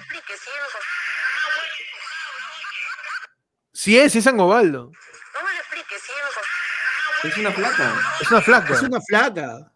[3.73, 4.91] Sí es, es San Gobaldo.
[4.91, 8.01] No me lo expliques, sí, Es una placa.
[8.21, 8.73] Es una flaca.
[8.73, 9.71] Es una flaca.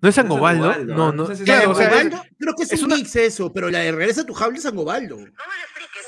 [0.00, 0.72] ¿No es San No es Gobaldo?
[0.72, 1.26] Sangobaldo, No, no.
[1.44, 1.74] Claro,
[2.38, 4.56] creo que es, es un una- mix eso, pero la de Regresa a tu jaula
[4.56, 5.16] es Sangobaldo.
[5.16, 5.32] No me lo
[5.64, 6.06] expliques,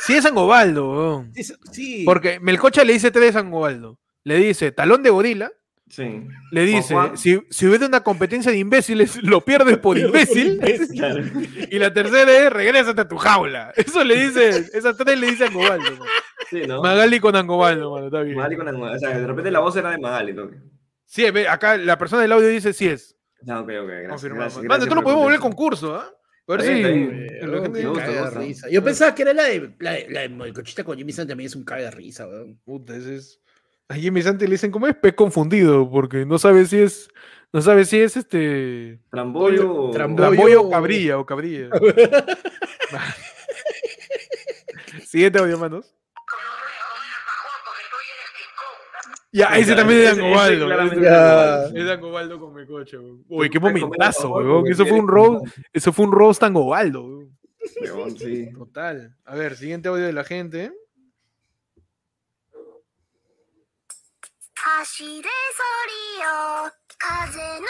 [0.00, 1.32] sí, es San Gobaldo, weón.
[1.36, 2.02] Es- sí.
[2.04, 3.98] Porque Melcocha le dice tres San Gobaldo.
[4.24, 5.50] Le dice talón de gorila.
[5.90, 6.26] Sí.
[6.52, 7.16] Le dice, Juan.
[7.18, 10.60] si, si hubiera una competencia de imbéciles, lo pierdes por imbécil.
[11.70, 13.72] Y la tercera es, regrésate a tu jaula.
[13.76, 15.90] Eso le dice, esas tres le dice Angobaldo.
[15.90, 16.08] man.
[16.48, 16.82] Sí, ¿no?
[16.82, 18.36] Magali con Angobaldo, mano, está bien.
[18.36, 18.96] Magali con Angola.
[18.96, 20.56] O sea, de repente la voz era de Magali, toque.
[21.06, 23.16] Sí, acá la persona del audio dice sí es.
[23.48, 24.10] Ah, ok, ok, gracias.
[24.10, 24.40] Confirmado.
[24.42, 26.10] gracias, Mano, gracias esto lo podemos volver el concurso, ¿ah?
[26.48, 26.82] A ver si.
[28.72, 31.46] Yo pensaba que era la de, la de, la de Melcochita con Jimmy San también
[31.46, 32.58] es un caga de risa, weón.
[32.64, 33.40] Puta, ese es.
[33.90, 34.94] A Jimmy Santi le dicen, ¿cómo es?
[34.94, 37.08] Pez confundido, porque no sabe si es.
[37.52, 39.00] No sabe si es este.
[39.10, 39.86] Trambollo.
[39.86, 40.28] o- Trambollo.
[40.28, 41.68] Tramboyo o cabrilla o cabrilla.
[45.06, 45.92] Siguiente audio, manos.
[49.32, 51.78] Ya, ese también es claramente ese- es de Angobaldo.
[51.78, 53.24] Es de Angobaldo con Mecoche, weón.
[53.28, 54.66] Uy, qué momentazo, weón.
[54.66, 57.38] Eso fue un roast, eso fue un roast Angobaldo, weón.
[57.82, 58.50] Weón, sí.
[58.52, 59.14] Total.
[59.24, 60.72] A ver, siguiente audio de la gente.
[64.59, 65.23] 走れソリ
[66.21, 67.61] よ風のよ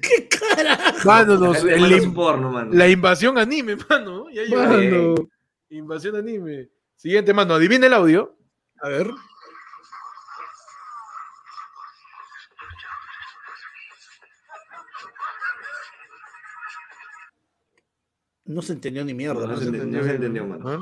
[0.00, 0.94] ¿Qué cara?
[1.04, 2.70] Mano, nos- Es de el mano im- su porno, mano.
[2.74, 4.28] la invasión anime, mano.
[4.30, 4.62] Ya llegó.
[4.64, 5.14] Mano.
[5.70, 6.68] Invasión anime.
[6.96, 7.54] Siguiente, mano.
[7.54, 8.36] Adivina el audio.
[8.82, 9.10] A ver.
[18.49, 19.41] No se entendió ni mierda.
[19.41, 20.67] No, no se se entendió, no se entendió, mano.
[20.67, 20.79] ¿Ah?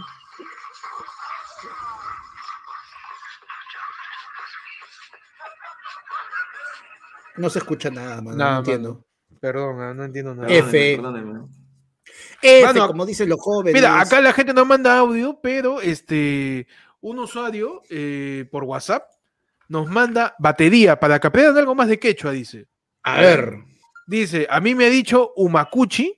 [7.35, 8.37] No se escucha nada, mano.
[8.37, 9.05] Nada, no entiendo.
[9.41, 10.47] Perdón, no entiendo nada.
[10.47, 10.97] F.
[12.63, 13.73] Mano, como dicen los jóvenes.
[13.73, 16.67] Mira, acá la gente no manda audio, pero este
[17.01, 19.03] un usuario eh, por WhatsApp
[19.67, 22.69] nos manda batería para que aprendan algo más de quechua, dice.
[23.03, 23.57] A ver.
[24.07, 26.16] Dice, a mí me ha dicho Umakuchi,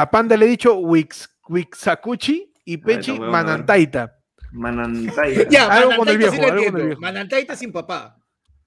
[0.00, 4.14] a Panda le he dicho Wix, Wixakuchi y Pechi Manantaita.
[4.52, 5.46] Manantaya.
[5.50, 6.86] Ya, Algo con el Manantaita viejo, sí lo algo con el entiendo.
[6.86, 7.00] viejo.
[7.00, 8.16] Manantaita sin papá.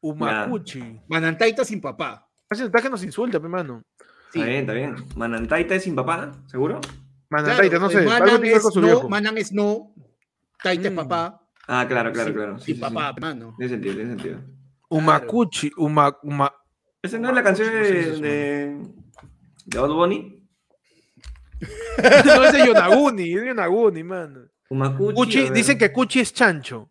[0.02, 1.00] Umakuchi.
[1.08, 2.28] Manantaita sin papá.
[2.50, 3.84] Está que nos insulta, pe, mano.
[4.34, 4.40] Sí.
[4.40, 4.96] Está bien, está bien.
[5.16, 6.82] Manantaita es sin papá, ¿seguro?
[7.30, 7.98] Manantaita, Claro, no sé.
[8.00, 9.10] algo Manan tiene es con su no, viejo.
[9.10, 9.94] Manan es no,
[10.62, 10.98] Taita es Mm.
[10.98, 11.42] papá.
[11.68, 12.60] Ah, claro, claro, sin, claro.
[12.60, 13.22] Sí, sin sí, papá, sí.
[13.22, 13.56] mano.
[13.58, 14.40] Tiene sentido, tiene sentido.
[14.90, 16.52] Umakuchi, uma, uma-
[17.02, 18.78] ¿Esa no es la canción no sé si de, es de,
[19.66, 20.41] de Bad Bunny?
[22.26, 24.48] no es de Yonaguni, es de Yonaguni, mano.
[24.70, 25.14] Umakuchi.
[25.16, 25.54] Cuchi, a ver.
[25.54, 26.90] dicen que Cuchi es chancho.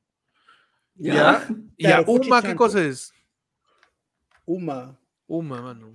[0.95, 1.15] Ya.
[1.15, 1.47] ¿Ya?
[1.77, 2.59] ¿Y Claro, a Cuchi Uma qué chancho.
[2.59, 3.13] cosa es?
[4.47, 4.97] Uma.
[5.27, 5.95] Uma, mano.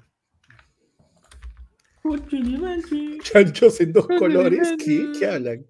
[3.21, 4.75] Chanchos en dos colores.
[4.83, 5.11] ¿Qué?
[5.17, 5.65] ¿Qué hablan?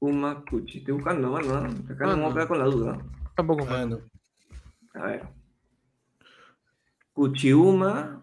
[0.00, 0.78] Umakuchi.
[0.78, 1.60] Estoy buscando, mano.
[1.60, 1.92] ¿no?
[1.94, 2.98] Acá no me voy a quedar con la duda.
[3.34, 4.00] Tampoco, mano.
[4.00, 4.10] Mano.
[4.94, 5.28] A ver.
[7.12, 8.22] Kuchiuma.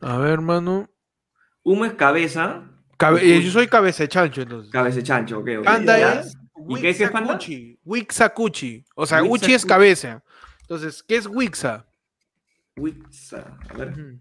[0.00, 0.88] A ver, mano.
[1.62, 2.64] Uma es cabeza.
[2.96, 4.70] Cabe- Y eh, yo soy cabeza de chancho, entonces.
[4.72, 5.64] Cabeza de chancho, ok, ok.
[5.64, 6.20] Panda ya.
[6.20, 6.36] es
[6.68, 7.38] ¿Y qué es que es panda?
[7.84, 8.84] Wixacuchi.
[8.94, 9.44] O sea, Wixacuchi.
[9.46, 10.22] Uchi es cabeza.
[10.62, 11.86] Entonces, ¿qué es Wixa?
[12.76, 13.58] Wixa.
[13.68, 14.18] A ver.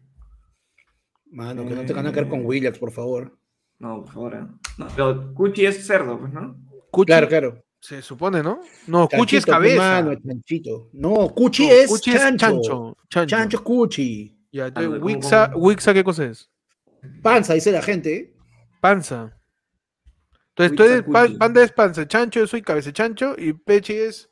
[1.31, 3.37] Mano, que no te van a caer con Willax, por favor.
[3.77, 4.33] No, por favor.
[4.35, 4.45] ¿eh?
[4.77, 6.57] No, pero Cuchi es cerdo, pues, ¿no?
[6.91, 7.63] Cuchi, Claro, claro.
[7.81, 8.59] Se supone, ¿no?
[8.87, 10.01] No, Cuchi es Chanchito, cabeza.
[10.03, 10.89] Mano, chanchito.
[10.93, 12.25] No, Cuchi No, es Cuchi chancho.
[12.25, 12.97] es chancho.
[13.09, 13.35] Chancho.
[13.37, 14.38] Chancho es Cuchi.
[14.51, 15.65] Ya, Ah, entonces, ¿cómo, Wixa, cómo?
[15.67, 16.49] Wixa, ¿qué cosa es?
[17.21, 18.33] Panza, dice la gente.
[18.81, 19.35] Panza.
[20.55, 21.37] Entonces, tú eres, pa- Wixacuchi.
[21.37, 24.29] Panda es panza, chancho, yo soy cabeza chancho y Pechi es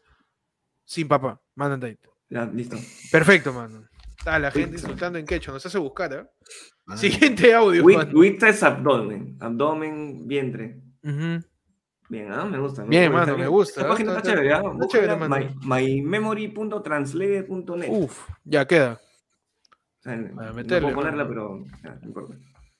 [0.86, 1.40] sin papá.
[1.56, 2.00] Manandate.
[2.30, 2.76] Ya, listo.
[3.12, 3.88] Perfecto, mano.
[4.18, 6.26] Está la gente insultando en quecho, nos hace buscar, ¿eh?
[6.86, 7.00] Mano.
[7.00, 7.84] Siguiente audio.
[7.86, 9.38] Wixa es abdomen.
[9.40, 10.82] Abdomen, vientre.
[12.10, 12.84] Bien, ah, me gusta.
[12.84, 13.88] Bien, mano, me gusta, ¿ah?
[13.90, 14.62] página está, Está- chévere, ¿ah?
[14.74, 15.36] está chévere, mano.
[15.64, 17.88] my- mymemory.translate.net.
[17.90, 19.00] Uf, ya queda.
[20.16, 22.36] No puedo ponerla, pero no importa.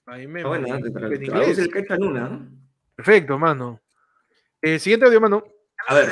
[0.06, 1.58] Ahí me en traduce inglés.
[1.58, 2.28] el quechua en una.
[2.28, 2.40] ¿eh?
[2.96, 3.82] Perfecto, mano.
[4.62, 5.44] Eh, siguiente audio, mano.
[5.88, 6.12] A ver.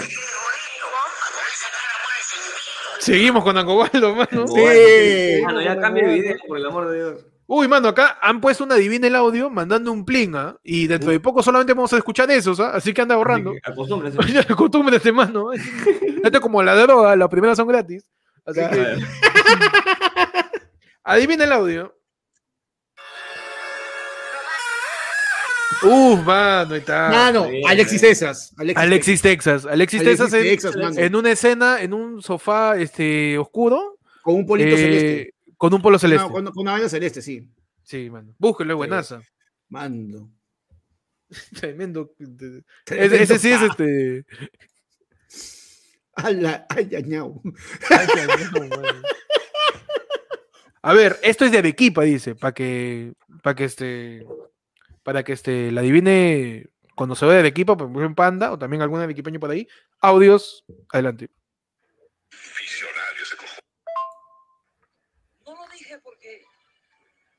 [3.00, 4.48] Seguimos con Angobaldo, mano.
[4.48, 5.42] Sí.
[5.44, 7.26] Mano, ya cambia de video, por el amor de Dios.
[7.48, 10.58] Uy, mano, acá han puesto una divina el audio mandando un pling, ¿ah?
[10.64, 12.72] Y dentro de poco solamente vamos a escuchar esos, ¿ah?
[12.74, 13.16] Así que anda
[14.56, 15.54] costumbre de este mano.
[16.24, 18.04] Esto es como la droga, las primeras son gratis.
[18.46, 18.98] Así que
[21.06, 21.96] adivina el audio.
[25.84, 27.10] Uf, mano, ahí está.
[27.10, 28.54] Mano, bien, Alexis Texas.
[28.58, 29.66] Alexis, Alexis Texas.
[29.66, 34.00] Alexis, Alexis Texas, en- una escena, en un sofá este, oscuro.
[34.24, 35.34] Con un polito eh, celeste.
[35.58, 36.26] Con un polo celeste.
[36.28, 37.48] No, con, con una vaina celeste, sí.
[37.84, 38.34] Sí, mano.
[38.40, 39.22] Búsquelo, buenaza.
[39.70, 40.30] Mando.
[41.60, 42.14] Tremendo.
[42.86, 44.26] Ese, ese sí es este.
[46.16, 47.42] Ala, ay, ay, ñau.
[47.90, 48.08] Ay,
[48.54, 49.02] mano.
[50.86, 54.24] A ver, esto es de Arequipa, dice, para que, para que este,
[55.02, 58.60] para que este, la adivine cuando se ve de Arequipa, por ejemplo en Panda, o
[58.60, 59.68] también algún arequipeño por ahí.
[60.00, 60.64] Audios,
[60.94, 61.32] adelante.
[62.30, 63.60] Visionario ese cojón.
[65.44, 66.44] No lo dije porque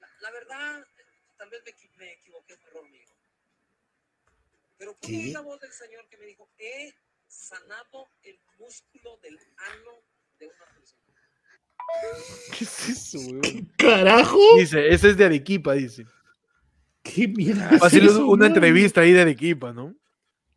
[0.01, 0.85] la, la verdad
[1.39, 3.07] tal vez me, me equivoqué, fue error mío.
[4.77, 5.19] Pero pude ¿Qué?
[5.19, 6.93] oír la voz del Señor que me dijo, he
[7.29, 10.03] sanado el músculo del ano
[10.41, 10.86] de una persona.
[12.59, 13.71] ¿Qué es eso, weón?
[13.77, 14.39] Carajo.
[14.59, 16.07] Dice, ese es de Arequipa, dice.
[17.03, 17.69] ¿Qué mierda?
[17.79, 18.55] Va a es ser eso, una mano?
[18.55, 19.95] entrevista ahí de Arequipa, ¿no?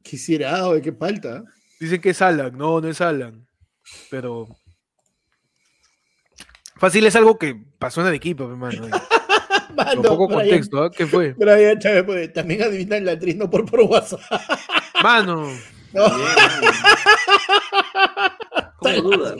[0.02, 1.44] Quisiera, güey, qué falta.
[1.80, 2.58] Dicen que es Alan.
[2.58, 3.46] No, no es Alan.
[4.10, 4.48] Pero.
[6.78, 8.88] Fácil es algo que pasó en Arequipa, hermano.
[9.76, 10.90] Mano, Un poco Brian- contexto, ¿ah?
[10.92, 11.34] ¿Qué fue?
[11.34, 14.20] Brian Chávez, pues, también adivinan la actriz no por, por WhatsApp.
[15.04, 15.48] Mano.
[15.94, 16.06] No.
[16.18, 16.72] Bien, mano.
[18.78, 19.36] ¿Cómo dudas?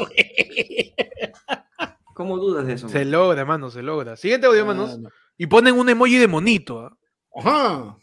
[2.20, 2.90] ¿Cómo dudas de eso?
[2.90, 4.18] Se logra, mano, se logra.
[4.18, 4.98] Siguiente audio, manos.
[4.98, 5.10] Mano.
[5.38, 6.82] Y ponen un emoji de monito.
[6.82, 6.92] ¿ah?
[7.34, 7.98] Ajá.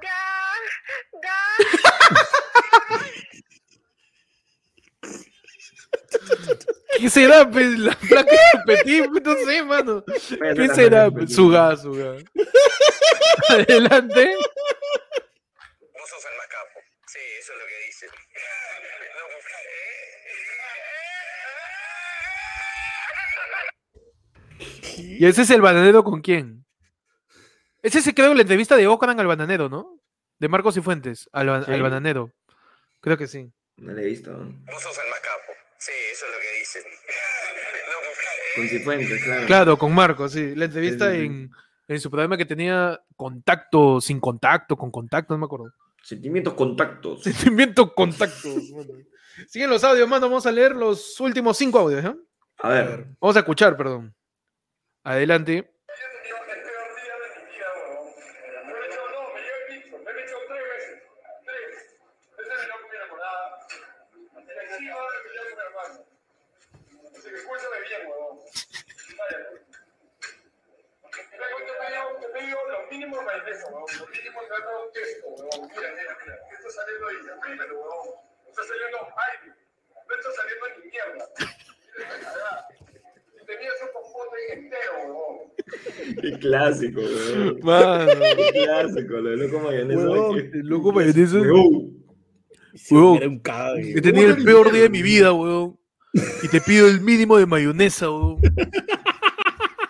[0.00, 0.20] Da,
[1.22, 1.40] da.
[7.00, 9.10] ¿Qué será, pues, la placa de Petit?
[9.24, 10.04] No sé, mano.
[10.54, 11.10] ¿Qué será?
[11.26, 12.14] Suga, suga.
[13.48, 14.36] Adelante.
[14.36, 16.78] Vos sos el macapo.
[17.08, 18.08] Sí, eso es lo que dicen.
[24.98, 26.64] ¿Y ese es el bananero con quién?
[27.82, 29.98] Ese se creo en la entrevista de Ocran al bananero, ¿no?
[30.38, 31.72] De Marcos y Fuentes, al, ba- Sí.
[31.72, 32.32] al bananero.
[33.00, 33.52] Creo que sí.
[33.76, 34.30] No le he visto.
[34.32, 35.52] Vos sos el macapo.
[35.78, 36.82] Sí, eso es lo que dicen.
[38.56, 39.46] Con Cifuentes, claro.
[39.46, 40.54] Claro, con Marcos, sí.
[40.54, 41.26] La entrevista Sí, sí, sí.
[41.26, 41.50] en,
[41.88, 45.72] en su programa que tenía contacto, sin contacto, con contacto, no me acuerdo.
[46.02, 47.22] Sentimientos contactos.
[47.24, 48.48] Sentimiento contacto.
[48.76, 48.92] mano.
[49.48, 50.26] Siguen los audios, mano.
[50.28, 52.18] Vamos a leer los últimos cinco audios, ¿no?
[52.58, 53.06] A ver.
[53.20, 54.14] Vamos a escuchar, perdón.
[55.04, 55.72] Adelante.
[78.48, 79.54] Está saliendo aire,
[80.08, 81.24] no está saliendo ni mierda.
[83.46, 85.52] Tenías un popote entero, huevón.
[86.20, 87.58] Qué clásico, weón.
[87.62, 88.06] Mano.
[88.36, 90.02] Qué clásico, lo de loco mayonesa.
[90.52, 91.40] El loco mayonesa.
[92.74, 93.16] Sí, Huevón.
[93.16, 93.40] Era un.
[93.78, 95.78] He tenido el peor día de mi vida, weón.
[96.42, 98.40] Y te pido el mínimo de mayonesa, weón.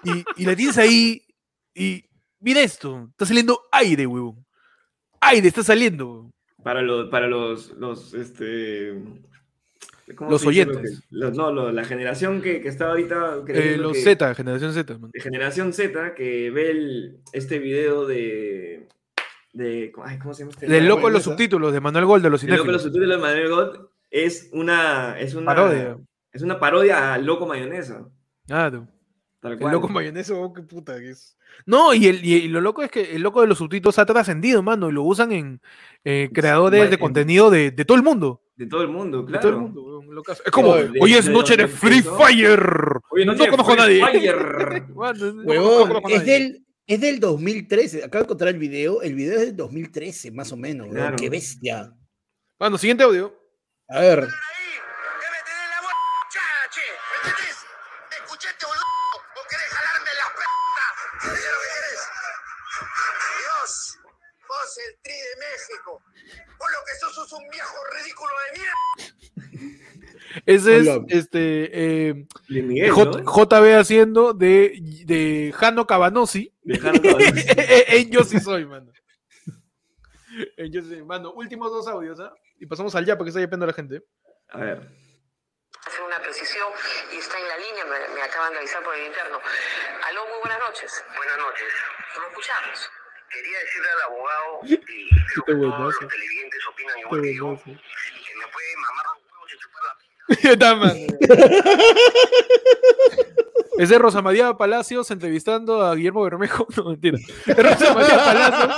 [0.05, 1.23] Y, y la tienes ahí.
[1.75, 2.05] Y
[2.41, 3.09] mira esto.
[3.11, 4.45] Está saliendo aire, weón.
[5.21, 6.31] Aire está saliendo, weón.
[6.63, 8.93] Para los, para los, los, este...
[10.17, 11.03] ¿cómo Los lo oyentes.
[11.11, 13.43] los- no, lo- la generación que, que está ahorita...
[13.49, 15.11] Eh, los que- Z, generación Z, man.
[15.13, 18.89] de generación Z que ve el- este video de...
[19.53, 20.67] de ay, ¿Cómo se llama este?
[20.67, 23.17] Del loco de los subtítulos de Manuel Gol de los El loco de los subtítulos
[23.17, 23.77] de Manuel God
[24.11, 25.19] es una...
[25.19, 25.97] Es una Parodia.
[26.33, 28.09] Es una parodia a Loco Mayonesa.
[28.47, 28.89] Claro.
[29.41, 31.37] Tal El loco mayonesa, weón, qué puta que es.
[31.67, 34.63] No, y, el, y, lo loco es que el loco de los subtítulos ha trascendido,
[34.63, 35.61] mano, y lo usan en
[36.05, 38.42] eh, creadores de en- contenido de, de todo el mundo.
[38.55, 39.41] De todo el mundo, De claro.
[39.41, 40.43] todo el mundo, locazo.
[40.45, 42.03] Es como, de- hoy es de noche de Free.
[42.03, 42.61] Fire.
[43.11, 44.01] Oye, no, de conozco a nadie.
[44.05, 44.37] Fire.
[44.95, 46.33] Huevón, conozco a es nadie.
[46.33, 48.05] del, es del 2013.
[48.05, 49.01] Acabo de encontrar el video.
[49.03, 50.89] El video es del 2013, más o menos.
[50.89, 51.17] Claro.
[51.17, 51.93] Qué bestia.
[52.59, 53.35] Bueno, siguiente audio.
[53.89, 54.29] A ver.
[70.55, 73.25] Ese es este eh, Luis Miguel, J- ¿no?
[73.47, 76.55] JB haciendo de, de Jano Cabanosi.
[76.63, 77.35] Dejando todo eso.
[77.89, 78.91] en Yo sí soy, mano.
[80.57, 81.03] En Yo sí soy.
[81.05, 82.33] Mano, últimos dos audios, ¿ah?
[82.59, 84.03] Y pasamos al ya porque está yapeando la gente.
[84.51, 84.79] A ver.
[85.87, 86.69] hacer una precisión
[87.13, 89.41] y está en la línea, me, me acaban de avisar por el interno.
[90.09, 91.05] Aló, muy buenas noches.
[91.17, 91.69] Buenas noches.
[92.19, 92.91] Lo escuchamos.
[93.33, 96.01] Quería decirle al abogado y Qué sobre todo buenazo.
[96.03, 99.93] los televidentes opinan igual que yo, que me puede mamar los huevos y chupar la
[99.93, 100.11] Está, mano.
[103.79, 106.67] Es de Rosa María Palacios entrevistando a Guillermo Bermejo.
[106.77, 107.19] No, mentira.
[107.47, 108.75] Es Rosa María Palacios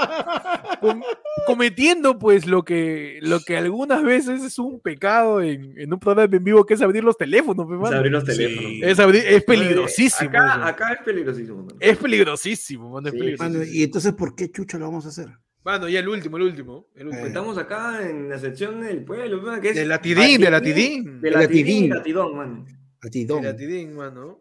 [0.81, 1.03] com-
[1.47, 6.35] cometiendo pues lo que, lo que algunas veces es un pecado en, en un programa
[6.37, 7.67] en vivo que es abrir los teléfonos.
[7.71, 8.73] Es abrir los teléfonos.
[8.83, 10.31] Es, abrir- es peligrosísimo.
[10.31, 11.67] Acá, es peligrosísimo.
[11.81, 13.59] Es peligrosísimo, mano, es Sí, peligrosísimo.
[13.65, 15.29] Mano, y entonces, ¿por qué chucha lo vamos a hacer?
[15.65, 16.89] Ya el último, el último.
[16.95, 17.25] el último.
[17.25, 17.29] Eh.
[17.29, 21.21] Estamos acá en la sección del pueblo, mano, que es De latidín, de latidín.
[21.21, 21.91] De De latidín, latidín.
[21.91, 22.65] latidón, mano.
[23.03, 23.45] El Don.
[23.45, 24.41] latidín, mano.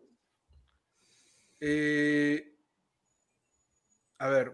[1.61, 2.55] Eh,
[4.19, 4.53] a ver.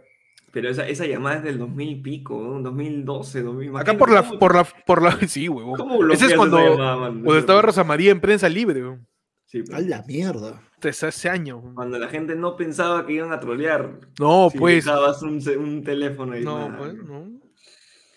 [0.52, 2.62] Pero esa, esa llamada es del 2000 y pico, ¿no?
[2.62, 3.78] 2012, 2000.
[3.78, 5.78] Acá por la, por la, por la, sí, huevón.
[5.78, 9.08] ¿Cómo Ese es cuando, llamada, cuando estaba Rosa María en prensa libre, huevón.
[9.50, 9.76] Sí, pues.
[9.76, 10.62] A la mierda.
[10.80, 11.64] Desde hace años.
[11.74, 14.00] Cuando la gente no pensaba que iban a trolear.
[14.20, 14.86] No, si pues.
[14.86, 16.44] dejabas un, teléfono ahí.
[16.44, 17.32] No, pues, no.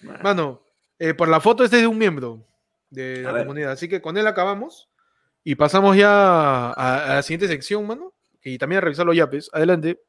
[0.03, 0.19] Mano.
[0.23, 0.63] Mano,
[0.99, 2.47] eh, por la foto este es de un miembro
[2.91, 3.43] de A la ver.
[3.45, 3.73] comunidad.
[3.73, 4.91] Así que con él acabamos.
[5.43, 8.13] Y pasamos ya a, a la siguiente sección, mano.
[8.45, 9.49] Y también a revisar los yapes.
[9.55, 10.03] Adelante.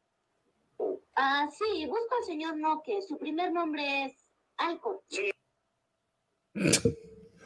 [1.16, 3.02] Ah, sí, busco al señor Noque.
[3.02, 4.14] Su primer nombre es
[4.58, 5.02] Alcor.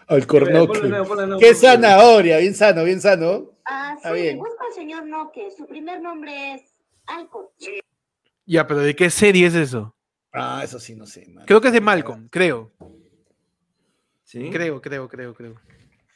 [0.08, 3.57] Al Ponle de nuevo, ponle de nuevo, Qué zanahoria, bien sano, bien sano.
[3.70, 4.38] Ah, sí, bien.
[4.38, 5.50] busco al señor Noque.
[5.52, 6.62] Su primer nombre es
[7.08, 7.52] Alcor.
[8.46, 9.96] Ya, pero ¿de qué serie es eso?
[10.32, 11.26] Ah, eso sí, no sé.
[11.28, 11.46] mano.
[11.46, 12.72] Creo que es de Malcolm, creo.
[14.24, 14.50] ¿Sí?
[14.52, 15.56] Creo, creo, creo, creo.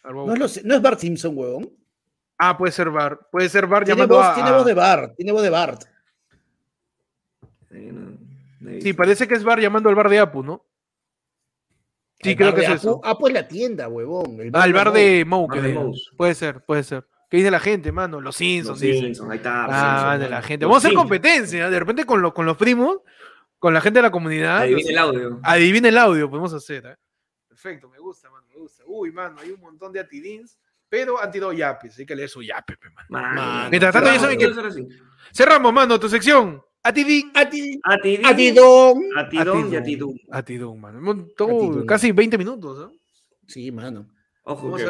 [0.04, 1.70] Ahora voy a No, es lo sé- no es Bart Simpson, huevón.
[2.38, 3.28] Ah, puede ser Bar.
[3.32, 4.34] Puede ser Bar Tiene llamando voz, a.
[4.36, 5.16] tiene voz de Bart.
[5.16, 5.82] Tiene voz de Bart.
[7.70, 8.18] Sí, no,
[8.60, 8.98] no he Sí, visto.
[8.98, 10.66] parece que es Bar llamando al bar de Apu, ¿no?
[12.22, 13.02] Sí, El creo bar que de es Apu- eso.
[13.04, 14.40] Apu es la tienda, huevón.
[14.42, 15.82] El Ah, el bar de Moe, Bar que de diga.
[15.84, 15.94] Moe.
[16.18, 17.08] Puede ser, puede ser.
[17.32, 18.20] ¿Qué dice la gente, mano?
[18.20, 19.00] Los Simpsons, Los.
[19.00, 19.64] Simpsons, ahí está.
[19.64, 20.66] Ah, Simpsons, de la gente.
[20.66, 22.98] Los Vamos a hacer competencia, de repente con, lo- con los primos,
[23.58, 24.58] con la gente de la comunidad.
[24.58, 25.40] Adivina el audio.
[25.42, 26.86] Adivina el audio, podemos hacer.
[26.86, 26.96] ¿eh?
[27.48, 28.84] Perfecto, me gusta, mano, me gusta.
[28.86, 30.60] Uy, mano, hay un montón de atidins,
[30.90, 33.08] pero han tirado yapes, hay que leer su yape, pe, mano.
[33.10, 33.70] Mano.
[33.70, 35.02] Mientras tanto, ya Cerramos, saben que- quiero hacer así.
[35.34, 36.62] Cerramos, mano, tu sección.
[36.84, 37.32] Atidín.
[37.34, 37.80] A ti.
[37.84, 38.98] A ti, A ti, Don.
[39.16, 40.20] A ti, Don, y a Atidón.
[40.32, 41.00] Atidón, mano.
[41.00, 41.86] Atidón.
[41.86, 42.92] casi 20 minutos, ¿no?
[43.48, 44.08] Sí, mano.
[44.44, 44.84] Ojo, que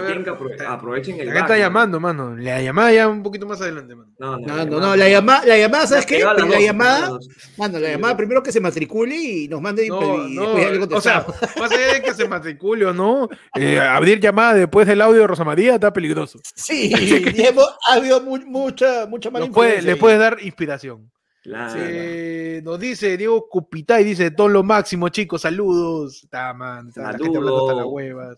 [0.64, 2.38] a aprovechen el La back, gente está llamando, mano.
[2.38, 4.10] La llamada ya un poquito más adelante, mano.
[4.18, 4.95] No, No, no, no.
[4.95, 6.23] La llamada, la llamada ¿sabes qué?
[6.23, 7.19] A La dos, llamada, a
[7.57, 10.72] mano, la llamada primero que se matricule y nos mande No, y no, después ya
[10.88, 11.26] le o sea,
[11.60, 15.28] más allá de que se matricule o no, eh, abrir llamada después del audio de
[15.28, 16.40] Rosa María está peligroso.
[16.56, 16.90] Sí,
[17.36, 19.99] y hemos- ha habido mu- mucha, mucha mala Nos puede, le ahí.
[19.99, 21.11] puede dar inspiración.
[21.44, 21.73] Claro.
[21.84, 26.23] Eh, nos dice Diego Cupitay, dice todo lo máximo, chicos, saludos.
[26.23, 27.94] Está, man, está la gente hablando hasta las Saludos.
[27.94, 28.38] huevas.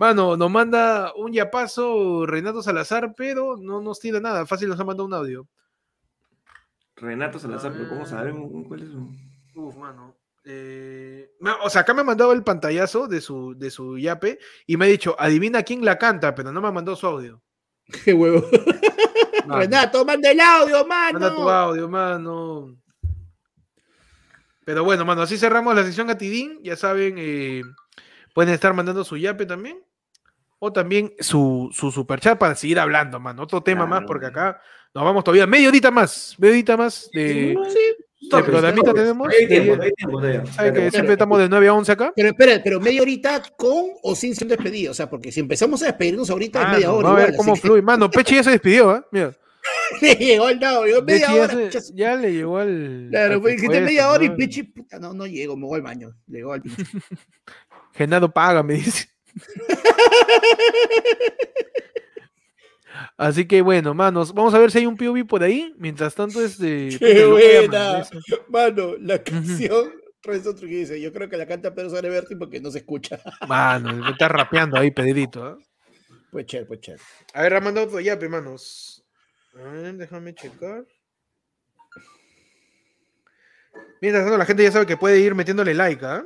[0.00, 4.46] Mano, nos manda un yapazo Renato Salazar, pero no nos tira nada.
[4.46, 5.46] Fácil nos ha mandado un audio.
[6.96, 7.86] Renato Salazar, pero.
[7.86, 9.10] ¿cómo sabemos cuál es su...?
[9.54, 10.16] Uf, mano.
[10.42, 11.30] Eh,
[11.62, 14.86] o sea, acá me ha mandado el pantallazo de su, de su yape y me
[14.86, 17.42] ha dicho, adivina quién la canta, pero no me ha mandado su audio.
[18.04, 18.42] Qué huevo.
[19.46, 21.20] Mano, Renato, manda el audio, mano.
[21.20, 22.74] Manda tu audio, mano.
[24.64, 26.58] Pero bueno, mano, así cerramos la sección Atidín.
[26.62, 27.62] Ya saben, eh,
[28.32, 29.78] pueden estar mandando su yape también.
[30.62, 33.42] O también su, su superchat para seguir hablando, mano.
[33.42, 34.06] Otro tema más, Claro.
[34.06, 34.60] porque acá
[34.94, 36.36] nos vamos todavía media horita más.
[36.38, 37.56] Media horita más de, de
[38.28, 39.28] Toques, programita tenemos.
[39.32, 40.44] Hay tiempo, De- hay tiempo todavía.
[40.46, 42.12] ¿Sabe que Tenemos siempre estamos de 9 a 11 acá?
[42.14, 44.90] Pero espera, pero media horita con o sin ser despedido.
[44.90, 47.08] O sea, porque si empezamos a despedirnos ahorita es Mano, media hora.
[47.08, 47.82] a ver igual, cómo así que- fluye.
[47.82, 49.06] Mano, Pechi ya se despidió, ¿ah?
[49.10, 49.34] Mira.
[50.02, 51.54] Le llegó el audio, media Pechi ya, hora.
[51.54, 51.92] se- puchas.
[51.94, 53.08] ya le llegó al.
[53.10, 54.36] Claro, al pues dijiste puesto, media hora y ¿no?
[54.36, 56.10] Pichi, puta, no, no llego, me voy al baño.
[56.26, 56.82] Llegó al pinche.
[57.94, 59.08] Genaro paga, me dice.
[63.16, 65.74] Así que bueno, manos, vamos a ver si hay un POV por ahí.
[65.78, 66.88] Mientras tanto, este.
[66.98, 68.06] ¡Qué a buena!
[68.48, 69.92] Mano, la canción.
[70.22, 73.18] Renzo Trujillo dice, yo creo que la canta Pedro Sareberti porque no se escucha.
[73.48, 75.42] Mano, me está rapeando ahí, Pedrito.
[75.42, 75.58] ¿ah?
[76.30, 77.02] Pues chévere, pues chévere.
[77.32, 79.02] A ver, ha mandado otro yape, manos.
[79.54, 80.84] A ver, déjame checar.
[84.02, 86.24] Mientras tanto, la gente ya sabe que puede ir metiéndole like, ¿ah?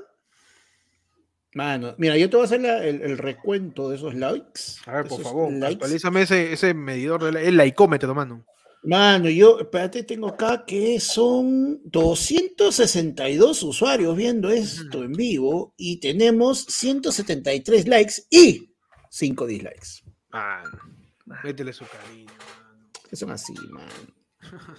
[1.55, 4.60] Mano, mira, yo te voy a hacer la- el, el recuento de esos likes.
[4.86, 5.74] A ver, por favor, likes.
[5.74, 8.44] actualízame ese, ese medidor, de la- el laicómetro, mano.
[8.82, 16.64] Mano, yo, espérate, tengo acá que son 262 usuarios viendo esto en vivo y tenemos
[16.68, 18.74] 173 likes y
[19.09, 20.02] 5 dislikes.
[20.31, 20.70] Mano,
[21.44, 22.90] métele su cariño, mano.
[23.09, 23.89] Que son así, mano.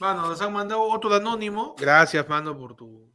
[0.00, 1.74] Mano, nos han mandado otro de anónimo.
[1.78, 3.13] Gracias, mano, por tu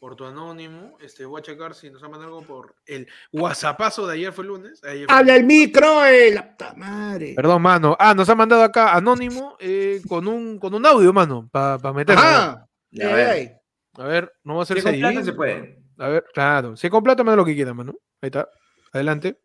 [0.00, 0.96] por tu anónimo.
[1.00, 4.44] Este, voy a checar si nos han mandado algo por el WhatsAppazo de ayer fue
[4.46, 4.82] lunes.
[4.82, 6.32] Ayer fue ¡Habla el micro, eh!
[6.32, 7.34] ¡La puta madre!
[7.36, 7.96] Perdón, mano.
[8.00, 12.22] Ah, nos han mandado acá anónimo eh, con un con un audio, mano, para meterlo.
[12.22, 12.66] ¡Ajá!
[12.90, 13.60] Ya, Ay, a ver.
[13.94, 15.22] A ver, no va a Si plata divino.
[15.22, 15.78] se puede.
[15.98, 16.76] A ver, claro.
[16.76, 17.92] Si con plata, manda lo que quiera, mano.
[18.22, 18.48] Ahí está.
[18.92, 19.38] Adelante.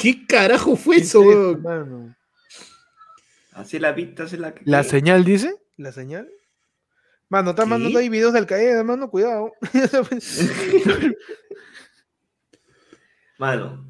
[0.00, 1.62] ¿Qué carajo fue eso, weón?
[1.62, 2.14] Mano.
[3.52, 4.54] Así la vista, así la.
[4.64, 5.56] ¿La señal dice?
[5.76, 6.28] ¿La señal?
[7.28, 9.52] Mano, está mandando ahí videos del caída, mano, cuidado.
[13.38, 13.86] Mano,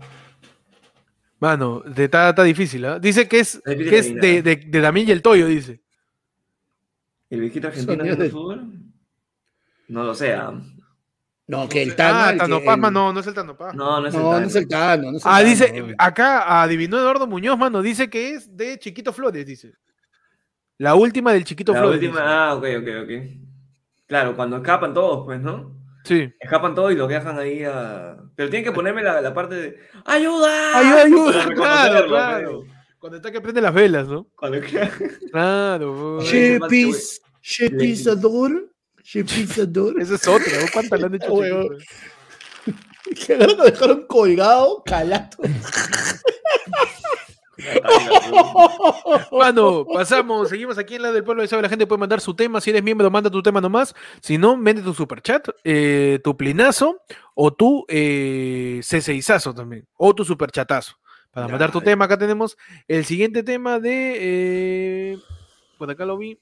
[1.40, 2.98] Mano, de- está, está difícil, ¿ah?
[2.98, 4.22] Dice que es, difícil que es adivinar.
[4.24, 5.80] de, de, de Damián y el Toyo, dice.
[7.30, 8.72] ¿el viejito argentino de de- fútbol?
[9.88, 10.32] No lo sé.
[10.34, 10.60] ah.
[11.48, 12.18] No, que el Tano.
[12.18, 12.38] ah, el
[12.92, 13.72] no, no es el Tano Pazma.
[13.72, 14.40] No, no es el No, Tano.
[14.40, 15.10] no es el Tano.
[15.12, 18.78] no es el Ah, Tano, dice, acá adivinó Eduardo Muñoz, mano, dice que es de
[18.78, 19.72] Chiquito Flores, dice.
[20.76, 22.00] La última del Chiquito La Flores.
[22.02, 22.20] última,
[22.50, 23.10] ah, ok, ok, ok.
[24.06, 25.74] Claro, cuando escapan todos, pues, ¿no?
[26.04, 26.30] Sí.
[26.38, 28.16] Escapan todos y los dejan ahí a.
[28.36, 29.76] Pero tienen que ponerme la, la parte de.
[30.04, 30.78] ¡Ayuda!
[30.78, 31.32] Ayuda, ayuda.
[31.32, 32.58] Claro, reconocerlo, claro.
[32.60, 32.72] pues.
[32.98, 34.26] Cuando está que prende las velas, ¿no?
[34.36, 34.58] Cuando
[35.32, 36.18] Claro.
[36.22, 38.67] Chepis, Chepisador.
[39.12, 40.00] Chepisador.
[40.00, 40.66] Esa es otra, ¿no?
[40.72, 41.32] ¿Cuántas le han hecho?
[41.32, 41.78] Weón.
[41.78, 43.26] Chiquito?
[43.26, 45.38] Que ahora lo dejaron colgado, calato.
[49.30, 52.34] Bueno, pasamos, seguimos aquí en la del pueblo de sabe la gente puede mandar su
[52.34, 56.36] tema, si eres miembro manda tu tema nomás, si no, vende tu superchat, eh, tu
[56.36, 57.02] plinazo
[57.34, 60.96] o tu eh, C6azo también, o tu superchatazo.
[61.30, 61.86] Para Ya, mandar tu ya.
[61.86, 62.56] tema, acá tenemos
[62.86, 64.16] el siguiente tema de,
[65.12, 65.18] eh,
[65.78, 66.38] por acá lo vi,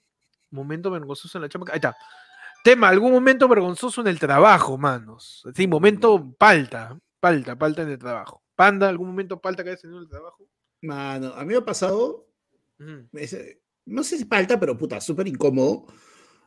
[0.51, 1.97] momento vergonzoso en la chamba, ahí está.
[2.67, 5.45] Tema, algún momento vergonzoso en el trabajo, manos.
[5.55, 8.43] Sí, momento palta, palta, palta en el trabajo.
[8.57, 10.49] Panda, algún momento palta que hayas tenido en el trabajo.
[10.83, 12.29] Mano, a mí me ha pasado,
[12.79, 15.87] no sé si falta, pero puta, súper incómodo.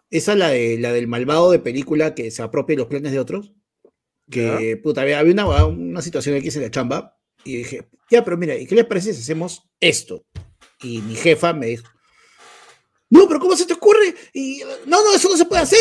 [0.09, 3.19] Esa la de la del malvado de película que se apropia de los planes de
[3.19, 3.53] otros.
[4.29, 8.35] Que puta, había, había una, una situación aquí en la chamba y dije, ya, pero
[8.35, 10.25] mira, ¿y qué les parece si hacemos esto?
[10.83, 11.89] Y mi jefa me dijo,
[13.09, 14.13] no, pero ¿cómo se te ocurre?
[14.33, 15.79] Y, no, no, eso no se puede hacer.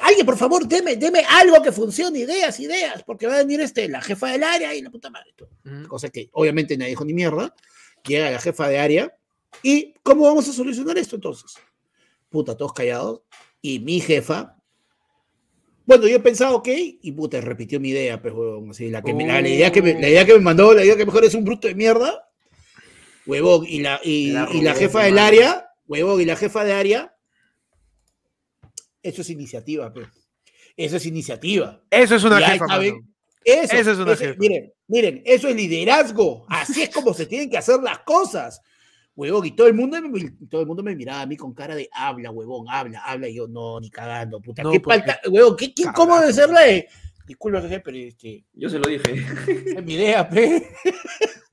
[0.00, 3.88] Alguien, por favor, deme, deme algo que funcione, ideas, ideas, porque va a venir este,
[3.88, 5.34] la jefa del área y la puta madre.
[5.64, 5.88] Ujú.
[5.88, 7.54] Cosa que obviamente nadie dijo ni mierda.
[8.06, 9.16] Llega la jefa de área.
[9.62, 11.54] ¿Y cómo vamos a solucionar esto entonces?
[12.28, 13.22] Puta, todos callados.
[13.62, 14.52] Y mi jefa.
[15.86, 16.68] Bueno, yo pensaba, ok,
[17.00, 19.82] y puta, repitió mi idea, pues, huevón, así, la, que me- la, la idea que
[19.82, 22.28] me, la idea que me mandó, la idea que mejor es un bruto de mierda,
[23.24, 26.72] huevón, y la, y, La y la jefa del área, huevón, y la jefa de
[26.72, 27.14] área,
[29.02, 30.08] eso es iniciativa, pues.
[30.76, 31.82] Eso es iniciativa.
[31.90, 32.66] Eso es una jefa.
[32.84, 34.36] Eso, Esa es una eso- jefa.
[34.38, 36.44] Miren, miren, eso es liderazgo.
[36.48, 38.60] Así es como se tienen que hacer las cosas.
[39.14, 41.74] Huevón, y todo el mundo me, todo el mundo me miraba a mí con cara
[41.74, 43.28] de habla, huevón, habla, habla.
[43.28, 44.62] Y yo, no, ni cagando, puta.
[44.62, 45.56] No, ¿Qué falta, huevón?
[45.56, 46.88] ¿Qué, qué incómodo de ser la de.
[47.26, 49.14] Disculpa, jefe, pero este, Yo se lo dije.
[49.76, 50.68] es mi idea, pe.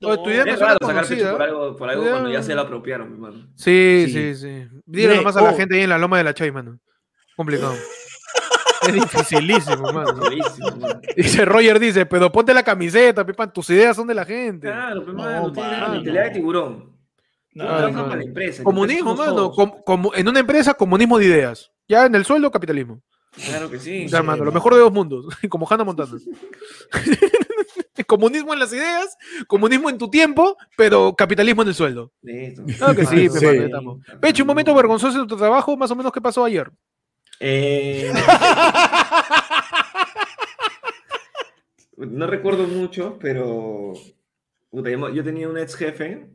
[0.02, 2.54] Oye, tu idea Es no raro sacar pecho por algo, por algo cuando ya se
[2.54, 3.48] lo apropiaron, mi hermano.
[3.56, 4.12] Sí, Sí.
[4.12, 4.68] sí, sí.
[4.86, 5.56] Dile nomás a la oh.
[5.56, 6.78] gente ahí en la loma de la Chay, mano.
[7.36, 7.74] Complicado.
[8.86, 10.20] es dificilísimo, mano.
[11.16, 14.68] Dice Roger, dice, pero ponte la camiseta, Pipan, tus ideas son de la gente.
[14.68, 15.92] Claro, pero No, mano, tiene mano.
[15.94, 16.94] mentalidad de tiburón.
[17.54, 18.04] No, Tú trabajas no.
[18.04, 18.58] para la empresa.
[18.58, 19.52] la Comunismo, mano.
[20.14, 21.70] en una empresa, comunismo de ideas.
[21.88, 23.02] Ya en el sueldo, capitalismo.
[23.36, 24.08] Claro que sí.
[24.08, 25.26] Sí, mano, lo mejor de dos mundos.
[25.48, 26.12] Como Hannah Montana.
[28.06, 29.16] comunismo en las ideas,
[29.46, 32.12] comunismo en tu tiempo, pero capitalismo en el sueldo.
[32.22, 32.62] Listo.
[32.78, 33.46] Claro que sí, Sí.
[33.72, 34.00] mano.
[34.20, 36.70] Pecho, un momento vergonzoso en tu trabajo, más o menos, ¿qué pasó ayer?
[37.40, 38.12] Eh,
[41.96, 43.92] no recuerdo mucho, pero
[44.70, 46.26] puta, yo tenía un ex jefe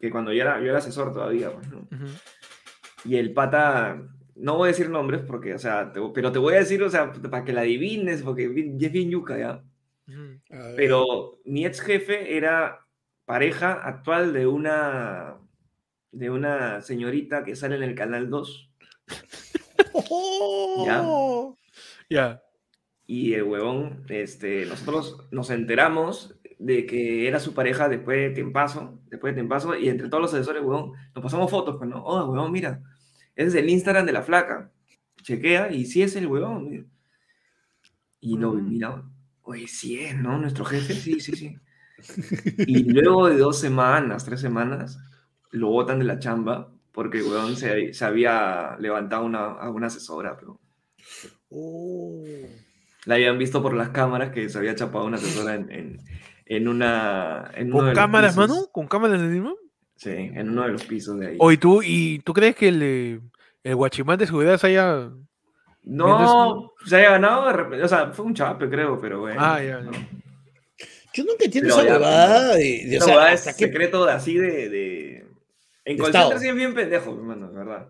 [0.00, 1.68] que cuando yo era, yo era asesor todavía, pues,
[3.04, 4.02] y el pata,
[4.42, 6.90] no voy a decir nombres porque, o sea, te- pero te voy a decir, o
[6.90, 9.62] sea, para que la adivines, porque es bien- ya es bien yuca ya.
[10.76, 12.86] Pero mi ex jefe era
[13.24, 15.38] pareja actual de una
[16.10, 18.70] de una señorita que sale en el canal 2
[20.86, 21.04] Ya.
[22.10, 22.42] Ya.
[23.06, 29.00] y el huevón, este, nosotros nos enteramos de que era su pareja después de tiempazo,
[29.06, 32.04] después de tiempazo, y entre todos los asesores, huevón, nos pasamos fotos, pues, ¿no?
[32.04, 32.80] Oh, huevón, mira,
[33.36, 34.70] ese es el Instagram de la flaca.
[35.22, 36.68] Chequea y sí es el huevón.
[36.70, 36.84] mira.
[38.20, 38.68] Y lo Mm.
[38.68, 39.02] mira,
[39.42, 40.38] oye, sí es, ¿no?
[40.38, 41.56] Nuestro jefe, sí, sí, sí.
[42.66, 44.98] Y luego de dos semanas, tres semanas,
[45.50, 49.86] lo botan de la chamba porque el huevón se, se había levantado una, a una
[49.88, 50.60] asesora, pero
[51.50, 52.24] Oh.
[53.06, 56.00] la habían visto por las cámaras que se había chapado una asesora en, en,
[56.46, 57.50] en una...
[57.54, 58.68] En de ¿Con cámaras, mano?
[58.72, 59.52] ¿Con cámaras encima?
[60.02, 61.36] Sí, en uno de los pisos de ahí.
[61.38, 63.20] Oye, tú, ¿y tú crees que el,
[63.62, 65.10] el guachimán de seguridad se haya...
[65.84, 69.40] no, se haya ganado de repente, o sea, fue un chape, creo, pero bueno.
[69.40, 69.90] Ah, ya, ya.
[71.14, 74.12] Yo nunca entiendo Pero esa huevada de, de, o Esa sea, huevada es secreto de
[74.12, 74.68] así de...
[74.68, 75.26] de...
[75.84, 77.88] En De call sí es bien pendejo, hermano, de verdad.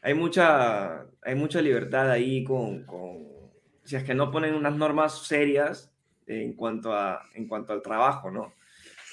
[0.00, 3.26] Hay mucha, hay mucha libertad ahí con, con...
[3.82, 5.90] Si es que no ponen unas normas serias
[6.28, 8.54] en cuanto, a, en cuanto al trabajo, ¿no?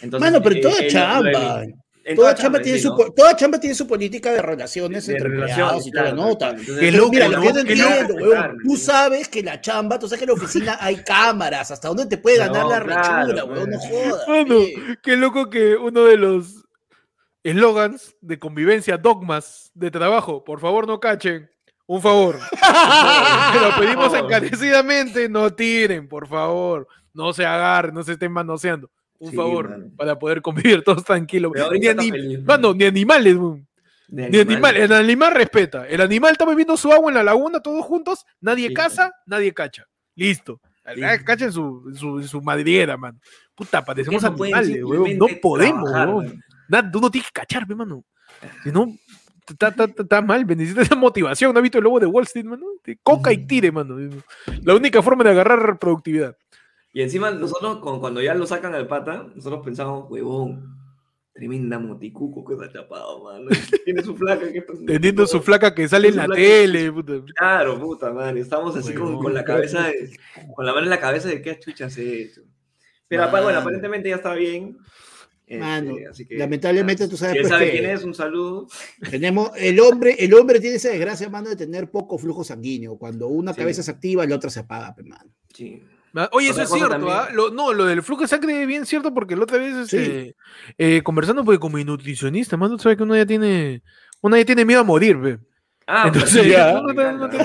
[0.02, 1.64] Entonces, Mano, pero eh, toda eh, chamba.
[2.10, 3.11] En Toda chamba, tiene sí, su, ¿no?
[3.11, 6.27] toda chamba tiene su política de relaciones De entre relaciones, empleados y toda la claro,
[6.30, 6.38] nota.
[6.48, 6.60] claro.
[6.60, 7.60] Entonces, Qué Pero loco, mira, lo que yo loco.
[7.60, 11.72] entiendo, weón, tú sabes que la chamba, tú sabes que en la oficina hay cámaras,
[11.72, 13.90] hasta dónde te puede ganar No, la claro, rechura, weón, no pues.
[13.91, 14.26] jodas.
[14.26, 14.98] Pe.
[15.03, 16.65] qué loco que uno de los
[17.44, 21.49] eslogans de convivencia, dogmas de trabajo, por favor no cachen,
[21.86, 22.38] un favor.
[23.53, 26.88] Te lo pedimos encarecidamente, no tiren, por favor.
[27.14, 28.90] No se agarren, no se estén manoseando.
[29.20, 29.86] Un Sí, favor, mano.
[29.98, 31.52] para poder convivir todos tranquilos.
[31.54, 33.36] Ni, anim- feliz, mano, ni animales,
[34.08, 34.76] Ni animal.
[34.78, 35.88] El animal respeta.
[35.88, 38.26] El animal está bebiendo su agua en la laguna, todos juntos.
[38.41, 38.74] Nadie Sí.
[38.74, 39.86] caza, nadie cacha.
[40.16, 40.60] Listo.
[40.96, 41.02] Sí.
[41.24, 43.20] Cacha en su, su, su madriguera, man.
[43.54, 45.18] Puta, parecemos no animales, weón.
[45.18, 46.41] No podemos, weón.
[46.91, 48.04] tú no tienes que cachar, pe, mano.
[48.64, 48.88] Si no,
[49.48, 51.54] está, está- está- está mal, necesitas esa motivación.
[51.54, 52.66] ¿No has visto el lobo de Wall Street, mano?
[53.04, 53.98] Coca y tire, mano.
[54.64, 56.36] La única forma de agarrar productividad.
[56.94, 60.76] Y encima nosotros, cuando ya lo sacan al pata, nosotros pensamos, huevón,
[61.34, 63.49] tremenda moticuco que está chapado, mano.
[63.86, 64.74] Tiene su flaca que está...
[64.86, 67.14] Teniendo su flaca que sale en la tele, puta.
[67.36, 69.24] Claro, puta madre, estamos así con, Huevón.
[69.24, 70.18] con la cabeza, de-
[70.56, 72.41] con la mano en la cabeza de qué chuchas es esto.
[73.07, 74.78] Pero bueno, aparentemente ya está bien.
[75.48, 78.68] este, Mano, así que, lamentablemente tú sabes Si pues, sabe quién es, un saludo.
[79.10, 82.98] Tenemos, el hombre, el hombre tiene esa desgracia, mano, de tener poco flujo sanguíneo.
[82.98, 83.60] Cuando una Sí.
[83.60, 85.32] cabeza se activa, la otra se apaga, pe, mano.
[85.53, 85.82] Sí.
[86.15, 87.11] Ah, Oye, eso es cierto.
[87.11, 87.30] ¿ah?
[87.34, 90.36] Lo- no, lo del flujo de sangre es bien cierto porque la otra vez, este,
[90.77, 93.84] eh, conversando pues, como nutricionista, mano, sabes que uno ya tiene,
[94.22, 95.40] uno ya tiene miedo a morir, ve.
[95.86, 97.38] Ah, Entonces, pues, ya, no te- no te-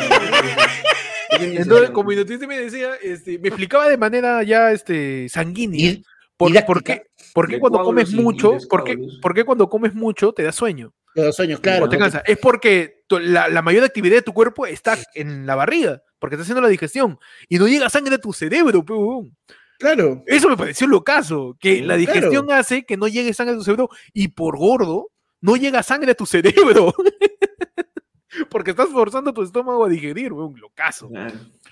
[1.57, 6.05] Entonces, como nutricionista me decía, este, me explicaba de manera ya, este, sanguínea, Y-
[6.37, 10.43] por, qué, por qué cuando comes mucho, por qué, por qué cuando comes mucho te
[10.43, 10.93] da sueño.
[11.15, 11.85] Los sueños, claro.
[11.85, 12.23] o te cansa.
[12.27, 16.37] Es porque tu- la, la mayor actividad de tu cuerpo está en la barriga, porque
[16.37, 17.19] está haciendo la digestión
[17.49, 19.37] y no llega sangre a tu cerebro, pe, huevón.
[19.79, 20.23] Claro.
[20.27, 21.99] Eso me pareció locazo, que la Claro.
[21.99, 25.11] digestión hace que no llegue sangre a tu cerebro y por gordo
[25.41, 26.95] no llega sangre a tu cerebro.
[28.51, 31.09] Porque estás forzando tu estómago a digerir, weón, locazo,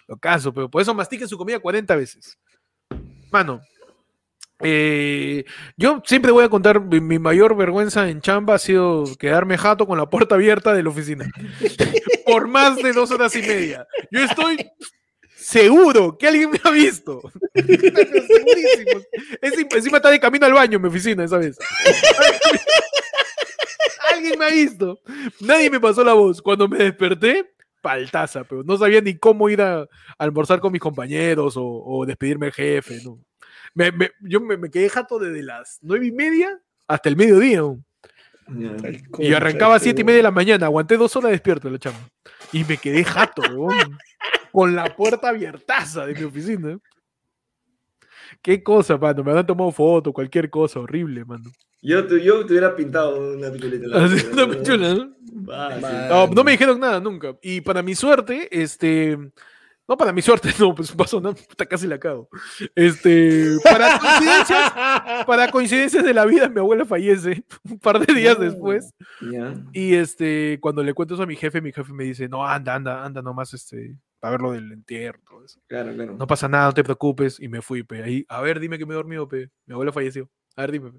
[0.06, 2.38] locazo, pero por eso mastiquen su comida 40 veces.
[3.32, 3.60] Mano,
[4.60, 5.44] eh,
[5.76, 9.86] yo siempre voy a contar, mi, mi mayor vergüenza en chamba ha sido quedarme jato
[9.88, 11.28] con la puerta abierta de la oficina.
[12.24, 13.86] por más de dos horas y media.
[14.10, 14.58] Yo estoy
[15.36, 17.20] seguro que alguien me ha visto.
[19.42, 21.58] Encima está de camino al baño en mi oficina esa vez.
[24.12, 25.00] Alguien me ha visto.
[25.40, 26.40] Nadie me pasó la voz.
[26.40, 29.86] Cuando me desperté, paltaza, pero no sabía ni cómo ir a,
[30.16, 33.00] almorzar con mis compañeros o, despedirme del jefe.
[33.04, 33.18] ¿no?
[34.20, 37.62] Yo me, quedé jato desde las nueve y media hasta el mediodía.
[39.18, 40.66] Y arrancaba a siete y media de la mañana.
[40.66, 42.00] Aguanté dos horas despierto la chamba.
[42.52, 43.98] Y me quedé jato, weón,
[44.52, 46.78] con la puerta abiertaza de mi oficina.
[48.40, 49.22] Qué cosa, mano.
[49.22, 50.80] Me habrán tomado foto, cualquier cosa.
[50.80, 51.50] Horrible, mano.
[51.80, 53.84] Yo, te, yo te hubiera pintado una pichulita.
[53.84, 54.50] en la una ¿no?
[54.50, 55.16] pichula, ¿no?
[55.46, 55.82] Fácil.
[55.82, 56.08] Man.
[56.08, 57.36] No, no me dijeron nada nunca.
[57.42, 59.18] Y para mi suerte, este.
[59.88, 62.28] No, para mi suerte, no, pues pasó nada, puta, casi la cago.
[62.74, 63.56] Este.
[63.64, 64.72] Para coincidencias,
[65.26, 68.94] para coincidencias de la vida, mi abuela fallece un par de días después.
[69.20, 69.54] Ya.
[69.72, 72.74] Y este, cuando le cuento eso a mi jefe, mi jefe me dice, no, anda,
[72.74, 75.60] anda, anda nomás, este, para ver lo del entierro, todo eso.
[75.66, 76.14] Claro, claro.
[76.16, 77.40] No pasa nada, no te preocupes.
[77.40, 78.02] Y me fui, pe.
[78.04, 79.48] Ahí, a ver, dime que me he dormido, pe.
[79.66, 80.28] Mi abuela falleció.
[80.54, 80.98] A ver, dime, pe.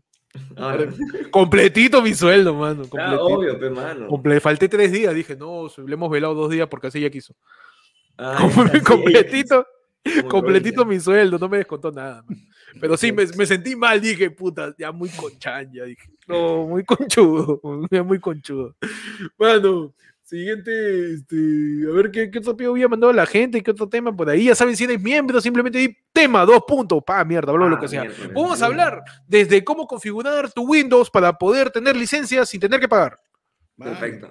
[0.57, 0.87] Ahora,
[1.31, 2.83] Completito mi sueldo, mano.
[2.85, 3.25] ah, Completito.
[3.25, 4.07] obvio, pe, mano.
[4.09, 7.33] Comple- falté tres días, dije, no, le hemos velado dos días porque así ella quiso.
[8.17, 8.37] Ah,
[8.85, 9.65] completito,
[10.29, 12.23] completito mi sueldo, no me descontó nada.
[12.27, 12.37] man.
[12.79, 16.09] Pero sí, me, me sentí mal, dije, puta, ya muy conchan, ya dije.
[16.27, 17.59] No, muy conchudo,
[17.91, 18.75] ya muy conchudo.
[19.37, 21.35] Bueno, siguiente, este,
[21.89, 24.45] a ver qué, qué otro pedido había mandado la gente, qué otro tema por ahí.
[24.45, 27.79] Ya saben si eres miembro, simplemente di tema, dos puntos, pa, mierda, hablo lo Ah,
[27.79, 28.01] que sea.
[28.01, 28.31] miércoles.
[28.33, 32.87] Vamos a hablar desde cómo configurar tu Windows para poder tener licencias sin tener que
[32.87, 33.19] pagar.
[33.77, 34.29] Perfecto.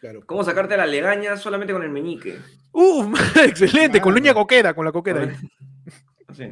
[0.00, 0.20] Claro.
[0.24, 2.38] ¿Cómo sacarte la legaña solamente con el meñique?
[2.72, 3.12] Uh,
[3.44, 4.20] excelente, con Mano.
[4.20, 5.20] luña coquera, con la coquera.
[5.22, 5.36] ahí.
[6.26, 6.44] Así.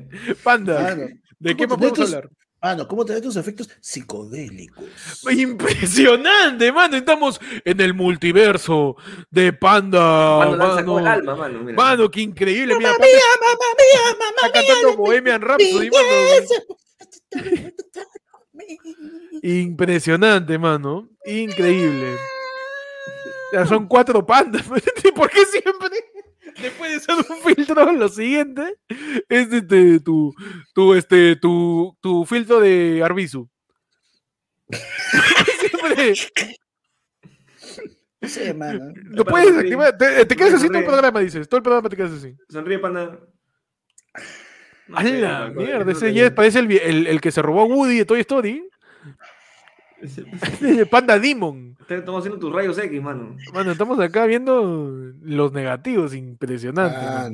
[0.43, 1.07] Panda, Mano,
[1.39, 2.31] ¿de qué más ¿cómo podemos hablar?
[2.61, 4.85] mano, ¿cómo tener tus efectos psicodélicos?
[5.31, 6.97] Impresionante, mano.
[6.97, 8.97] Estamos en el multiverso
[9.31, 10.37] de Panda.
[10.37, 11.11] Cuando lanza con el mano.
[11.11, 11.61] alma, mano.
[11.61, 11.77] Mira.
[11.77, 12.77] Mano, qué increíble.
[12.77, 16.07] Mira, Mamma Panda mía, mamma mía, está cantando Bohemian Rhapsody, mano.
[19.43, 21.09] Impresionante, mano.
[21.25, 22.17] Increíble.
[23.53, 24.63] Ya son cuatro pandas.
[25.15, 25.89] ¿Por qué siempre?
[26.61, 28.77] Después de hacer un filtro, lo siguiente
[29.29, 30.35] es este, tu,
[30.75, 33.49] tu, este, tu, tu filtro de Arbizu.
[35.61, 36.15] Siempre
[38.21, 38.93] No sé, mano.
[39.05, 39.75] lo puedes sonreír.
[39.81, 39.97] activar.
[39.97, 40.87] Te, te quedas así todo el Sonríe.
[40.87, 41.49] programa, dices.
[41.49, 42.37] Todo el programa te quedas así.
[42.49, 43.19] Sonríe, panda.
[44.93, 47.99] A sé, la man, mierda, ese ya parece el, el que se robó a Woody
[47.99, 48.69] de Toy Story.
[50.91, 51.77] Panda Demon.
[51.89, 53.37] Estamos haciendo tus rayos X, mano.
[53.53, 56.97] Bueno, estamos acá viendo los negativos, impresionante.
[57.01, 57.31] Ah.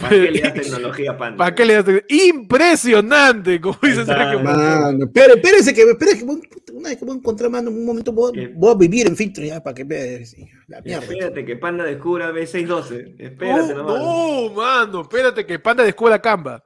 [0.00, 1.36] ¿Para qué le das tecnología, panda?
[1.36, 4.40] ¿Para qué le das te- Impresionante, como dice Sergio.
[4.40, 6.40] Mano, espere, espérese que, espérese que voy-
[6.72, 8.32] una vez que voy a encontrar, mano, en un momento voy,
[8.70, 11.04] a vivir en filtro ya para que vea sí, la mierda.
[11.04, 13.16] Espérate que Panda descubra B612.
[13.18, 13.98] Espérate No, nomás.
[14.02, 16.62] no, mano, espérate que Panda descubra Canva.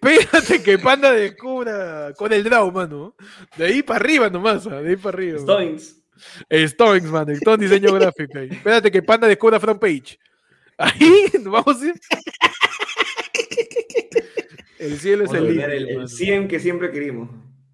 [0.00, 3.14] Espérate que Panda descubra con el Draw, mano.
[3.56, 5.38] De ahí para arriba nomás, ah, de ahí para arriba.
[5.38, 6.00] Stones.
[6.48, 8.48] Stones, mano, en diseño gráfico ahí.
[8.50, 10.18] Espérate que Panda descubra front page.
[10.76, 11.94] Ahí nos vamos a ir.
[14.78, 16.08] El cielo es el límite, el, el mano.
[16.08, 17.28] 100 que siempre querimos.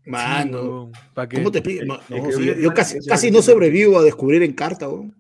[0.07, 1.37] Mano, ¿Para qué?
[1.37, 4.89] ¿cómo te No, no, sí, viene yo casi, casi no sobrevivo a descubrir en carta,
[4.89, 5.15] weón.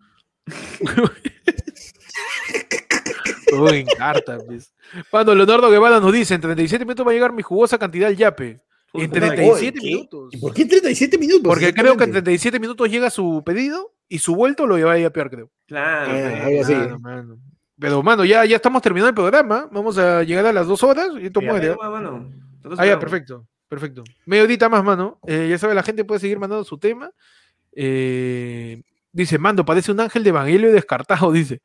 [3.57, 4.73] Todo en carta, pues.
[5.13, 8.17] Mano, Leonardo Guevara nos dice, en 37 minutos va a llegar mi jugosa cantidad al
[8.17, 8.61] yape.
[8.93, 9.87] En Puta, 37 ¿qué?
[9.87, 10.29] minutos.
[10.33, 11.43] ¿Y por qué 37 minutos?
[11.45, 12.23] Porque creo que en Exactamente.
[12.23, 15.51] 37 minutos llega su pedido y su vuelto lo lleva a peor, creo.
[15.67, 16.13] Claro.
[16.13, 16.49] Ah.
[16.69, 17.39] Mano, mano.
[17.79, 19.69] Pero, mano, ya, ya estamos terminando el programa.
[19.73, 21.75] Vamos a llegar a las dos horas y esto muere.
[22.79, 23.47] Ah, ya, perfecto.
[23.69, 24.05] Perfecto.
[24.27, 25.19] Media horita más, mano.
[25.27, 27.11] Eh, ya sabe, la gente puede seguir mandando su tema.
[27.73, 31.61] Eh, dice, Mando, parece un ángel de evangelio descartado, dice.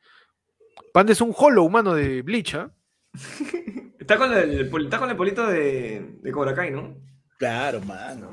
[0.94, 2.72] Panda es un hollow, mano, de Bleach, ¿ah?
[3.99, 6.98] Está con el, está con el polito de, de Cobra Kai, ¿no?
[7.38, 8.32] Claro, mano.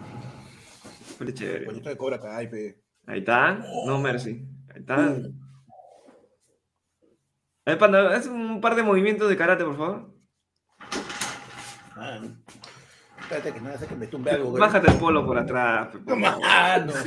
[1.18, 1.66] Fue chévere.
[1.66, 2.80] Bonito de Cobra Kai, pe.
[3.06, 3.62] Ahí está.
[3.84, 4.42] No mercy.
[4.74, 4.94] Ahí está.
[4.96, 5.20] A
[7.66, 10.14] ver, Panda, haz un par de movimientos de karate, por favor.
[11.94, 12.42] Mano.
[13.20, 14.60] Espérate que no hace que me tumbe algo, güey.
[14.60, 15.88] Bájate el polo por atrás.
[16.06, 16.16] por.
[16.18, 16.92] Mano.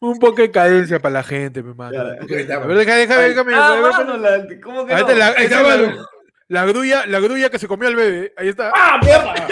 [0.00, 1.92] Un poco de cadencia para la gente, mi mano.
[1.92, 3.54] Ya, A ver, déjame, déjame, Ay, déjame.
[3.54, 5.12] ah, a ver, mano, la- ¿cómo que no?
[5.14, 6.06] la, ahí está Esa es la-
[6.48, 8.34] la grulla, la grulla que se comió al bebé.
[8.36, 8.70] Ahí está.
[8.74, 9.34] ¡Ah, mierda!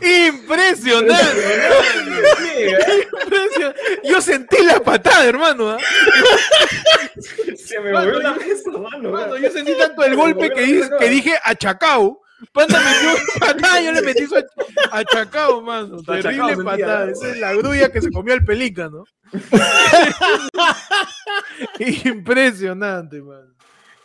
[0.00, 1.14] Impresionante.
[3.22, 3.80] Impresionante.
[4.04, 5.70] Yo sentí la patada, hermano.
[5.70, 5.78] ¿ah?
[7.56, 9.10] Se me Mano, movió la yo- mesa, mano.
[9.10, 12.20] Mano, yo sentí tanto el golpe que, que dije achacao.
[12.52, 14.44] Panda metió patada, yo le metí su ach-
[14.90, 15.98] achacao, mano.
[16.00, 17.10] Achacao Terrible sentía, patada.
[17.10, 19.04] Esa es la grulla que se comió al pelícano.
[22.04, 23.52] Impresionante, mano.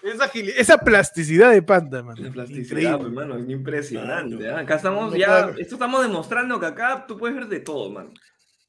[0.01, 2.21] Esa, esa plasticidad de panda, mano.
[2.23, 3.05] La plasticidad, Increíble.
[3.07, 4.49] hermano, es impresionante.
[4.49, 4.59] ¿ah?
[4.59, 8.11] Acá estamos ya, esto estamos demostrando que acá tú puedes ver de todo, mano.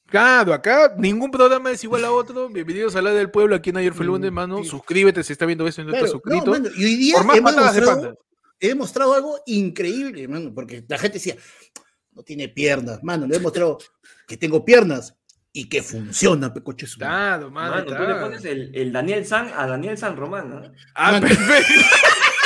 [0.09, 2.49] Claro, acá ningún programa es igual a otro.
[2.49, 4.65] Bienvenidos a la del pueblo aquí en Ayer fue lunes, mano.
[4.65, 6.51] Suscríbete si está viendo eso y no Claro, estás no, suscrito.
[6.51, 8.15] mano, y hoy día Por más hemos patadas de panda.
[8.61, 11.37] He demostrado algo increíble, mano, porque la gente decía,
[12.12, 13.78] no tiene piernas, mano, le he demostrado
[14.27, 15.16] que tengo piernas
[15.53, 16.99] y que funciona, pecoche su.
[16.99, 17.70] Claro, mano.
[17.70, 18.20] Mano, tú le claro.
[18.20, 20.62] pones el, el Daniel San a Daniel San Román, ¿no?
[20.95, 21.73] Ah, perfecto.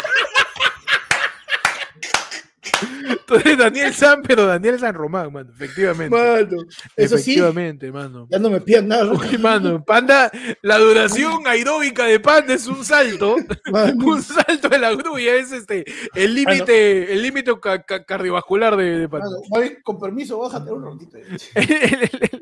[3.27, 6.15] Tú eres Daniel San, pero Daniel San Román, mano, efectivamente.
[6.17, 6.63] Mano,
[6.97, 8.27] eso sí, efectivamente, mano.
[8.31, 9.11] ya no me pierdo nada.
[9.13, 10.31] Uy, mano, Panda,
[10.63, 13.37] la duración aeróbica de Panda es un salto.
[13.73, 14.05] Mano.
[14.07, 15.85] Un salto de la grulla es este
[16.15, 19.27] el límite, el límite ca- ca- cardiovascular de, de Panda.
[19.51, 21.17] Mano, con permiso, bájate un ratito.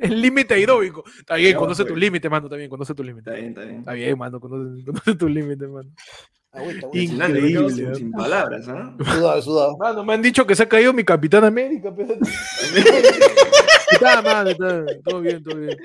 [0.00, 1.04] El- límite aeróbico.
[1.18, 1.94] Está bien, conoce pues.
[1.94, 3.30] tu límite, mano, está bien, conoce tu límite.
[3.30, 3.78] Está bien, está bien.
[3.78, 5.90] Está bien, mano, conoce, conoce tu límite, mano.
[6.52, 7.14] Agüita, agüita.
[7.28, 8.94] Increíble, sin, palabras, ¿ah?
[8.98, 9.76] Sudado, sudado.
[9.78, 12.14] Mano, me han dicho que se ha caído mi Capitán América, pero...
[13.92, 15.76] Está, mano, está, todo bien, todo bien.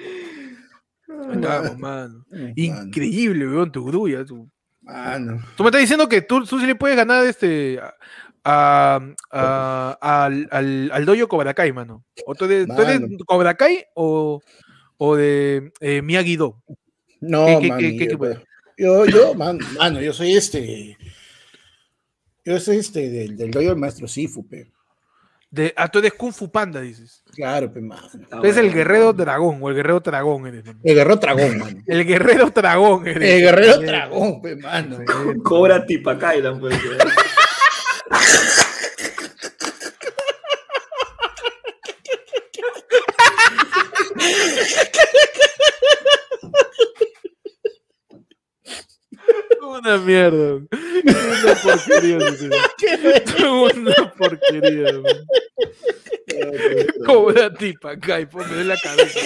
[1.34, 2.26] Estamos, mano.
[2.30, 4.24] Mano, Increíble, weón, tu grulla.
[4.26, 4.50] Tu...
[4.82, 5.42] Mano.
[5.56, 7.94] Tú me estás diciendo que tú, tú sí le puedes ganar este a,
[8.44, 12.04] a- a- al, al, al dojo Cobra Kai, mano.
[12.26, 13.18] ¿O tú eres, tú eres Mano.
[13.26, 14.42] Cobra Kai o,
[14.98, 16.62] o de eh, Miyagi-Do?
[17.20, 18.40] No, ¿Qué- qué- mano, qué- qué yo, equipo eres?
[18.78, 20.98] Yo, yo, man- mano, yo soy este.
[22.46, 24.72] Yo soy este del, del doyo del maestro Sifu, pe.
[25.50, 27.24] De, ah, tú eres Kung Fu Panda, dices.
[27.34, 28.08] Claro, pe, mano.
[28.30, 30.80] Tú eres el guerrero dragón o el guerrero dragón eres, mano.
[30.84, 31.84] El guerrero dragón, mano.
[31.86, 33.30] El guerrero dragón eres.
[33.30, 35.00] El guerrero dragón, pe, mano.
[35.44, 36.78] Cobra Tipacailan, pues.
[49.88, 50.56] una mierda.
[50.56, 52.18] Una porquería.
[53.50, 55.02] una porquería.
[57.06, 59.20] Cobra tipa acá y ponme en la cabeza.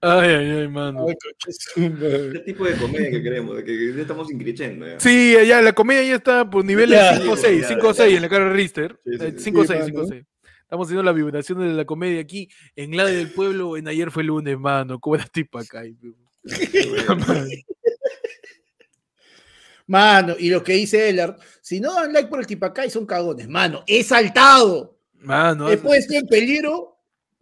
[0.00, 1.06] Ay, ay, ay, mano.
[1.74, 3.62] ¿Qué tipo de comedia que queremos?
[3.62, 4.86] Que ya estamos increciendo.
[4.98, 8.98] Sí, ya la comedia ya está por niveles 5-6, 5-6 en la cara de Richter.
[9.06, 10.12] 5-6, 5-6.
[10.12, 10.24] Eh,
[10.74, 13.76] Estamos haciendo la vibración de la comedia aquí en la del pueblo.
[13.76, 14.98] En ayer fue lunes, mano.
[14.98, 15.84] ¿Cómo era tipo acá?
[19.86, 23.46] Mano, y lo que dice Eller, si no dan like por el tipacay son cagones.
[23.46, 24.98] Mano, he saltado.
[25.12, 26.93] Mano, He puesto en peligro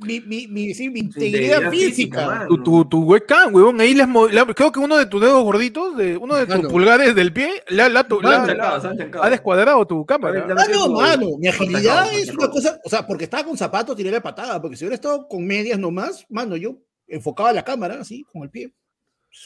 [0.02, 2.26] mi, mi, mi, sí, mi integridad integridad física, física.
[2.26, 2.48] mano.
[2.48, 3.80] tu, tu, tu webcam, huevón.
[3.80, 6.68] Ahí les la- creo que uno de tus dedos gorditos, de uno de tus Mano.
[6.68, 10.46] pulgares del pie, la, la, tu- la- chancado, ha descuadrado tu cámara.
[10.46, 14.10] Mano, Por- mano, mi agilidad es una cosa, o sea, porque estaba con zapatos, tiré
[14.10, 16.76] la patada, porque si hubiera estado con medias nomás, mano, yo
[17.06, 18.72] enfocaba la cámara así, con el pie.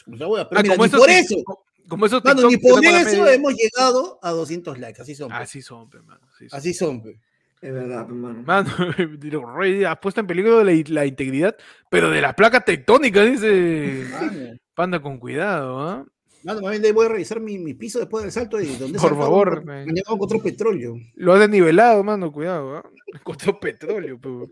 [0.05, 1.35] Pues, la wea, pero Ah, mira, como ni por eso,
[1.87, 5.31] Como esos mano, TikTok ni por eso hemos llegado a 200 likes, así son.
[5.31, 6.19] Así son, pe, mano.
[6.51, 7.01] Así son.
[7.01, 7.17] pe.
[7.61, 8.43] Es verdad, pues, mano.
[8.45, 8.69] Mano,
[9.19, 11.55] digo, Rey ha puesto en peligro la, la integridad,
[11.89, 16.05] pero de las placas tectónicas, dice Mano, Panda con cuidado, ¿ah?
[16.43, 19.17] mano, más bien voy a revisar mi, mi piso después del salto y donde Por
[19.17, 19.85] favor, me- eh.
[20.07, 20.95] Encontró petróleo.
[21.15, 22.89] Lo has desnivelado, mano, cuidado, ¿ah?
[23.13, 24.49] Encontró petróleo, pero,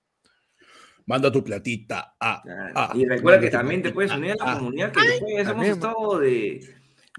[1.06, 2.14] Manda tu platita.
[2.20, 5.66] Ah, y recuerda que también te puedes unir a la ah, comunidad que después hemos
[5.66, 6.60] estado de,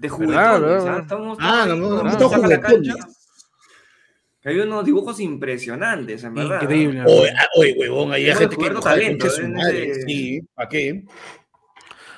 [0.00, 0.60] ¿Verdad, juguetones.
[0.62, 0.96] verdad?
[0.96, 1.00] ¿ah?
[1.02, 2.94] Estamos, Ah, estamos no, no, no, cancha.
[2.94, 3.23] Que
[4.44, 6.58] Hay unos dibujos impresionantes, en verdad.
[6.60, 6.62] ¿ah?
[6.64, 7.02] Increíble.
[7.06, 9.44] Oye, ah, oye, huevón, ahí hay Hemos gente que no sabe talento, su ¿eh?
[9.44, 9.90] en madre.
[9.90, 11.04] ese- Sí, ¿para qué?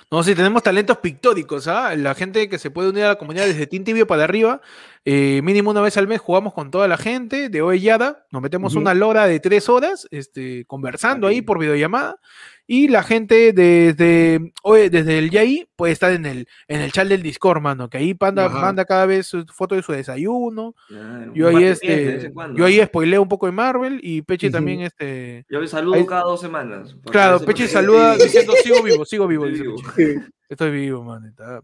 [0.08, 1.94] No, sí, tenemos talentos pictóricos, ¿ah?
[1.96, 4.60] La gente que se puede unir a la comunidad desde Team Tibio para arriba,
[5.04, 8.76] eh, mínimo una vez al mes jugamos con toda la gente de Oellada, nos metemos
[8.76, 12.20] una lora de tres horas este, conversando ahí por videollamada,
[12.66, 14.52] y la gente desde,
[14.90, 18.14] desde el YAI puede estar en el, en el chat del Discord, mano, que ahí
[18.14, 18.60] Panda Ajá.
[18.60, 23.22] manda cada vez su foto de su desayuno, Claro, yo ahí, este, yo ahí spoileo
[23.22, 25.44] un poco de Marvel, y Peche también, este...
[25.48, 26.96] Yo le saludo ahí- cada dos semanas.
[27.10, 29.46] Claro, Peche saluda diciendo sigo vivo, sigo vivo.
[29.46, 29.76] Estoy vivo.
[29.94, 30.20] Peche.
[30.48, 31.60] Estoy vivo, manita.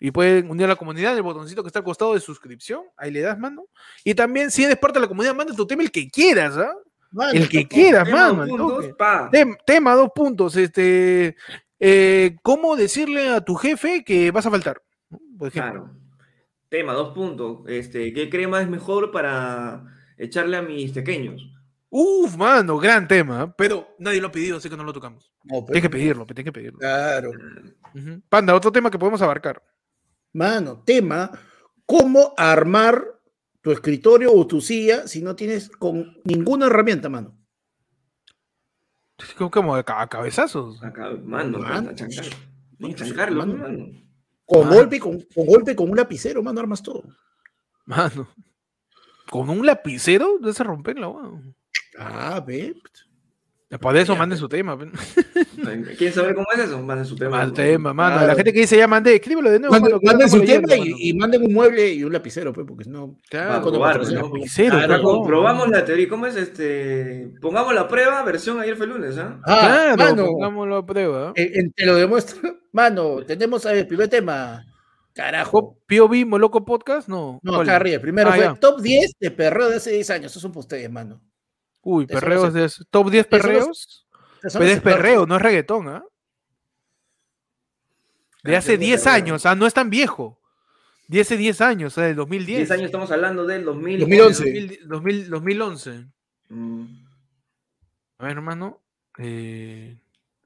[0.00, 3.10] Y pueden unir a la comunidad, el botoncito que está al costado de suscripción, ahí
[3.10, 3.66] le das, mano.
[4.04, 6.72] Y también, si eres parte de la comunidad, manda tu tema el que quieras, ¿ah?
[7.10, 7.68] Mano, El que papá.
[7.74, 8.46] quieras, Tema mano.
[8.56, 8.86] puntos.
[9.32, 10.56] Tem- tema, dos puntos.
[10.56, 11.36] Este,
[11.80, 14.82] eh, ¿Cómo decirle a tu jefe que vas a faltar?
[15.10, 15.18] ¿no?
[15.38, 15.72] Por ejemplo.
[15.84, 15.94] Claro.
[16.68, 17.60] Tema, dos puntos.
[17.66, 19.84] Este, ¿qué crema es mejor para
[20.18, 21.50] echarle a mis pequeños?
[21.90, 23.40] Uf, mano, gran tema.
[23.40, 23.54] ¿ah?
[23.56, 25.32] Pero nadie lo ha pedido, así que no lo tocamos.
[25.44, 26.78] No, pero- Tienes que pedirlo, tienes que pedirlo.
[26.78, 27.30] Claro.
[28.28, 29.62] Panda, otro tema que podemos abarcar.
[30.34, 31.30] Mano, tema,
[31.86, 33.02] ¿cómo armar
[33.60, 37.36] tu escritorio o tu silla si no tienes con ninguna herramienta, mano?
[39.36, 40.80] Como, como a ca- a cabezazos.
[41.24, 41.90] Mano, Mano.
[41.90, 42.24] a chancar.
[42.94, 43.56] Chancarlo, Mano.
[43.56, 43.86] mano.
[44.46, 47.02] Con golpe, y con, con golpe, con un lapicero, mano, armas todo.
[47.84, 48.28] Mano.
[49.30, 51.42] Con un lapicero de ese romper la hueá.
[51.98, 52.74] Ah, ve.
[53.82, 54.78] Para eso manden su tema.
[55.98, 56.80] ¿Quieren saber cómo es eso?
[56.80, 57.36] Manden su tema.
[57.38, 58.14] Manden tema, mano.
[58.16, 58.36] La Claro.
[58.36, 59.74] gente que dice ya mandé, escríbelo de nuevo.
[59.74, 62.90] Manden, mano, su tema y, y manden un mueble y un lapicero, pues, porque si
[62.90, 63.16] no.
[63.28, 64.34] Claro, patrocinio, ¿no?
[64.34, 65.08] lapicero, Claro, Acá ¿no?
[65.10, 66.08] comprobamos la teoría.
[66.08, 67.30] ¿Cómo es este?
[67.42, 69.38] Pongamos la prueba, versión ayer fue lunes, ¿ah?
[69.44, 71.32] Ah, Claro, mano, pongámoslo a prueba.
[71.36, 72.40] eh, eh, te lo demuestro.
[72.72, 74.64] Mano, tenemos a ver, el primer tema.
[75.14, 75.76] Carajo.
[75.88, 77.38] POV Moloco Podcast, no.
[77.42, 78.00] No, acá arriba.
[78.00, 78.54] Primero Ah, fue ya.
[78.54, 80.30] top 10 de perreo de hace 10 años.
[80.30, 81.20] Esos son para ustedes, mano.
[81.90, 82.60] Uy, Eso no perreos sé.
[82.82, 83.48] de top 10 Eso no sé.
[83.48, 84.06] perreos.
[84.52, 86.04] Pero es perreo, no es reggaetón, ¿ah?
[88.42, 89.14] De hace Canción de 10 perreo.
[89.16, 90.40] años, ah, no es tan viejo.
[91.08, 92.58] De hace 10 años, o sea, del 2010.
[92.58, 94.00] 10 años estamos hablando del 2000.
[94.00, 94.44] 2011.
[94.44, 96.06] 2000, 2000, 2011.
[96.50, 96.84] Mm.
[98.18, 98.80] A ver, hermano.
[99.18, 99.96] Eh,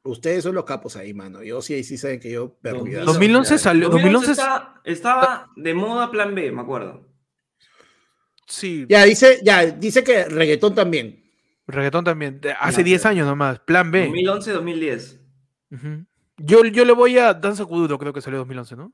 [0.04, 1.42] Ustedes son los capos ahí, mano.
[1.44, 3.04] Yo sí, ahí sí saben que yo perruidad.
[3.04, 7.06] 2011 salió- 2011 está- estaba de moda plan B, me acuerdo.
[8.48, 11.21] sí, Ya dice, ya dice que reggaetón también.
[11.66, 12.40] Reggaetón también.
[12.40, 13.58] de- Hace Ya, 10 pero- año nomás.
[13.60, 14.06] Plan B.
[14.06, 15.20] 2011, 2010.
[15.70, 16.04] Ujú.
[16.38, 18.92] yo, yo le voy a Danza Kuduro, creo que salió 2011, ¿no?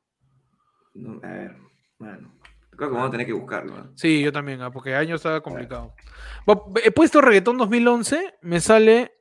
[0.95, 1.57] No, a ver,
[1.99, 2.35] bueno.
[2.77, 3.77] Creo que vamos a tener que buscarlo.
[3.77, 3.93] ¿no?
[3.97, 5.95] Sí, yo también, ah, porque año estaba complicado.
[6.47, 9.13] Bueno, he puesto reggaetón 2011, me sale.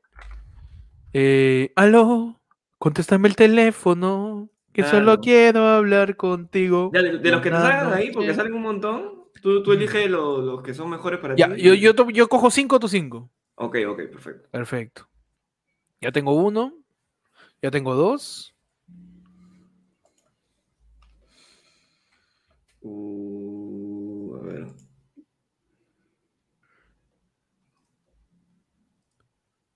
[1.14, 2.40] Eh, Aló,
[2.78, 6.92] contéstame el teléfono, que solo quiero hablar contigo.
[6.94, 10.08] Ya, de, de los que te salgan ahí, porque salen un montón, tú, tú eliges
[10.10, 11.62] lo- los que son mejores para Ya, ti.
[11.62, 13.32] yo, yo, yo cojo 5, tú 5.
[13.60, 14.50] Ok, ok, perfecto.
[14.52, 15.10] Perfecto.
[16.00, 16.74] Ya tengo uno.
[17.62, 18.56] Ya tengo dos.
[22.82, 24.68] Uh, a ver.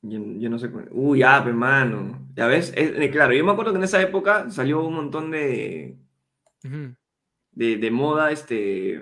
[0.03, 0.69] Yo, no sé.
[0.91, 2.27] Uy, ah, ya, hermano.
[2.35, 5.97] Ya ves, eh, claro, yo me acuerdo que en esa época salió un montón de.
[6.63, 6.93] Uh
[7.51, 9.01] de, de moda, este,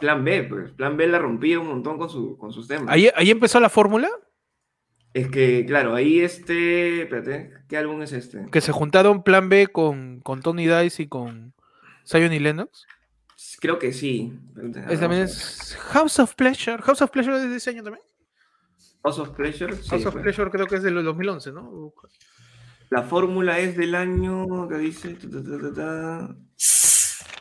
[0.00, 0.72] Plan B, pues.
[0.72, 2.92] Plan B la rompía un montón con, su, con sus temas.
[2.92, 4.08] Ahí, ahí empezó la fórmula,
[5.14, 8.46] Es que, claro, ahí este, espérate, ¿qué álbum es este?
[8.50, 11.54] que se juntaron Plan B con, con Tony Dice y con
[12.06, 12.86] Zion y Lennox.
[13.60, 14.32] Creo que sí.
[14.88, 16.82] Es, también es House of Pleasure.
[16.82, 18.04] House of Pleasure es de ese año también.
[19.02, 19.74] House of Pleasure.
[19.74, 20.22] sí, House of pues.
[20.22, 21.92] Pleasure creo que es del 2011, ¿no?
[22.90, 25.14] La fórmula es del año que dice.
[25.14, 26.36] ta, ta, ta, ta, ta.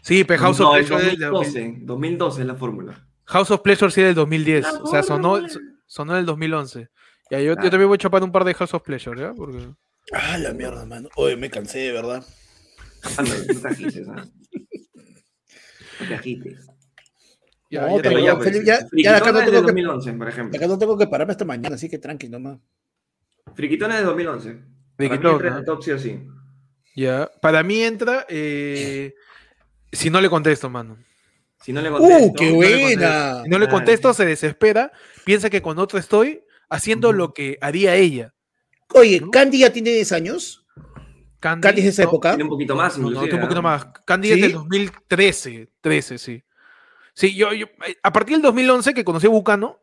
[0.05, 1.31] Sí, pero House No, of Pleasure es del 2000.
[1.31, 1.85] 2012.
[1.85, 3.07] 2012 es la fórmula.
[3.25, 4.63] House of Pleasure sí es del 2010.
[4.63, 5.39] La O sea, sonó,
[5.87, 6.89] sonó en el 2011.
[7.31, 9.33] Ya, yo, yo también voy a chapar un par de House of Pleasure, ¿ya?
[9.33, 9.67] Porque...
[10.13, 11.09] Ah, la mierda, mano.
[11.15, 12.23] Oye, me cansé, de verdad.
[13.17, 14.25] Anda, no te agites, ¿ah?
[16.01, 16.67] No te agites.
[17.71, 20.29] Ya, No, ya pero ya, pues, Felipe, ya- ya acá no tengo que- 2011, por
[20.29, 20.55] ejemplo.
[20.57, 22.59] Acá no tengo que pararme hasta mañana, así que tranqui nomás.
[23.55, 24.49] Friquitona es de 2011.
[24.53, 24.67] Para mí
[24.97, 25.31] Friquitona.
[25.33, 26.19] entra en el top sí o sí.
[26.95, 27.31] ya.
[27.41, 28.25] Para mí entra.
[28.29, 29.15] eh,
[29.95, 30.97] si no le contesto, mano.
[31.61, 32.25] Si no le contesto.
[32.25, 33.09] ¡Uh, qué No le buena!
[33.09, 33.43] contesto.
[33.43, 34.91] Si no le contesto, se desespera.
[35.23, 38.33] Piensa que con otro estoy haciendo lo que haría ella.
[38.93, 40.65] Oye, ¿Candy ya tiene 10 años?
[41.39, 42.29] Candy, ¿Candy es de esa no, época?
[42.31, 43.61] Tiene un poquito más, No, no, un poquito ¿ah?
[43.61, 43.87] más.
[44.05, 44.41] Candy es ¿Sí?
[44.41, 46.43] del 2013, 13, sí.
[47.13, 47.67] Sí, yo, yo,
[48.03, 49.79] a partir del 2011 que conocí a Bucano,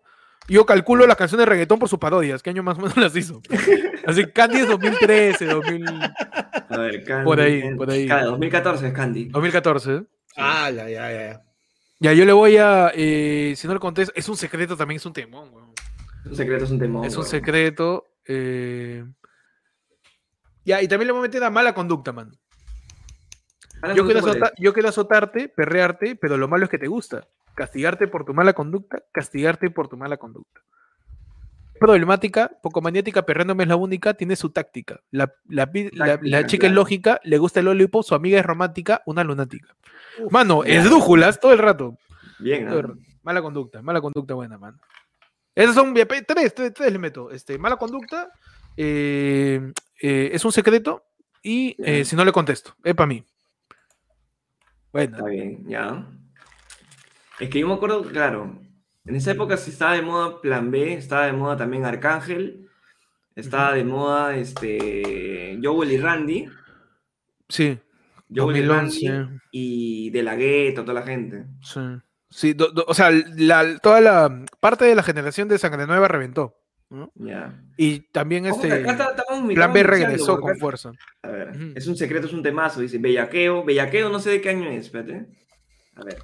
[0.48, 2.42] yo calculo las canciones de reggaetón por sus parodias.
[2.42, 3.40] ¿Qué año más o menos las hizo?
[4.06, 5.84] Así, Candy es 2013, 2000,
[6.68, 7.24] A ver, Candy.
[7.24, 8.06] Por ahí, por ahí.
[8.06, 9.24] Claro, 2014 es Candy.
[9.26, 9.94] 2014.
[9.94, 10.02] ¿eh?
[10.36, 11.42] Ah, ya, ya, ya, ya.
[12.00, 15.06] Ya, yo le voy a, eh, si no le contesto, es un secreto también, es
[15.06, 15.72] un temón, weón.
[16.24, 17.04] Un secreto es un temón.
[17.04, 17.30] Es un weón.
[17.30, 18.06] secreto.
[18.26, 19.04] eh,
[20.64, 22.32] Ya, y también le voy a meter a mala conducta, man.
[23.82, 24.42] Ahora Yo quiero, sé cuál es.
[24.42, 27.26] azota- yo quiero azotarte, perrearte, pero lo malo es que te gusta.
[27.54, 30.60] Castigarte por tu mala conducta, castigarte por tu mala conducta.
[31.78, 35.00] Problemática, poco maniática, perreándome es la única, tiene su táctica.
[35.10, 35.68] La, la
[36.22, 39.74] la- chica es lógica, le gusta el lollipop, su amiga es romántica, una lunática.
[40.20, 40.74] Uf, Mano, ya.
[40.74, 41.98] esdrújulas todo el rato.
[42.38, 42.88] Bien, Todo el ¿ah?
[42.90, 43.00] rato.
[43.24, 44.78] Mala conducta, mala conducta buena, mano.
[45.54, 47.30] Esos son tres, tres, tres le meto.
[47.30, 48.30] Este, mala conducta,
[48.76, 51.04] eh, eh, es un secreto
[51.42, 53.24] y eh, si no le contesto, es para mí.
[54.92, 55.16] Buena.
[55.16, 56.06] Está bien, ya.
[57.40, 58.58] Es que yo me acuerdo, claro,
[59.04, 62.68] en esa época sí estaba de moda Plan B, estaba de moda también Arcángel,
[63.34, 66.48] estaba de moda este Joel y Randy,
[67.48, 67.78] Sí,
[68.34, 69.08] Joel y 2011.
[69.10, 71.46] Randy y De La Gueto, toda la gente.
[71.62, 71.80] sí.
[72.34, 76.08] Sí, do- do- o sea, la- toda la parte de la generación de Sangre Nueva
[76.08, 76.61] reventó.
[76.92, 77.10] ¿No?
[77.14, 77.58] Ya.
[77.76, 80.92] Y también este acá está- estamos- Plan B regresó con fuerza.
[81.22, 81.72] A ver, Ujú.
[81.74, 84.86] es un secreto, es un temazo, dice Bellaqueo, Bellaqueo no sé de qué año es,
[84.86, 85.26] espérate.
[85.96, 86.18] A ver.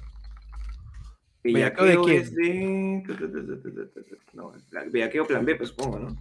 [1.43, 2.21] ¿Bellaqueo de quién?
[2.21, 3.03] es de...
[4.33, 4.53] No,
[4.91, 6.17] Bellaqueo Plan B, pues supongo, ¿no?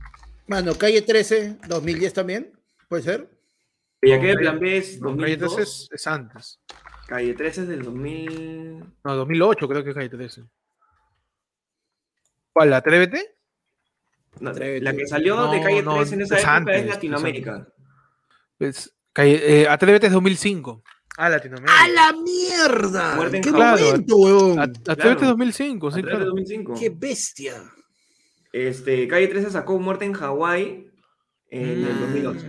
[0.47, 2.53] Mano, calle 13, 2010 también.
[2.89, 3.29] ¿Puede ser?
[4.01, 5.57] Bellaqueo de No, Plan B es No, Calle 2002.
[5.57, 6.61] 13 es, es antes.
[7.07, 8.85] Calle 13 es del 2000.
[9.05, 10.45] No, 2008 creo que es Calle 13.
[12.53, 12.73] ¿Cuál?
[12.73, 13.38] ¿Atrévete?
[14.41, 14.85] No, Atrévete.
[14.85, 17.69] la que salió de Calle no, 13 en esa es época antes, es es Latinoamérica.
[18.59, 20.83] Es calle, eh, Atrévete es 2005.
[21.17, 21.83] Ah, Latinoamérica.
[21.83, 23.17] ¡A la mierda!
[23.17, 23.83] Muerte ¡Qué Hawái.
[23.85, 24.61] momento!
[24.61, 25.21] At- Atrévete Claro.
[25.21, 26.25] es 2005, sí, Atrévete claro.
[26.31, 26.75] 2005.
[26.79, 27.55] ¡Qué bestia!
[28.53, 30.91] Este, Calle 13 sacó Muerte en Hawái
[31.51, 32.47] en el Mm, 2011.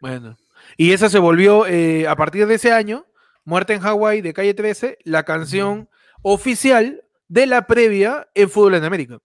[0.00, 0.36] Bueno.
[0.76, 3.06] Y esa se volvió, eh, a partir de ese año,
[3.44, 5.88] Muerte en Hawái de Calle 13, la canción
[6.22, 9.18] oficial de la previa en Fútbol en América.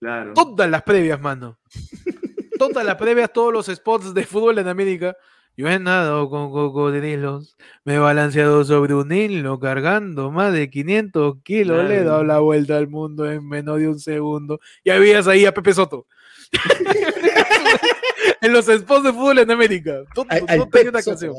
[0.00, 0.34] Claro.
[0.34, 1.58] Todas las previas, mano.
[2.58, 5.16] Todas las previas, todos los spots de fútbol en América.
[5.56, 11.36] Yo he nadado con cocodrilos, me he balanceado sobre un hilo cargando más de 500
[11.44, 14.58] kilos, le he dado la vuelta al mundo en menos de un segundo.
[14.82, 16.06] Y habías ahí a Pepe Soto.
[18.40, 20.02] en los spots de fútbol en América.
[20.14, 21.34] Todo, Al, todo al tenía una Pep Soto, canción.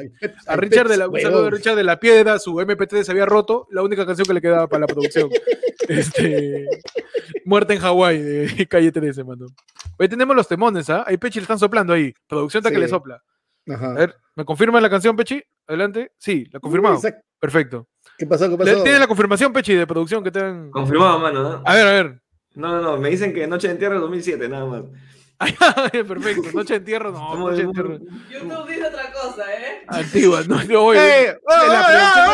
[0.48, 1.54] al A Richard de la, un saludo huevón.
[1.54, 4.68] Richard de la Piedra, su MP3 se había roto, la única canción que le quedaba
[4.68, 5.30] para la producción.
[5.90, 6.68] este,
[7.46, 9.46] Muerte en Hawái de Calle 13, mano.
[9.98, 11.04] Hoy tenemos los temones, ¿ah?
[11.08, 12.14] Ahí Pechi le están soplando ahí.
[12.28, 13.22] Producción está que le sopla.
[13.68, 13.92] Ajá.
[13.92, 15.42] A ver, ¿me confirma la canción, Pechi?
[15.68, 16.12] Adelante.
[16.18, 16.96] Sí, la confirmado.
[16.96, 17.24] Exacto.
[17.40, 17.88] Perfecto.
[18.18, 18.46] ¿Qué pasó?
[18.46, 18.84] ¿Qué Le- pasó?
[18.84, 20.70] ¿Tiene la confirmación, Pechi, de producción que te han...
[20.72, 21.44] Confirmado, mano.
[21.44, 21.62] ¿no?
[21.66, 22.22] A ver, a ver.
[22.54, 22.98] No, no, no.
[22.98, 24.84] Me dicen que Noche de Entierro 2007, nada más.
[26.08, 26.52] Perfecto.
[26.54, 27.36] Noche de entierro, no.
[27.36, 28.00] Noche de entierro.
[28.30, 29.84] YouTube dice otra cosa, ¿eh?
[29.88, 31.26] Antigua, no, no, oye, ¡Eh!
[31.26, 31.34] de
[31.68, 32.26] la producción-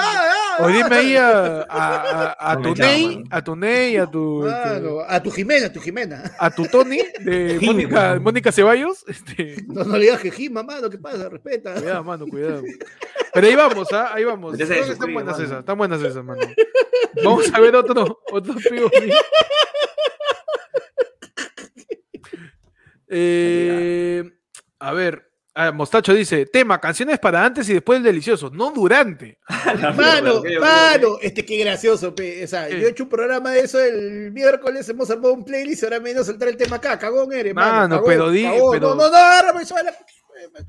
[0.00, 4.44] ¡Ah, O dime ahí a, a, a, No tu Ney, a tu Ney, a tu,
[4.48, 6.22] a tu Jimena, a tu Jimena.
[6.38, 8.18] a tu Tony de Mónica.
[8.20, 9.04] Mónica Ceballos.
[9.06, 11.28] Este, No, no le digas que Jima, mano, ¿qué pasa?
[11.28, 11.74] Respeta.
[11.74, 12.62] cuidado, mano, cuidado.
[13.34, 14.10] Pero ahí vamos, ¿ah?
[14.14, 14.56] Ahí vamos.
[14.56, 16.40] Creo que están buenas esas, están buenas esas, mano.
[17.22, 19.12] Vamos a ver otro, otro POV.
[23.10, 24.22] Eh,
[24.80, 29.38] a ver, ah, Mostacho dice, tema, canciones para antes y después del delicioso, no durante.
[29.96, 32.44] Mano, mano, este qué gracioso, pe.
[32.44, 32.80] O sea, ¿Qué?
[32.80, 36.12] yo he hecho un programa de eso el miércoles, hemos armado un playlist ahora me
[36.12, 37.72] a saltar el tema acá, cagón eres, mano.
[37.72, 38.72] Mano, cagón, pero di- cagón.
[38.72, 39.64] pero- No, no, no, agárrame,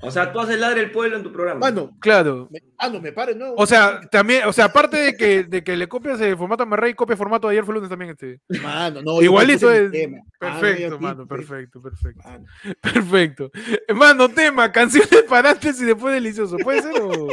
[0.02, 1.60] O sea, tú haces ladre el pueblo en tu programa.
[1.60, 2.48] Mano, Claro.
[2.52, 3.54] me- ah, no, me pare, no.
[3.56, 6.66] O sea, también, o sea, aparte de que, de que le copias el formato a
[6.66, 8.40] Marrey, copia formato de ayer fue lunes también este.
[8.62, 9.92] Mano, no, Igualito es.
[9.94, 12.22] Ah, no, Perfecto, mano, perfecto, perfecto.
[12.24, 12.46] mano.
[12.82, 13.52] Perfecto.
[13.96, 16.58] Mano, tema, canciones para antes y después delicioso.
[16.58, 17.28] ¿Puede ser o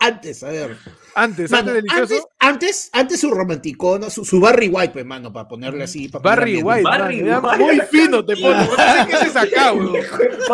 [0.00, 0.76] Antes, a ver.
[1.16, 2.14] antes, Mano, antes delicioso?
[2.14, 6.08] antes, antes, antes su romanticón, su, su Barry White, pues, mano, para ponerle así.
[6.08, 7.64] para Barry ponerle White, Barry mano, White.
[7.64, 8.54] muy fino te pone.
[8.54, 8.68] weón.
[8.68, 9.92] No sé qué haces acá, weón.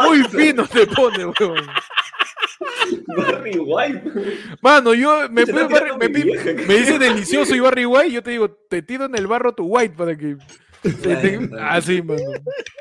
[0.06, 1.66] Muy fino te pone, weón.
[3.16, 4.02] Barry White.
[4.62, 6.08] Mano, yo me, Barry- tirando me,
[6.66, 9.64] me dice delicioso y Barry White, yo te digo, te tiro en el barro tu
[9.64, 10.36] white para que.
[11.60, 12.20] Así, mano.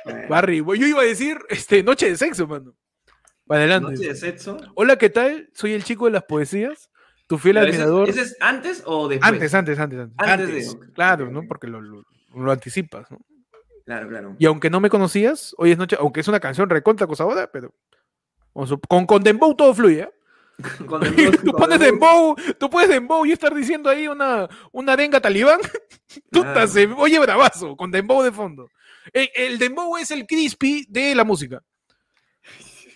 [0.06, 0.28] bueno.
[0.30, 0.82] Barry, White.
[0.82, 2.74] yo iba a decir, este, noche de sexo, mano.
[3.50, 3.92] Adelante.
[3.92, 4.58] Noche de sexo.
[4.76, 5.50] Hola, ¿qué tal?
[5.54, 6.90] Soy el chico de las poesías,
[7.28, 8.10] tu fiel Pero admirador.
[8.10, 9.32] ¿Ese es antes o después?
[9.32, 10.16] Antes, antes, antes, antes.
[10.18, 10.92] Antes de.
[10.94, 11.44] Claro, ¿no?
[11.48, 12.06] Porque lo, lo-
[12.36, 13.20] lo anticipas, ¿no?
[13.86, 14.36] Claro, claro.
[14.40, 17.74] Y aunque no me conocías, hoy es noche, aunque es una canción recontra acosadora, pero
[18.88, 20.02] con, con, dembow todo fluye.
[20.04, 20.12] ¿eh?
[20.88, 21.02] Con
[21.44, 25.20] Tú con pones el- dembow, tú puedes dembow y estar diciendo ahí una, una arenga
[25.20, 25.60] talibán.
[26.32, 26.96] Tú Claro.
[26.98, 28.70] oye, bravazo, con dembow de fondo.
[29.12, 31.62] El, el dembow es el crispy de la música.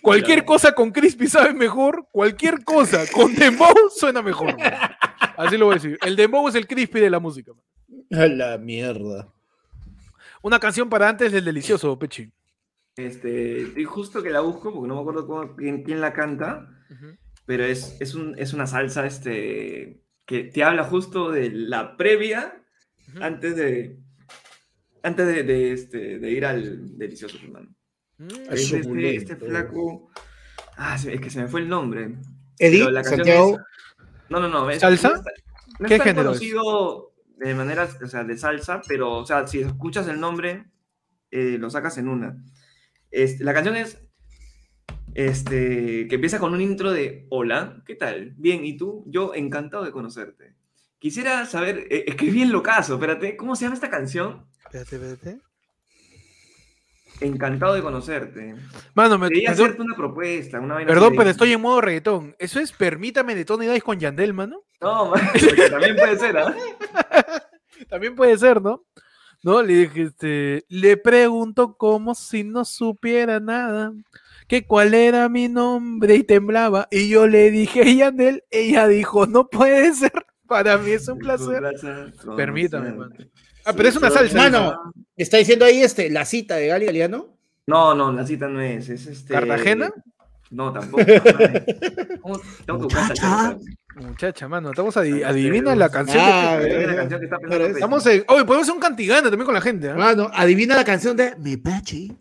[0.02, 4.56] Cualquier cosa con crispy sabe mejor, cualquier cosa con dembow suena mejor.
[4.58, 4.70] man.
[5.36, 5.98] Así lo voy a decir.
[6.04, 7.52] El dembow es el crispy de la música.
[7.52, 8.20] man.
[8.22, 9.32] A la mierda.
[10.42, 12.30] Una canción para antes del delicioso, Pechi.
[12.96, 16.68] Este, y justo que la busco, porque no me acuerdo cómo- quién, quién la canta,
[17.46, 22.60] pero es, es, un- es una salsa este, que te habla justo de la previa
[23.20, 23.98] antes de
[25.02, 27.68] antes de, de, este, de ir al delicioso, hermano.
[28.18, 30.10] Mm, Es este, este flaco.
[30.76, 32.16] Ah, es que se me fue el nombre.
[32.58, 34.70] Eddie, Pero la canción Santiago, es- No, no, no.
[34.70, 35.08] es- ¿Salsa?
[35.10, 35.34] No es, tan-
[35.80, 36.38] no es ¿Qué tan género es?
[36.38, 40.64] conocido de manera, o sea, de salsa, pero, o sea, si escuchas el nombre,
[41.30, 42.36] eh, lo sacas en una.
[43.10, 44.00] Este, la canción es,
[45.14, 48.34] este, que empieza con un intro de, hola, ¿qué tal?
[48.36, 49.04] Bien, ¿y tú?
[49.06, 50.54] Yo encantado de conocerte.
[50.98, 54.46] Quisiera saber, eh, es que es bien locazo, espérate, ¿cómo se llama esta canción?
[54.64, 55.40] Espérate, espérate.
[57.20, 58.54] Encantado de conocerte.
[58.94, 62.36] Mano, me, Quería hacerte una propuesta, una vaina perdón, pero estoy en modo reggaetón.
[62.38, 64.62] ¿Eso es Permítame de Tony Dice con Yandel, mano?
[64.80, 66.54] No, man, porque también puede ser, ¿ah?
[67.88, 68.84] También puede ser, ¿no?
[69.42, 69.62] ¿No?
[69.62, 73.92] Le dije, este, le pregunto como si no supiera nada,
[74.48, 76.88] que cuál era mi nombre y temblaba.
[76.90, 81.62] Y yo le dije, Yandel, ella dijo, no puede ser, para mí es un placer.
[82.36, 83.14] Permítame, mano.
[83.68, 84.36] Ah, pero es una salsa.
[84.36, 87.36] Mano, está diciendo ahí este, la cita de Gali Galeano.
[87.66, 89.34] No, no, la cita no es, es este...
[89.34, 89.92] ¿Cartagena?
[90.50, 91.04] No, tampoco.
[92.64, 92.96] Tengo que
[94.00, 94.48] Muchacha.
[94.48, 96.22] mano, estamos adi- adivina la canción.
[96.24, 97.72] Ah, eh, una canción que está pero pensando es- Pepe.
[97.72, 98.24] Estamos en.
[98.28, 99.90] Oye, podemos hacer un cantigana también con la gente.
[99.90, 99.94] ¿ah?
[99.96, 102.16] Mano, adivina la canción de Mi Pechi.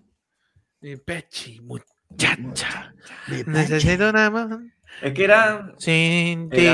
[0.82, 2.94] Mi Pechi, muchacha.
[3.28, 3.50] Mi Pechi.
[3.52, 4.60] Necesito nada más.
[5.04, 5.74] Es que era...
[5.78, 6.66] Sin ti.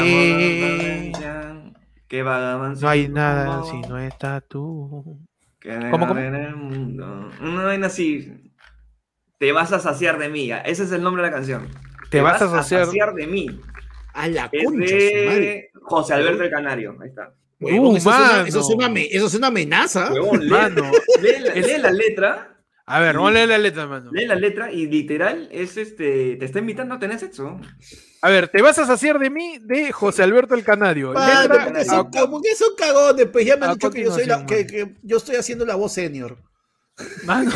[2.07, 5.19] Que vagaban No hay nada si no estás tú.
[5.59, 6.19] que ¿Cómo, cómo?
[6.19, 7.29] en el mundo.
[7.41, 8.51] Una vaina así...
[9.39, 10.51] Te vas a saciar de mí.
[10.65, 11.67] Ese es el nombre de la canción.
[12.09, 13.13] Te vas a saciar.
[13.13, 13.47] de mí.
[14.13, 15.39] A la Es concha, su madre.
[15.39, 16.95] de José Alberto el Canario.
[17.01, 17.33] Ahí está.
[17.59, 20.13] Huevón, Uh, eso, es una, eso es una ame- eso es una amenaza.
[20.13, 20.83] Huevón, lee, Mano,
[21.21, 24.11] lee la, es- lee la letra, A ver, vamos a leer la letra, mano.
[24.11, 27.59] lee la letra y literal es este, te está invitando a tener sexo.
[28.25, 31.11] A ver, te vas a saciar de mí de José Alberto el Canario.
[31.11, 34.01] Mano, Letra porque a- son, como que son cagones, pues ya me han dicho que
[34.05, 36.37] yo, soy la, que, yo estoy haciendo la voz senior.
[37.25, 37.51] Mano.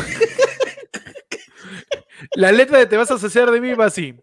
[2.34, 4.14] La letra de Te vas a saciar de mí va así.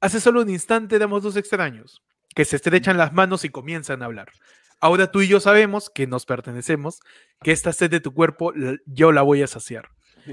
[0.00, 2.02] Hace solo un instante éramos dos extraños
[2.34, 4.32] que se estrechan las manos y comienzan a hablar.
[4.80, 6.98] Ahora tú y yo sabemos que nos pertenecemos,
[7.40, 8.52] que esta sed de tu cuerpo
[8.86, 9.90] yo la voy a saciar.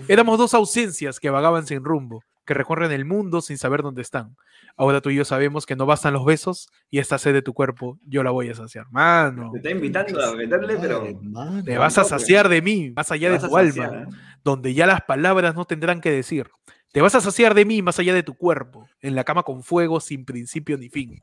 [0.07, 4.35] Éramos dos ausencias que vagaban sin rumbo, que recorren el mundo sin saber dónde están.
[4.77, 7.53] Ahora tú y yo sabemos que no bastan los besos y esta sed de tu
[7.53, 8.85] cuerpo yo la voy a saciar.
[8.91, 11.63] Mano, Te está invitando a meterle, pero mano.
[11.63, 14.05] te vas a saciar de mí, más allá de tu alma ¿eh?
[14.43, 16.49] donde ya las palabras no tendrán que decir.
[16.91, 19.63] Te vas a saciar de mí más allá de tu cuerpo, en la cama con
[19.63, 21.19] fuego sin principio ni fin.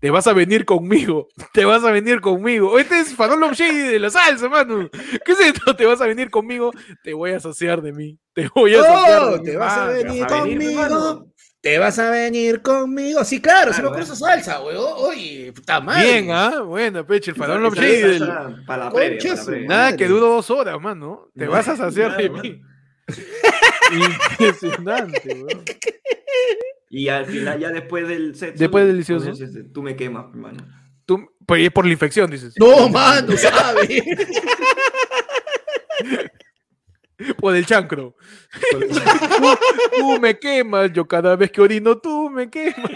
[0.00, 2.78] Te vas a venir conmigo, te vas a venir conmigo.
[2.78, 4.90] Este es Farol Shady de la salsa, mano.
[5.24, 5.74] ¿Qué es esto?
[5.74, 6.70] Te vas a venir conmigo,
[7.02, 8.18] te voy a saciar de mí.
[8.34, 9.44] Te voy a saciar de Oh, mí.
[9.44, 11.26] te vas a venir vas a venir, conmigo.
[11.62, 13.24] Te vas a venir conmigo.
[13.24, 14.02] Sí, claro, sí me eh.
[14.02, 14.84] esa salsa, weón.
[14.98, 16.04] Oye, puta madre.
[16.12, 16.60] Bien, ¿ah?
[16.60, 18.02] Bueno, peche, el Farol Shady.
[18.02, 19.68] del- Para la previa, para la su previa.
[19.68, 21.30] Nada que duro dos horas, mano.
[21.34, 22.62] Te No, vas a saciar de mí.
[23.92, 25.64] Impresionante, weón.
[26.88, 28.58] Y al final, ya después del sexo.
[28.58, 29.32] Después del delicioso.
[29.72, 30.66] Tú me quemas, hermano.
[31.04, 32.54] Tú, pues es por la infección, dices.
[32.58, 34.02] No, mano, sabe.
[37.40, 38.14] Por el chancro.
[38.70, 38.78] tú,
[39.96, 42.90] tú me quemas, yo cada vez que orino, tú me quemas.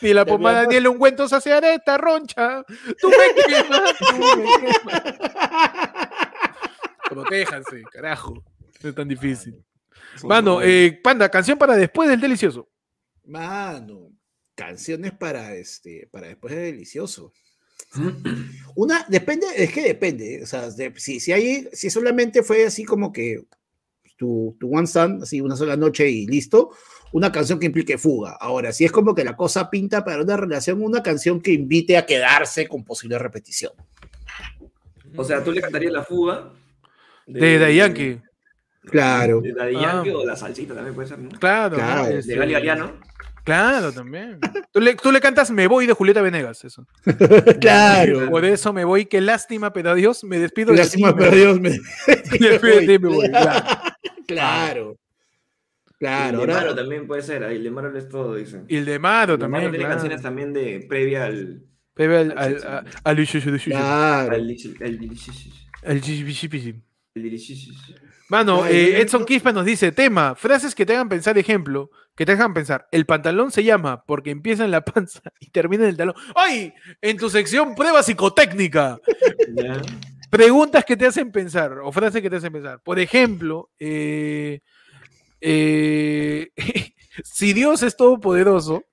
[0.00, 2.62] Si la pomada ni el ungüento se hace areta, roncha,
[3.00, 5.02] tú me quemas, tú me quemas.
[7.10, 8.44] Protéjanse, carajo.
[8.82, 9.64] No es tan difícil.
[10.24, 12.68] Mano, eh, Panda, canción para después del delicioso.
[13.24, 14.10] Mano,
[14.54, 17.32] canciones para este, para después de delicioso.
[18.74, 20.42] Una, depende, es que depende.
[20.42, 23.44] O sea, de- si, si hay, si solamente fue así como que
[24.16, 26.70] tu, tu one stand, así una sola noche y listo,
[27.12, 28.36] una canción que implique fuga.
[28.40, 31.96] Ahora, si es como que la cosa pinta para una relación, una canción que invite
[31.96, 33.72] a quedarse con posible repetición.
[35.16, 36.52] O sea, tú le cantarías la fuga.
[37.26, 38.20] De Yankee.
[38.82, 39.40] Claro.
[39.40, 39.80] De Daddy Ah.
[39.82, 41.28] Yankee o la salsita también puede ser, ¿no?
[41.38, 41.76] Claro.
[41.76, 42.92] De Este, Gali Galiano.
[43.44, 44.38] Claro, también.
[44.72, 46.86] Tú le, tú le cantas Me voy de Julieta Venegas, eso.
[47.60, 48.28] claro.
[48.28, 51.60] Por eso me voy, qué lástima, pero adiós, me despido de Lástima, ti, me perdidos.
[51.60, 53.66] me- Despido de ti, me voy, claro.
[54.26, 54.96] Claro.
[55.98, 57.42] Claro, Y de Maro también puede ser.
[57.42, 58.64] Ahí de Maro es todo, dicen.
[58.68, 59.94] Y el de Maro De Maro también, tiene claro.
[59.94, 61.64] canciones también de previa al.
[61.96, 64.34] Bebe al, al al, al al, al al.
[64.84, 65.00] El
[67.22, 67.72] delicioso.
[68.28, 69.26] Mano, eh, Edson no.
[69.26, 73.06] Quispe nos dice, tema, frases que te hagan pensar, ejemplo, que te hagan pensar, el
[73.06, 76.14] pantalón se llama porque empieza en la panza y termina en el talón.
[76.34, 76.74] ¡Ay!
[77.00, 78.98] En tu sección prueba psicotécnica.
[80.30, 82.82] Preguntas que te hacen pensar o frases que te hacen pensar.
[82.82, 84.60] Por ejemplo, eh,
[85.40, 86.50] eh,
[87.24, 88.84] si Dios es todopoderoso,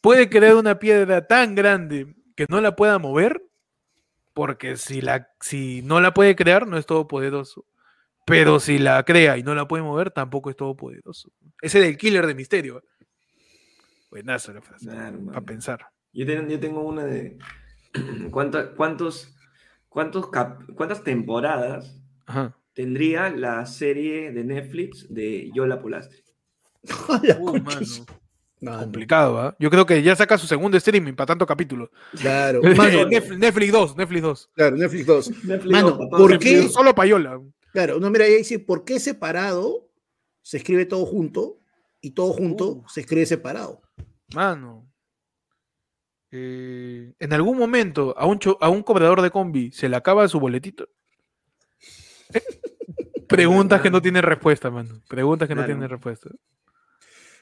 [0.00, 3.42] puede crear una piedra tan grande que no la pueda mover,
[4.34, 7.64] porque si, la, si no la puede crear, no es todopoderoso.
[8.24, 11.32] Pero si la crea y no la puede mover, tampoco es todopoderoso.
[11.60, 12.78] Ese del killer de misterio.
[12.78, 13.04] ¿eh?
[14.10, 14.86] Buenazo la frase.
[14.86, 15.86] Claro, Para pensar.
[16.12, 17.38] Yo, ten- yo tengo una de.
[18.30, 19.34] ¿Cuánta- ¿Cuántos,
[19.88, 22.56] cuántos cap- ¿Cuántas temporadas Ajá.
[22.74, 26.22] tendría la serie de Netflix de Yo la Polastre?
[27.22, 27.80] La Uy, mano,
[28.62, 29.56] Mano, complicado, ¿ah?
[29.58, 31.90] Yo creo que ya saca su segundo streaming para tanto capítulo.
[32.20, 32.60] Claro.
[32.76, 34.50] Mano, Netflix, Netflix 2, Netflix 2.
[34.54, 35.44] claro, Netflix 2.
[35.44, 36.68] Netflix, Mano, ¿por Netflix qué?
[36.68, 37.40] Solo payola.
[37.72, 39.88] Claro, no, mira, ahí dice, ¿por qué separado
[40.42, 41.58] se escribe todo junto
[42.00, 42.84] y todo junto Uh.
[42.88, 43.82] se escribe separado?
[44.34, 44.88] Mano.
[46.30, 50.38] eh, en algún momento a un, a un cobrador de combi se le acaba su
[50.40, 50.88] boletito.
[53.28, 55.02] Preguntas que no tienen respuesta, mano.
[55.08, 56.30] Preguntas que no tienen respuesta.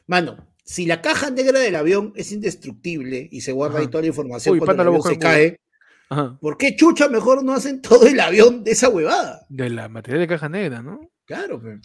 [0.07, 4.07] Mano, si la caja negra del avión es indestructible y se guarda ahí toda la
[4.07, 5.61] información Uy, cuando el avión se cae,
[6.09, 6.39] Ajá.
[6.41, 9.45] ¿por qué chucha mejor no hacen todo el avión de esa huevada?
[9.49, 11.11] De la materia de caja negra, ¿no?
[11.25, 11.81] Claro, pe.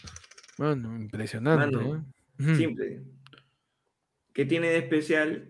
[0.59, 1.75] Mano, impresionante.
[1.75, 2.05] Mano,
[2.37, 2.55] ¿eh?
[2.55, 3.01] Simple.
[4.33, 5.49] ¿Qué tiene de especial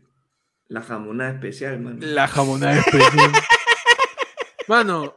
[0.70, 1.98] la jamonada especial, mano?
[2.00, 3.32] La jamonada especial.
[4.70, 5.14] Mano,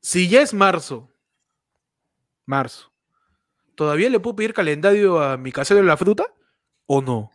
[0.00, 1.10] si ya es marzo,
[2.46, 2.92] marzo,
[3.74, 6.26] ¿todavía le puedo pedir calendario a mi casero de la fruta?
[6.86, 7.30] ¿O no?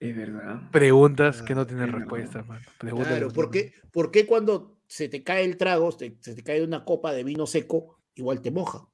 [0.00, 0.70] Es verdad.
[0.70, 2.48] Preguntas que no Ah, tienen es respuesta, verdad.
[2.48, 2.66] mano.
[2.78, 6.42] Preguntas que Claro, ¿por qué, por qué cuando se te cae el trago, se te
[6.42, 8.88] cae una copa de vino seco, igual te moja?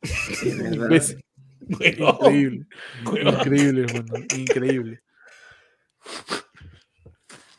[0.00, 1.02] Es verdad.
[1.68, 2.66] Bueno, Increíble.
[3.22, 4.24] Increíble, mano.
[4.36, 5.00] Increíble.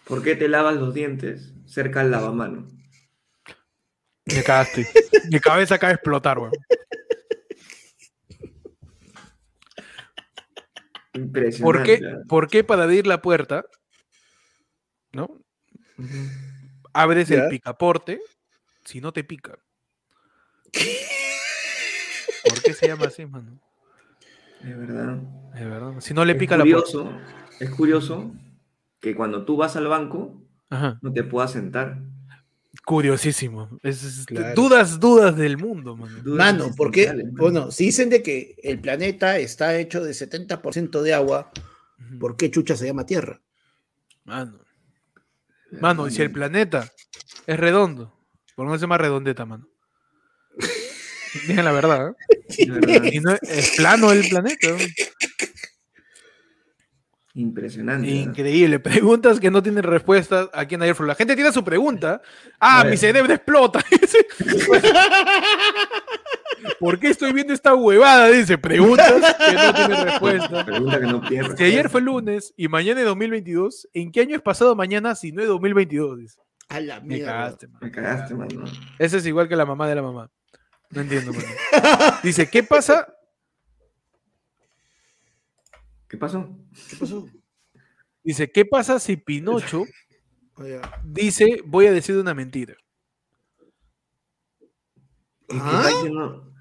[0.06, 2.68] ¿Por qué te lavas los dientes cerca al lavamano?
[4.26, 4.86] Me cagaste.
[5.30, 6.52] Mi cabeza acaba de explotar, weón.
[11.18, 11.64] Impresionante.
[11.64, 12.02] ¿Por qué.
[12.28, 13.66] ¿Por qué para abrir la puerta,
[15.12, 15.42] ¿no?
[16.94, 18.22] Abres el picaporte
[18.86, 19.58] si no te pica?
[22.50, 23.60] ¿Por qué se llama así, mano?
[24.64, 25.22] Es verdad.
[25.56, 26.00] Es verdad.
[26.00, 26.82] Si no le es pica la puerta.
[26.82, 27.22] curioso,
[27.60, 28.32] es curioso
[29.00, 31.00] que cuando tú vas al banco Ajá.
[31.02, 32.00] no te puedas sentar.
[32.88, 33.68] Curiosísimo.
[33.84, 34.56] Es- es- Claro.
[34.56, 36.22] Dudas, dudas del mundo, mano.
[36.24, 41.52] Mano, porque, bueno, si dicen de que el planeta está hecho de 70% de agua.
[42.18, 43.42] ¿por qué chucha se llama Tierra?
[44.24, 44.62] Mano.
[45.82, 46.90] Mano, y si el planeta
[47.46, 48.18] es redondo,
[48.56, 49.68] ¿por qué no se llama redondeta, mano?
[51.48, 52.14] Digan la verdad, ¿eh?
[53.12, 54.68] Y no es, es plano el planeta.
[57.38, 58.10] Impresionante.
[58.10, 58.80] Increíble.
[58.80, 62.20] Preguntas que no tienen respuestas aquí en Ayer La gente tiene su pregunta.
[62.60, 63.86] Ah, mi cerebro explota.
[66.80, 68.30] ¿Por qué estoy viendo esta huevada?
[68.30, 70.66] Dice, preguntas que no tienen respuesta.
[70.66, 71.58] Pregunta que no pierde.
[71.58, 75.32] Si ayer fue lunes y mañana es 2022, ¿en qué año es pasado mañana si
[75.32, 76.18] no es 2022?
[76.18, 76.40] Dice.
[76.70, 77.34] A la Me mierda.
[77.34, 77.80] cagaste, man.
[77.84, 78.64] Me cagaste, mano.
[78.98, 80.32] Ese es igual que la mamá de la mamá.
[80.90, 81.46] No entiendo, mano.
[82.24, 83.08] Dice, ¿qué pasa?
[86.08, 86.50] ¿Qué pasó?
[86.90, 87.28] ¿Qué pasó?
[88.24, 89.86] Dice, ¿qué pasa si Pinocho
[91.04, 92.76] dice, voy a decir una mentira?
[95.48, 95.80] Es que ¿Ah?
[95.80, 96.54] Está, diciendo,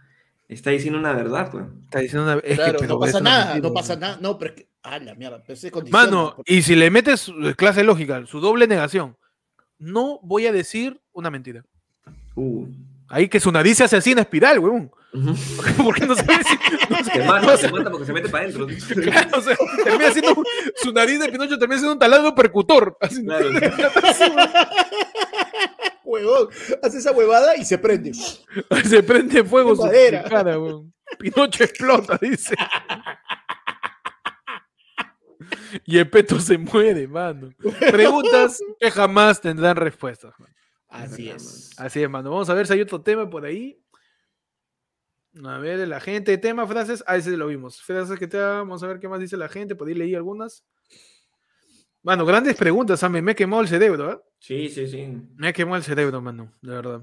[0.49, 1.65] está diciendo una verdad, pues.
[1.85, 2.35] Está diciendo una...
[2.35, 4.19] es que, Claro, pero no pasa nada, mentira, no pasa nada.
[4.21, 4.69] No, pero es que.
[4.83, 5.43] Ah, la mierda.
[5.45, 5.59] Pero
[5.91, 9.17] Mano, porque- y si le metes eh, clase lógica, su doble negación,
[9.79, 11.65] no voy a decir una mentira.
[12.37, 12.69] Uh.
[13.09, 14.93] Ahí que su nariz se hace así en espiral, weón.
[15.85, 16.57] Porque no sabe si...
[16.91, 18.67] no Se mata, no se mata porque se mete para adentro.
[19.03, 20.43] Claro, o sea, termina siendo,
[20.77, 22.97] su nariz de Pinocho termina siendo un taladro percutor.
[23.01, 23.49] Así, Claro.
[26.05, 26.49] Huevón,
[26.83, 28.13] hace esa huevada y se prende.
[28.85, 29.91] Se prende fuego su
[30.29, 30.93] cara, weón.
[31.19, 32.55] Pinocho explota, dice.
[35.85, 37.51] Y Epeto se muere, mano.
[37.91, 40.35] Preguntas que jamás tendrán respuestas.
[40.89, 41.73] Así es.
[41.79, 42.31] Así es, mano.
[42.31, 43.79] Vamos a ver si hay otro tema por ahí.
[45.45, 47.05] A ver, la gente, tema, frases.
[47.07, 47.83] Ah, ese lo vimos.
[47.83, 49.77] Frases que te Vamos a ver qué más dice la gente.
[49.87, 50.65] Ahí leí algunas.
[52.03, 53.03] Mano, grandes preguntas.
[53.03, 54.19] ah, Me, me quemó el cerebro, ¿eh?
[54.39, 55.07] Sí, sí, sí.
[55.37, 56.53] Me quemó el cerebro, mano.
[56.63, 57.03] De verdad.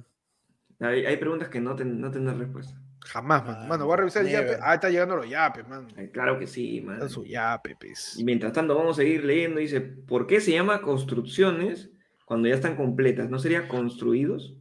[0.79, 2.79] Hay, hay preguntas que no, ten- no tendrán respuesta.
[3.05, 3.57] Jamás, mano.
[3.61, 4.49] Ah, Mano, voy a revisar el never.
[4.51, 4.59] yape.
[4.63, 5.87] Ah, está llegando los yapes, mano.
[6.13, 6.95] Claro que sí, man.
[6.95, 8.17] Está su yape, pues.
[8.17, 9.59] Y mientras tanto vamos a seguir leyendo.
[9.59, 11.91] Dice, ¿por qué se llama construcciones
[12.25, 13.29] cuando ya están completas?
[13.29, 14.55] ¿No sería construidos?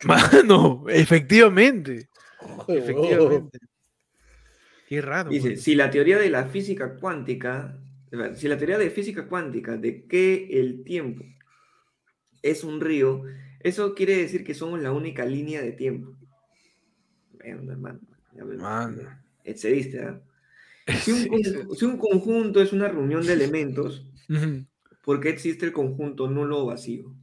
[0.04, 2.08] Mano, efectivamente.
[2.68, 3.58] Efectivamente.
[4.88, 5.30] Qué raro.
[5.30, 7.78] Dice, si la teoría de la física cuántica,
[8.36, 11.24] si la teoría de física cuántica de que el tiempo
[12.42, 13.22] es un río,
[13.60, 16.14] eso quiere decir que somos la única línea de tiempo.
[17.32, 18.00] Bueno, hermano,
[18.58, 19.02] Mano.
[19.44, 20.20] excediste, ¿ah?
[21.02, 24.04] Si un, con- si un conjunto es una reunión de elementos.
[25.02, 27.14] ¿por qué existe el conjunto nulo o vacío?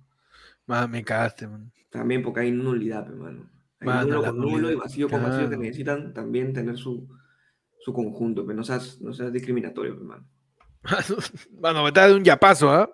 [0.68, 1.72] Mano, me cagaste, man.
[1.92, 3.50] También porque hay nulidad, hermano.
[3.82, 7.08] Mano, nulo con nulo y vacío con vacío que necesitan también tener su,
[7.80, 10.26] su conjunto, pero no seas, no seas discriminatorio, hermano.
[11.60, 12.90] Mano, me está de un yapazo, ¿ah?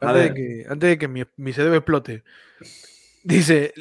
[0.00, 2.22] Antes, de que, antes de que mi, mi cerebro explote.
[3.24, 3.74] Dice,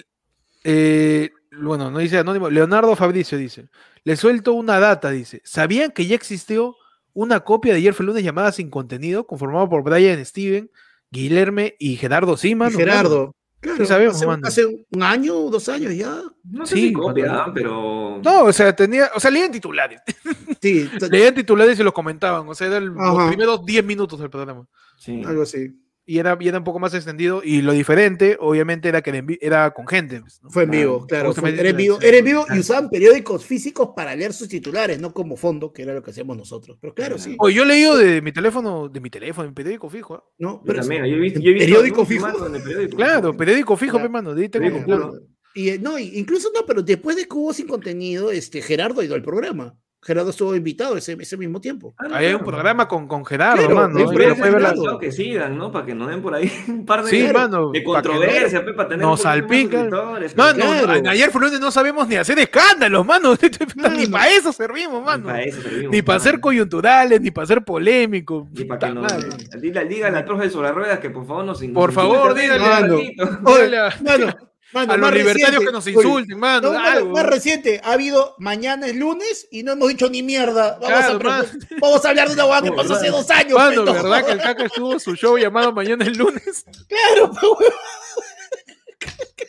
[0.64, 3.70] eh, bueno, no dice anónimo, Leonardo Fabricio dice,
[4.04, 6.76] le suelto una data, dice, ¿sabían que ya existió
[7.14, 10.72] una copia de ayer fue lunes llamada Sin Contenido, conformada por Brian Steven,
[11.12, 12.72] Guilherme y Gerardo Siman?
[12.72, 13.37] Gerardo.
[13.60, 14.48] Claro, sabemos, hace, mano.
[14.48, 16.22] hace un año o dos años ya.
[16.44, 17.40] No sé Sí, si copia, mano.
[17.40, 17.52] ¿ah?
[17.54, 18.22] pero.
[18.24, 20.02] No, o sea, tenía, o sea, leían titulares.
[20.62, 24.66] Sí, Leían titulares y los comentaban, o sea, eran los primeros 10 minutos del programa.
[24.98, 25.22] Sí.
[25.26, 25.70] algo así.
[26.10, 27.42] Y era, y era un poco más extendido.
[27.44, 30.22] Y lo diferente, obviamente, era que era, con gente.
[30.22, 30.50] pues, ¿no?
[30.50, 31.28] Fue en Ah, vivo, claro.
[31.28, 32.62] justamente fue- era en vivo, era en vivo y Claro.
[32.62, 36.38] usaban periódicos físicos para leer sus titulares, no como fondo, que era lo que hacíamos
[36.38, 36.78] nosotros.
[36.80, 37.36] Pero claro, sí.
[37.40, 40.16] Oye, yo he leído de mi teléfono, de mi teléfono, en periódico fijo.
[40.16, 40.24] ¿ah?
[40.40, 40.52] ¿no?
[40.60, 42.26] Yo Pero también, sí, yo he visto, yo he visto periódico fijo.
[42.26, 42.96] mano, en el periódico.
[42.98, 44.06] Claro, periódico fijo, Claro.
[44.08, 44.34] pe, mano.
[44.34, 45.14] de ahí tengo Periódico claro.
[45.56, 49.06] Y eh, no, incluso no, pero después de que hubo sin contenido, este Gerardo ha
[49.06, 49.76] ido al programa.
[50.00, 51.94] Gerardo estuvo invitado ese, ese mismo tiempo.
[51.98, 54.00] Ah, no, Ahí hay un programa con, con Gerardo, Claro, mano.
[54.00, 54.10] ¿no?
[54.12, 55.00] Gerardo.
[55.00, 55.72] Que sigan, ¿no?
[55.72, 57.72] Para que nos den por ahí un par de, Sí, Claro, mano.
[57.72, 59.90] de no- controversia, pe, para tener nos salpican.
[59.90, 60.16] Claro.
[60.16, 63.34] a- ayer fue lunes no sabemos ni hacer escándalos, mano.
[63.98, 65.26] Ni para eso servimos, Ni mano.
[65.26, 66.32] para eso servimos, Ni para mano.
[66.32, 68.48] ser coyunturales, ni para ser polémicos.
[68.54, 69.12] Y para que nos.
[69.60, 72.96] Dígale, dígale al profe sobre ruedas que por favor nos Por favor, dígale, mano.
[72.98, 73.30] ratito.
[73.46, 74.34] Oye, Dale a- mano,
[74.74, 76.72] mano, A los libertarios reciente, que nos insulten, mano.
[76.72, 77.12] no, mano, algo.
[77.12, 80.78] más reciente, ha habido mañana es lunes y no hemos dicho ni mierda.
[80.82, 81.46] Vamos, Claro, a,
[81.80, 83.54] vamos hablar de una hueá que No, pasó hace dos años.
[83.54, 83.86] Mano.
[83.86, 86.66] ¿verdad que el caca estuvo su show llamado Mañana el lunes?
[86.88, 87.74] Claro, pe, huevón.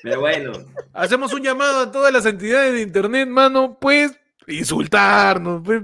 [0.03, 0.53] Pero bueno,
[0.93, 4.13] Hacemos un llamado a todas las entidades de internet, mano, pues
[4.47, 5.83] insultarnos, pues,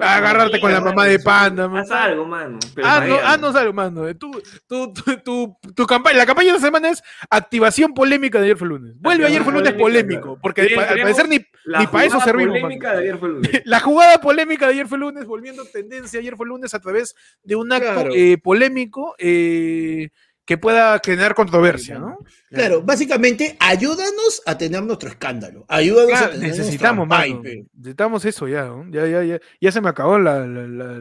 [0.00, 1.82] agarrarte con la mamá de panda, man.
[1.82, 2.58] haz algo, mano.
[2.82, 4.14] Ah, ah, no algo, mano.
[4.16, 4.30] Tu,
[4.66, 8.56] tu, tu, tu, tu campaña, la campaña de la semana es activación polémica de ayer
[8.56, 8.94] fue lunes.
[9.00, 12.60] Vuelve ayer fue lunes polémico, porque al parecer ni, La ni para eso jugada servimos.
[12.60, 13.50] polémica de ayer fue lunes.
[13.64, 17.56] La jugada polémica de ayer fue lunes, volviendo tendencia ayer fue lunes a través de
[17.56, 20.10] un acto eh, polémico eh,
[20.48, 22.16] que pueda generar controversia, ¿no?
[22.48, 25.66] Claro, básicamente, ayúdanos a tener nuestro escándalo.
[25.68, 27.66] Ayúdanos a tener necesitamos, hype.
[27.76, 28.86] Necesitamos eso ya, ¿no?
[28.90, 31.00] Ya, ya, ya, ya se me acabó la, la, la,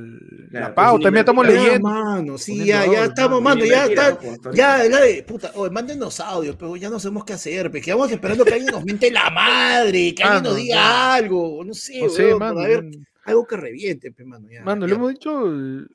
[0.51, 1.87] la pauta, pues, estamos Ya, Ya, leyendo.
[1.89, 4.19] mano, sí, ya, ya estamos, mano, ya está.
[4.19, 7.79] Por Ya, ya de puta, oye, mándenos audio, pero ya no sabemos qué hacer, pe,
[7.79, 11.73] quedamos esperando que alguien nos miente la madre, que alguien Mano, nos diga algo, no
[11.73, 12.55] sé, No sé, weón, mano.
[12.55, 12.83] para ver
[13.27, 14.63] algo que reviente, pe, mano, ya.
[14.63, 14.89] Mano, ya.
[14.89, 15.53] le hemos dicho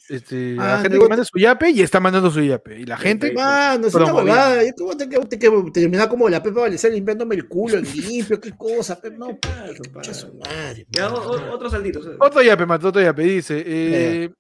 [0.09, 2.79] este, a Ah, la gente luego- que mande su yape y está mandando su yape.
[2.81, 6.43] Y la gente, Mano, es una huevada, yo como tengo que, que terminar como la
[6.43, 9.39] Pepa Valenzuela limpiándome el culo en limpio, qué cosa, pe, no,
[9.77, 12.01] chucha su madre, Ya, o- o- otro saldito.
[12.21, 13.63] otro yape, Mato, otro yape, dice.
[13.67, 14.31] eh,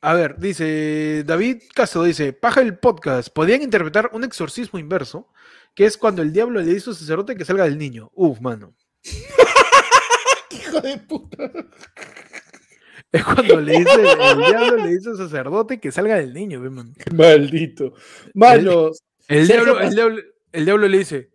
[0.00, 5.26] A ver, dice David Castro, dice, paja el podcast, podrían interpretar un exorcismo inverso,
[5.74, 8.10] que es cuando el diablo le dice al sacerdote que salga del niño.
[8.14, 8.74] Uf, mano.
[10.68, 11.36] Hijo de puta.
[13.10, 16.68] Es cuando le dice, el diablo le dice al sacerdote que salga del niño, ve,
[16.68, 16.92] mano.
[17.14, 17.94] Maldito.
[18.34, 19.02] Manos.
[19.28, 20.22] El Sergio diablo, el, diablo,
[20.52, 21.30] el diablo le dice,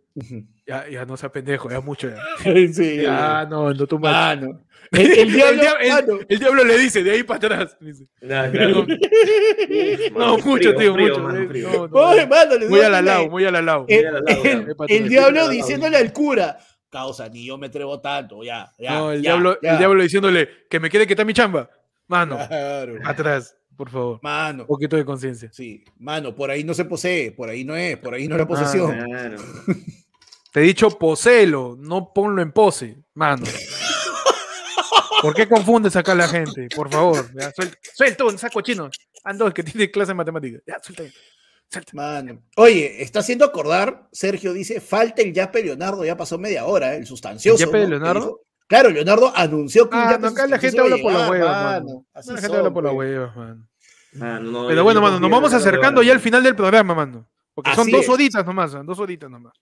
[0.67, 2.09] ya, ya no sea pendejo, ya mucho.
[2.09, 2.17] Ya,
[2.73, 2.97] Sí.
[3.01, 4.11] Ya, no, no tú más.
[4.37, 4.65] Mano.
[4.91, 7.77] El, el diablo, el, diablo- el- el diablo le dice de ahí para atrás.
[7.79, 8.05] dice.
[8.21, 8.85] Nah, claro.
[10.15, 11.19] No, mucho, frío, tío, frío, mucho.
[11.23, 11.69] mano, frío.
[11.71, 13.55] no, no, Oye, mano, les muy voy a al alao, muy al.
[13.55, 15.49] El, lado, el- el diablo lado.
[15.49, 16.59] diciéndole al cura,
[16.93, 18.93] causa, ni yo me atrevo tanto, ya, ya.
[18.99, 19.71] No, el, ya, diablo, ya".
[19.73, 21.69] el diablo diciéndole que me quede que está mi chamba.
[22.07, 22.99] Mano, Claro.
[23.03, 24.19] atrás, por favor.
[24.21, 25.49] Mano, Un poquito de conciencia.
[25.51, 28.39] sí, mano, por ahí no se posee, por ahí no es, por ahí no es
[28.39, 28.91] la posesión.
[29.05, 29.37] Claro.
[30.53, 33.43] Te he dicho poselo, no ponlo en pose, mano.
[35.21, 36.67] ¿Por qué confundes acá a la gente?
[36.75, 38.89] Por favor, ya, suelta, suelta un saco chino.
[39.23, 40.61] Ando, que tiene clase de matemáticas.
[40.67, 41.03] Ya, suelta.
[41.93, 42.41] Mano.
[42.55, 46.97] Oye, está haciendo acordar, Sergio dice, falta el yape Leonardo, ya pasó media hora, ¿eh?
[46.97, 47.61] el sustancioso.
[47.63, 47.89] ¿El yape de ¿no?
[47.91, 48.41] Leonardo?
[48.67, 51.31] Claro, Leonardo anunció que un Ah, yape no, acá la gente habla por las llegar,
[51.31, 52.05] huevas, mano.
[52.13, 53.67] Así La gente son, habla por huevas, man.
[54.13, 57.27] Mano, no, Pero bueno, mano, nos vamos acercando ya al final del programa, mano.
[57.53, 58.09] Porque son Así dos es.
[58.09, 58.81] horitas nomás, ¿ah?
[58.83, 59.53] dos horitas nomás.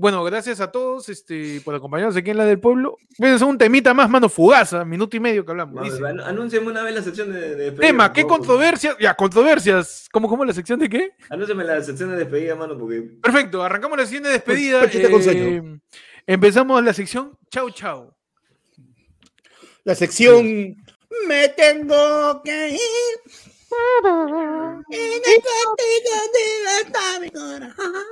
[0.00, 2.96] Bueno, gracias a todos este, por acompañarnos aquí en la del pueblo.
[3.18, 5.86] Voy a hacer un temita más, mano, fugaza, minuto y medio que hablamos.
[6.24, 7.86] Anúnciame una vez la sección de, de despedida.
[7.86, 8.96] tema, ¿qué controversias?
[8.98, 10.08] Ya, controversias.
[10.10, 11.12] ¿Cómo, cómo la sección de qué?
[11.28, 13.02] Anúnciame la sección de despedida, mano, porque.
[13.22, 14.80] Perfecto, arrancamos la siguiente despedida.
[14.80, 15.80] Pachita con eh, sueño.
[16.26, 18.14] empezamos la sección Chau Chau.
[19.84, 20.76] La sección
[21.28, 23.49] Me tengo que ir.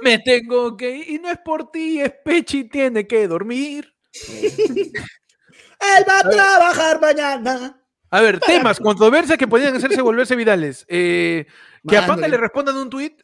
[0.03, 3.93] Me tengo que ir y no es por ti, es Pechi, tiene que dormir.
[4.31, 7.81] Él va a trabajar mañana.
[8.11, 10.85] A ver, temas, controversias que podrían hacerse volverse virales.
[10.89, 11.47] Eh,
[11.87, 13.17] que a Panda le- le respondan un tweet,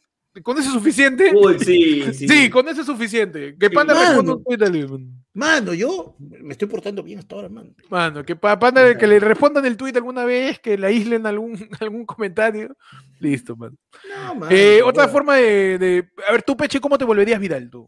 [0.43, 1.31] ¿con eso es suficiente?
[1.35, 2.27] Uy, sí, sí.
[2.27, 3.55] Sí, con eso es suficiente.
[3.59, 7.71] Que Panda responda un tweet al- Mano, yo me estoy portando bien hasta ahora, mano.
[7.89, 12.05] Mano, que Panda que le respondan el tweet alguna vez, que le aíslen algún, algún
[12.05, 12.75] comentario.
[13.19, 13.77] Listo, man.
[14.09, 15.11] No, mano, Eh, otra bueno.
[15.11, 17.87] forma de, de- A ver, tú, Peche, ¿cómo te volverías viral tú?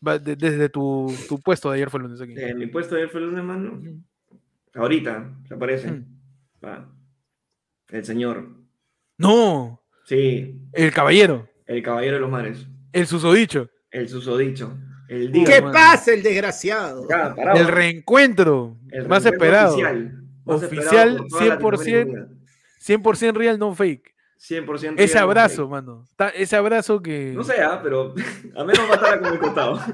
[0.00, 2.34] De- desde tu, tu puesto de ayer fue el lunes aquí.
[2.36, 3.80] Eh, mi puesto de ayer fue el lunes, mano.
[4.74, 5.90] Ahorita, se aparece.
[5.90, 6.04] Mm.
[6.64, 6.88] Va.
[7.88, 8.48] El señor.
[9.18, 12.66] No, Sí, el caballero, el caballero de los mares.
[12.92, 14.76] el susodicho, El susodicho.
[15.12, 15.44] El día.
[15.44, 15.72] ¿Qué mano.
[15.72, 17.06] pasa el desgraciado?
[17.54, 19.72] El reencuentro El más reencuentro esperado.
[19.74, 22.06] Oficial, Más Oficial, esperado por toda 100%.
[22.06, 22.28] Latinoamérica.
[22.80, 24.12] 100% real, no fake.
[24.38, 26.04] 100% Ese real, abrazo, mano.
[26.16, 27.32] Ta- Ese abrazo que.
[27.34, 28.12] No sé, ah, pero
[28.56, 29.80] a menos va a estar con mi costado.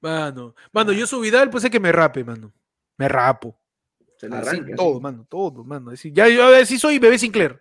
[0.00, 2.52] Mano, mano, yo su Vidal, pues es que me rape, mano.
[2.96, 3.56] Me rapo.
[4.18, 4.74] Se la Así, arranca.
[4.76, 5.90] todo, mano, todo, mano.
[5.92, 7.58] Así, ya yo así soy bebé Sinclair.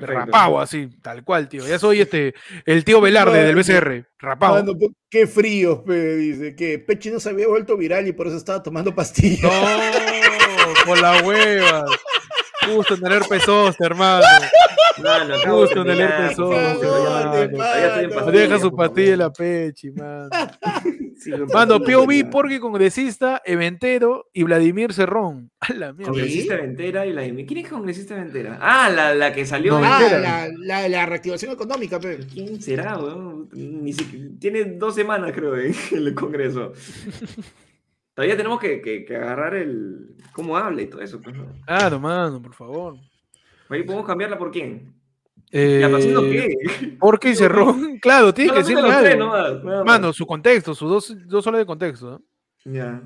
[0.00, 0.26] Perfecto.
[0.26, 1.66] rapado así, tal cual, tío.
[1.66, 2.34] Ya soy este,
[2.66, 3.54] el tío Velarde del.
[3.54, 4.06] BCR.
[4.18, 4.56] Rapado.
[4.64, 8.36] Mano, qué frío, pe, dice que Pechi no se había vuelto viral y por eso
[8.36, 9.42] estaba tomando pastillas.
[9.42, 11.84] No, por la hueva.
[12.66, 14.24] Justo en el herpes zóster, hermano.
[15.02, 17.58] Mano, Justo en Mano.
[17.58, 20.28] pastillas, Deja su pastilla en la pechi, mano.
[21.24, 25.50] Sí, pasó, POV, porque congresista, Eventero y Vladimir Cerrón.
[25.60, 26.12] A la mierda.
[26.12, 28.58] Congresista Ventera y la ¿Quién es congresista Ventera?
[28.60, 29.78] Ah, la, la que salió.
[29.80, 32.18] No, Ah, la, la, la reactivación económica, pe.
[32.32, 33.48] ¿Quién será, weón?
[33.52, 36.72] Ni siquiera- Tiene dos semanas, creo, en el Congreso.
[38.14, 40.16] Todavía tenemos que, que- que agarrar el.
[40.32, 41.20] cómo habla y todo eso.
[41.20, 41.46] Pues, ¿no?
[41.66, 42.96] Claro, mano, por favor.
[43.68, 44.94] Ahí podemos cambiarla por quién.
[45.50, 46.96] Eh, ¿Ya haciendo qué?
[46.98, 49.84] Porque y Cerrón, claro, tiene que tres algo.
[49.84, 52.10] Mano, su contexto, sus dos, dos horas de contexto.
[52.64, 52.72] ¿no?
[52.72, 53.02] Ya.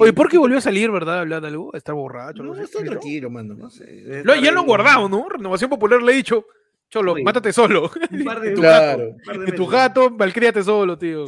[0.00, 0.12] Oye, Sí.
[0.12, 1.20] ¿por qué volvió a salir, verdad?
[1.20, 2.42] Hablar de algo, estar borracho.
[2.42, 2.70] algo No, así?
[2.70, 2.90] está ¿No?
[2.90, 3.54] tranquilo, mano.
[3.54, 4.22] No sé.
[4.22, 5.26] Lo- ya lo han guardado, ¿no?
[5.30, 6.44] Renovación Popular le he dicho,
[6.90, 7.24] Cholo, Oye.
[7.24, 7.90] mátate solo.
[8.10, 9.16] Un par de, tu Claro.
[9.24, 11.24] par de tu gato, malcríate solo, tío.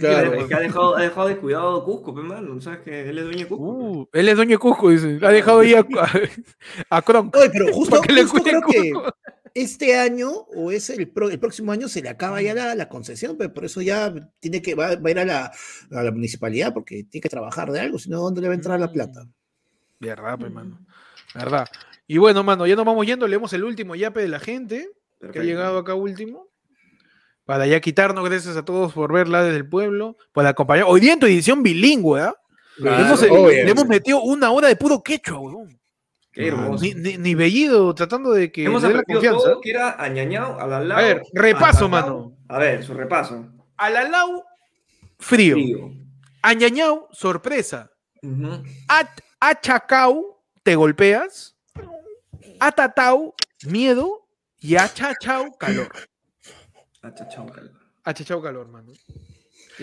[0.00, 0.34] Claro.
[0.34, 2.60] Es que ha dejado, ha dejado descuidado Cusco, pe, mano.
[2.60, 3.64] ¿Sabes que él es dueño de Cusco?
[3.64, 5.18] Uh, él es dueño de Cusco, dice.
[5.22, 7.34] Ha dejado ahí a, a, a Kronk.
[7.36, 8.92] Oye, pero justo, justo creo que.
[9.62, 12.88] Este año o es el, pro- el próximo año se le acaba ya la, la
[12.88, 15.52] concesión, pero por eso ya tiene que va, va a ir a la,
[15.90, 18.56] a la municipalidad porque tiene que trabajar de algo, si no, ¿dónde le va a
[18.56, 19.26] entrar la plata?
[20.00, 20.78] Verdad, pues, mano.
[21.34, 21.66] Verdad.
[22.06, 23.26] Y bueno, mano, ya nos vamos yendo.
[23.28, 24.88] Leemos el último yape de la gente
[25.32, 26.48] que ha llegado acá último.
[27.44, 30.84] Para ya quitarnos, gracias a todos por verla desde el pueblo, por acompañar.
[30.88, 32.34] Hoy día en tu edición bilingüe, ¿ah?
[32.78, 33.20] Le hemos-
[33.64, 35.78] le hemos metido una hora de puro quechua, weón.
[36.38, 36.84] Qué hermoso.
[36.84, 39.38] Ni, ni, ni Bellido tratando de que Hemos la confianza.
[39.40, 40.98] todo que era añañao, alalao.
[40.98, 41.88] A ver, repaso, atatao.
[41.88, 42.36] mano.
[42.48, 43.44] A ver, su repaso.
[43.76, 44.44] Alalau,
[45.18, 45.54] frío.
[45.56, 45.90] Frío.
[46.42, 47.90] Añañau, sorpresa.
[48.88, 49.08] At,
[49.40, 51.56] achacau, te golpeas,
[52.60, 53.34] atatau,
[53.66, 54.26] miedo
[54.60, 55.88] y achachau, calor.
[57.02, 57.72] Achachao, calor.
[58.04, 58.92] Achachau, calor, mano.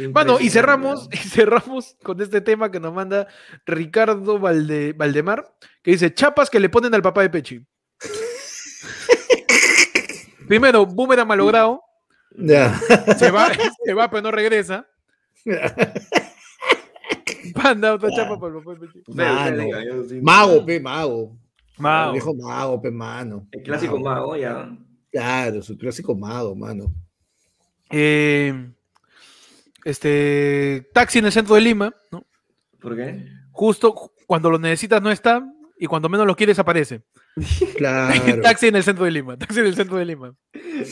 [0.09, 3.27] Bueno, y cerramos, y cerramos con este tema que nos manda
[3.65, 5.53] Ricardo Valde- Valdemar,
[5.85, 7.63] que dice, chapas que le ponen al papá de Pechi.
[10.47, 11.81] Primero, boomerang malogrado,
[13.17, 13.49] se va,
[13.85, 14.85] se va pero no regresa.
[17.53, 19.03] Panda, otra chapa para el papá de Pechi.
[19.13, 19.63] Mano.
[20.23, 21.37] Mago, pe, mago.
[21.77, 22.07] Mao.
[22.07, 23.47] El viejo mago, pe, mano.
[23.51, 24.75] El clásico mago, ya.
[25.11, 26.85] Claro, su clásico mago, mano.
[27.91, 28.71] Eh,
[29.83, 32.25] este, taxi en el centro de Lima, ¿no?
[32.81, 33.27] ¿Por qué?
[33.51, 35.45] Justo ju- cuando lo necesitas no está
[35.77, 37.03] y cuando menos lo quieres aparece.
[37.77, 38.41] Claro.
[38.41, 40.33] taxi en el centro de Lima, taxi en el centro de Lima.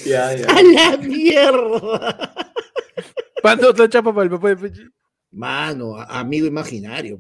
[0.06, 0.46] Ya, ya.
[0.48, 2.34] ¡A la mierda!
[3.42, 4.88] Panda, otra chapa para el papá de Pechi.
[5.32, 7.20] Mano, amigo imaginario.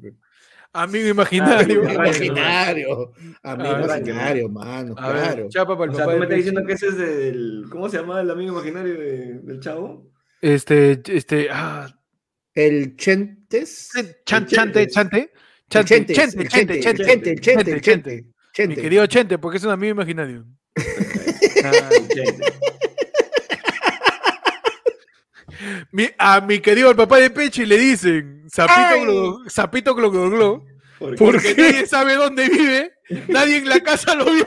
[0.72, 1.84] Amigo imaginario.
[1.88, 3.12] Ah, Imaginario.
[3.44, 4.96] Amigo imaginario, mano.
[4.98, 5.50] A ver, Claro.
[5.50, 7.66] chapa para el O sea, papá tú de me estás diciendo que ese es del.
[7.70, 10.12] ¿Cómo se llama el amigo imaginario de- del chavo?
[10.42, 11.88] Este, este, ah,
[12.56, 13.90] El Chentes.
[13.94, 15.43] chan- El chante, chante, chante, Chentes.
[15.84, 16.80] Chente, chente, Chente.
[16.80, 17.36] Chente, Chente.
[17.36, 17.82] Chente.
[17.82, 18.24] Chente,
[18.54, 18.76] Chente.
[18.76, 20.46] Mi querido Chente, porque es un amigo imaginario.
[21.66, 21.90] Ah,
[25.92, 30.30] mi- a mi querido el papá de Pechi le dicen sapito glo, sapito glo, glo,
[30.30, 30.66] glo,
[31.00, 31.16] ¿Por qué?
[31.18, 32.92] porque nadie sabe dónde vive,
[33.30, 34.44] nadie en la casa lo vio,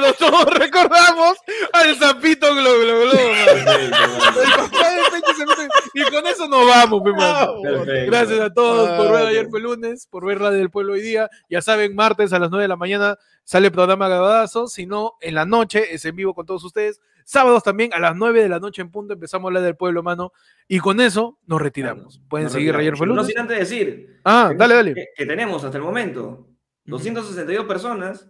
[0.00, 1.36] pero todos recordamos
[1.72, 3.12] al sapito glo, glo, glo.
[5.94, 7.60] y con eso nos vamos, mi mano.
[7.62, 8.10] Perfecto.
[8.10, 11.02] Gracias a todos por ver Ah, ayer fue lunes, por ver la del pueblo hoy
[11.02, 11.30] día.
[11.48, 14.66] Ya saben, martes a las 9 de la mañana sale el programa grabadazo.
[14.66, 17.00] Si no, en la noche es en vivo con todos ustedes.
[17.24, 20.02] Sábados también a las 9 de la noche en punto empezamos a hablar del pueblo,
[20.02, 20.32] mano.
[20.68, 22.20] Y con eso nos retiramos.
[22.28, 22.80] Pueden Nos seguir retiramos.
[22.80, 24.94] ayer fue No sin antes decir Ah, dale, dale.
[24.94, 26.46] que, que tenemos hasta el momento
[26.84, 28.28] 262 personas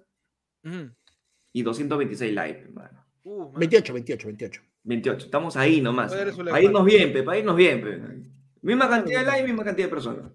[0.65, 0.91] Ujú.
[1.55, 3.07] Y 226 likes, hermano.
[3.23, 3.61] Uh, man.
[3.61, 4.63] 28, 28, 28.
[4.83, 5.25] 28.
[5.27, 6.13] Estamos ahí nomás.
[6.13, 8.01] Para irnos bien, pe, para irnos bien, pe.
[8.61, 10.33] Misma cantidad de likes, misma cantidad de personas.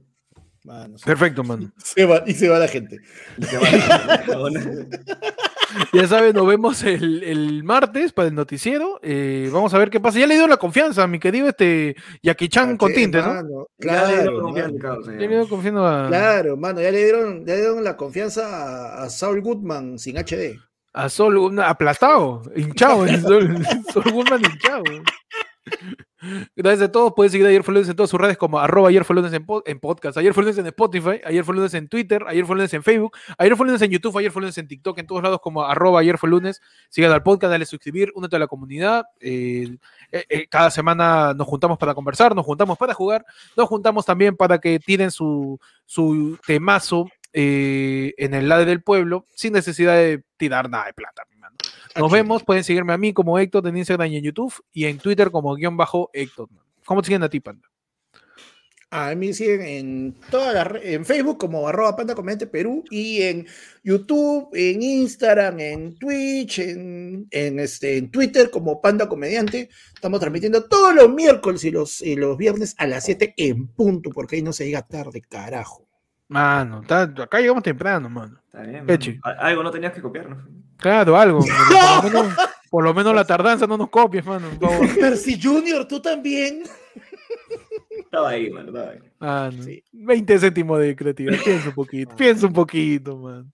[0.63, 1.71] Mano, Perfecto, mano.
[1.83, 2.99] se va, y se va la gente.
[3.37, 3.67] Y se va.
[5.93, 8.99] Ya saben, nos vemos el, el martes para el noticiero.
[9.03, 10.17] Eh, vamos a ver qué pasa.
[10.17, 13.27] Ya le dio la confianza a mi querido este Yaquichan con Caché, tinte, ¿no?
[13.27, 13.67] mano.
[13.77, 17.59] Ya le dio Claro, confianza, Ya le a, Claro, mano, ya le dieron, ya le
[17.61, 20.59] dieron la confianza a, a Saul Goodman sin HD.
[20.93, 23.07] A Sol un- aplastado, hinchado.
[23.19, 23.57] Sol,
[23.93, 24.83] Sol Goodman hinchado.
[26.55, 27.13] Gracias a todos.
[27.15, 29.45] Pueden seguir Ayer fue lunes en todas sus redes como arroba ayer fue lunes en,
[29.65, 32.73] en podcast, ayer fue lunes en Spotify, ayer fue lunes en Twitter, ayer fue lunes
[32.73, 35.39] en Facebook, ayer fue lunes en YouTube, ayer fue lunes en TikTok, en todos lados
[35.41, 36.61] como arroba ayer fue lunes.
[36.89, 39.05] Sigan al podcast, dale suscribir, únete a la comunidad.
[39.19, 39.77] eh,
[40.11, 43.23] eh, cada semana nos juntamos para conversar, nos juntamos para jugar,
[43.55, 49.27] nos juntamos también para que tiren su, su temazo eh, en el lado del pueblo
[49.35, 51.23] sin necesidad de tirar nada de plata.
[51.37, 51.55] mano.
[51.95, 52.13] Nos Aquí.
[52.13, 55.31] vemos, pueden seguirme a mí como Héctor en Instagram y en YouTube y en Twitter
[55.31, 56.49] como guion bajo Héctor.
[56.85, 57.69] ¿Cómo te siguen a ti, Panda?
[58.91, 63.21] A mí me siguen en todas las en Facebook como arroba panda comediante Perú y
[63.21, 63.45] en
[63.83, 69.69] YouTube, en Instagram, en Twitch, en, en, este, en Twitter como panda comediante.
[69.93, 74.09] Estamos transmitiendo todos los miércoles y los, y los viernes a las 7 en punto,
[74.09, 75.88] porque ahí no se llega tarde, carajo.
[76.29, 78.39] Mano, está- acá llegamos temprano, mano.
[78.45, 78.85] Está bien.
[78.85, 79.35] Mano.
[79.39, 80.37] Algo no tenías que copiar, ¿no?
[80.77, 81.39] Claro, algo.
[82.01, 82.35] Por lo menos,
[82.69, 84.47] por lo menos la tardanza no nos copies, mano.
[84.99, 86.63] Percy Junior, tú también.
[87.89, 88.99] Estaba ahí, mano, estaba ahí.
[89.19, 89.83] Mano, Sí.
[89.91, 91.37] 20 céntimos de creatividad.
[91.43, 93.51] Piensa un poquito, piensa un poquito, man.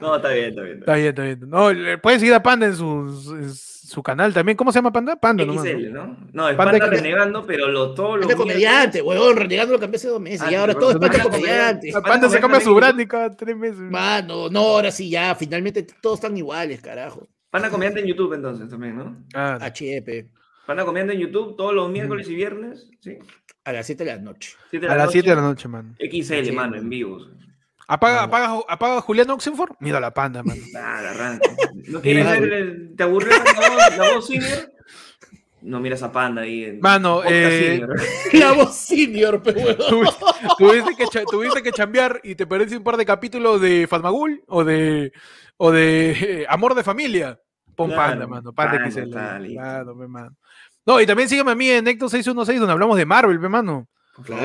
[0.00, 0.78] No, está bien, está bien.
[0.78, 1.40] Está bien, está bien.
[1.48, 3.52] No, le- pueden seguir a Panda en su, en
[3.90, 4.56] su canal también.
[4.56, 5.16] ¿Cómo se llama Panda?
[5.16, 5.70] Panda, nomás, ¿no?
[5.70, 6.16] XL, ¿no?
[6.32, 9.96] No, es Panda Panda renegando, pero lo, todo lo Panda comediante, huevón, renegando lo cambié
[9.96, 11.92] hace dos meses Ah, y ahora todo es panda Panda comediante.
[11.92, 12.08] comediante.
[12.08, 13.80] Panda se cambia su branding cada tres meses.
[13.80, 17.28] Mano, no, ahora sí ya, finalmente todos están iguales, carajo.
[17.50, 19.16] Panda comediante en YouTube entonces también, ¿no?
[19.34, 20.28] Ah, HEP,
[20.66, 23.18] Panda comediante en YouTube todos los miércoles y viernes, ¿sí?
[23.64, 24.56] a las 7 de la noche.
[24.88, 25.96] A las 7 de la noche, man.
[25.98, 26.76] XL, mano, mano.
[26.76, 27.26] en vivo.
[27.92, 28.44] Apaga, Mano.
[28.46, 29.72] apaga, apaga Julián Oxenford.
[29.80, 30.56] Mira la panda, man.
[30.72, 31.50] Nada, arranca.
[31.88, 32.40] ¿No quieres Sí.
[32.40, 34.72] ver el- ¿Te aburrió la voz, la voz senior?
[35.62, 36.64] No miras a Panda ahí.
[36.64, 37.86] En Mano, Podcast eh.
[38.32, 39.76] La voz senior, pe huevón.
[39.90, 40.24] Tuviste,
[40.56, 44.42] tuviste que, cha- tuviste que chambear y te perdiste un par de capítulos de Fatmagul
[44.46, 45.12] o de,
[45.58, 47.38] o de eh, Amor de Familia.
[47.76, 48.52] Pon Claro, Panda, mano.
[48.54, 48.98] Panda, Panda, XL.
[49.02, 49.60] está listo.
[49.60, 50.36] Claro, pe, mano.
[50.86, 53.86] No, y también sígueme a mí en Ecto 616 donde hablamos de Marvel, pe, mano.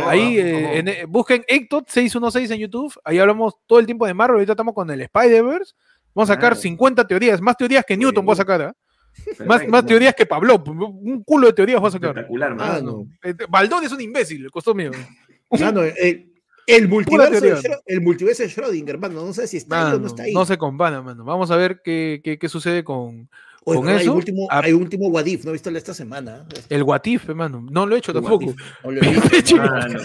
[0.08, 2.94] Ahí eh, en, eh, busquen Ecto 616 en YouTube.
[3.04, 4.36] Ahí hablamos todo el tiempo de Marvel.
[4.36, 5.74] Ahorita estamos con el Spider-Verse.
[6.14, 6.62] Vamos a sacar Claro.
[6.62, 7.42] 50 teorías.
[7.42, 8.62] Más teorías que Newton voy a sacar.
[8.62, 8.74] ¿ah?
[8.76, 9.86] Más, Perfecto, más mano.
[9.88, 10.64] teorías que Pablo.
[10.66, 12.10] Un culo de teorías voy a sacar.
[12.12, 12.82] Espectacular, Ah, mano.
[12.82, 13.08] no.
[13.30, 14.92] Eh, Baldón es un imbécil, costó mío.
[15.52, 16.34] Mano, el,
[16.68, 19.26] El multiverso, de el multiverso de Schrödinger, hermano.
[19.26, 20.34] No sé si está ahí o Mano, no está ahí.
[20.34, 21.24] no se compara, mano.
[21.24, 23.30] Vamos a ver qué, qué, qué sucede con,
[23.68, 24.12] Oye, con hay eso.
[24.12, 26.46] un último, Ah, hay último Wadif, ¿no he visto esta semana?
[26.70, 27.66] El Watif, hermano.
[27.70, 28.46] No lo he hecho El tampoco.
[28.46, 29.76] What If, no lo he visto, hermano.
[29.84, 30.00] Ah, no.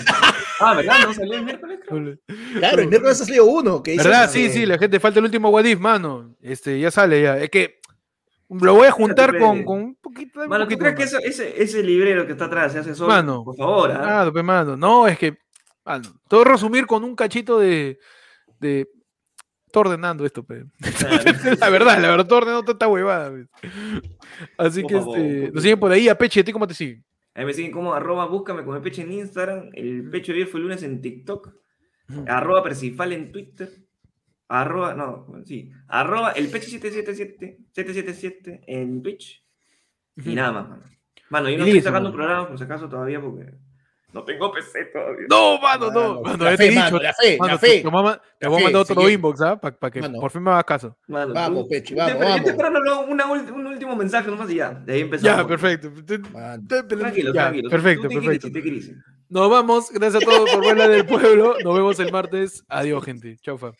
[0.60, 0.94] Ah, ¿verdad?
[1.06, 1.78] ¿No salió el miércoles?
[1.86, 2.18] creo?
[2.58, 4.30] Claro, el miércoles ha salido uno que dice ¿Verdad?
[4.30, 6.34] Sí, sí, la gente falta el último Wadif, mano.
[6.40, 7.38] Este, ya sale ya.
[7.38, 7.80] Es que
[8.48, 10.40] lo voy a juntar con, con un poquito.
[10.40, 12.94] un Mano, ¿tú poquito crees que eso- ese, ese librero que está atrás se hace
[12.94, 13.08] solo?
[13.10, 13.44] Mano.
[13.44, 13.98] Por favor, ¿ah?
[14.02, 14.76] Claro, pe, mano.
[14.76, 15.36] No, es que.
[15.84, 17.98] Mano, a resumir con un cachito de.
[18.58, 18.88] de
[19.72, 20.64] Ordenando esto, pe.
[21.60, 23.30] la verdad, la verdad, estoy ordenando toda esta huevada.
[23.30, 23.46] pe.
[24.58, 26.08] Así que este, nos siguen por ahí.
[26.08, 27.04] A Peche, ¿a ti cómo te siguen?
[27.34, 30.64] Ahí me siguen como arroba búscame con el peche en Instagram, el pecho fue el
[30.64, 31.54] lunes en TikTok,
[32.26, 33.70] arroba Percifal en Twitter,
[34.48, 39.44] arroba, no, sí, arroba el peche 777, 777 en Twitch,
[40.16, 40.82] y nada más, mano.
[41.30, 43.54] Mano, yo no estoy sacando programas por si acaso todavía porque
[44.12, 45.26] no tengo PC todavía.
[45.28, 46.20] No, mano, no.
[46.22, 46.80] Mano, la ya te he fe, dicho.
[46.82, 47.82] mano, la fe, mano, la te- fe.
[48.40, 49.12] Te voy a mandar otro siguiente.
[49.14, 49.60] inbox, ¿ah?
[49.60, 50.18] Para que Mano.
[50.20, 50.96] por fin me hagas caso.
[51.06, 54.92] Mano, Vamos, Pechi, yo vamos, esperando una ulti- un último mensaje nomás y ya, de
[54.94, 55.36] ahí empezamos.
[55.42, 55.90] Ya, perfecto.
[55.92, 57.70] Tranquilo, ya, tranquilo.
[57.70, 58.48] Perfecto, te perfecto.
[58.48, 58.96] crisis, te crisis.
[59.28, 59.90] Nos vamos.
[59.92, 61.54] Gracias a todos por verla del pueblo.
[61.62, 62.64] Nos vemos el martes.
[62.68, 63.36] Adiós, gente.
[63.40, 63.72] Chau, fam.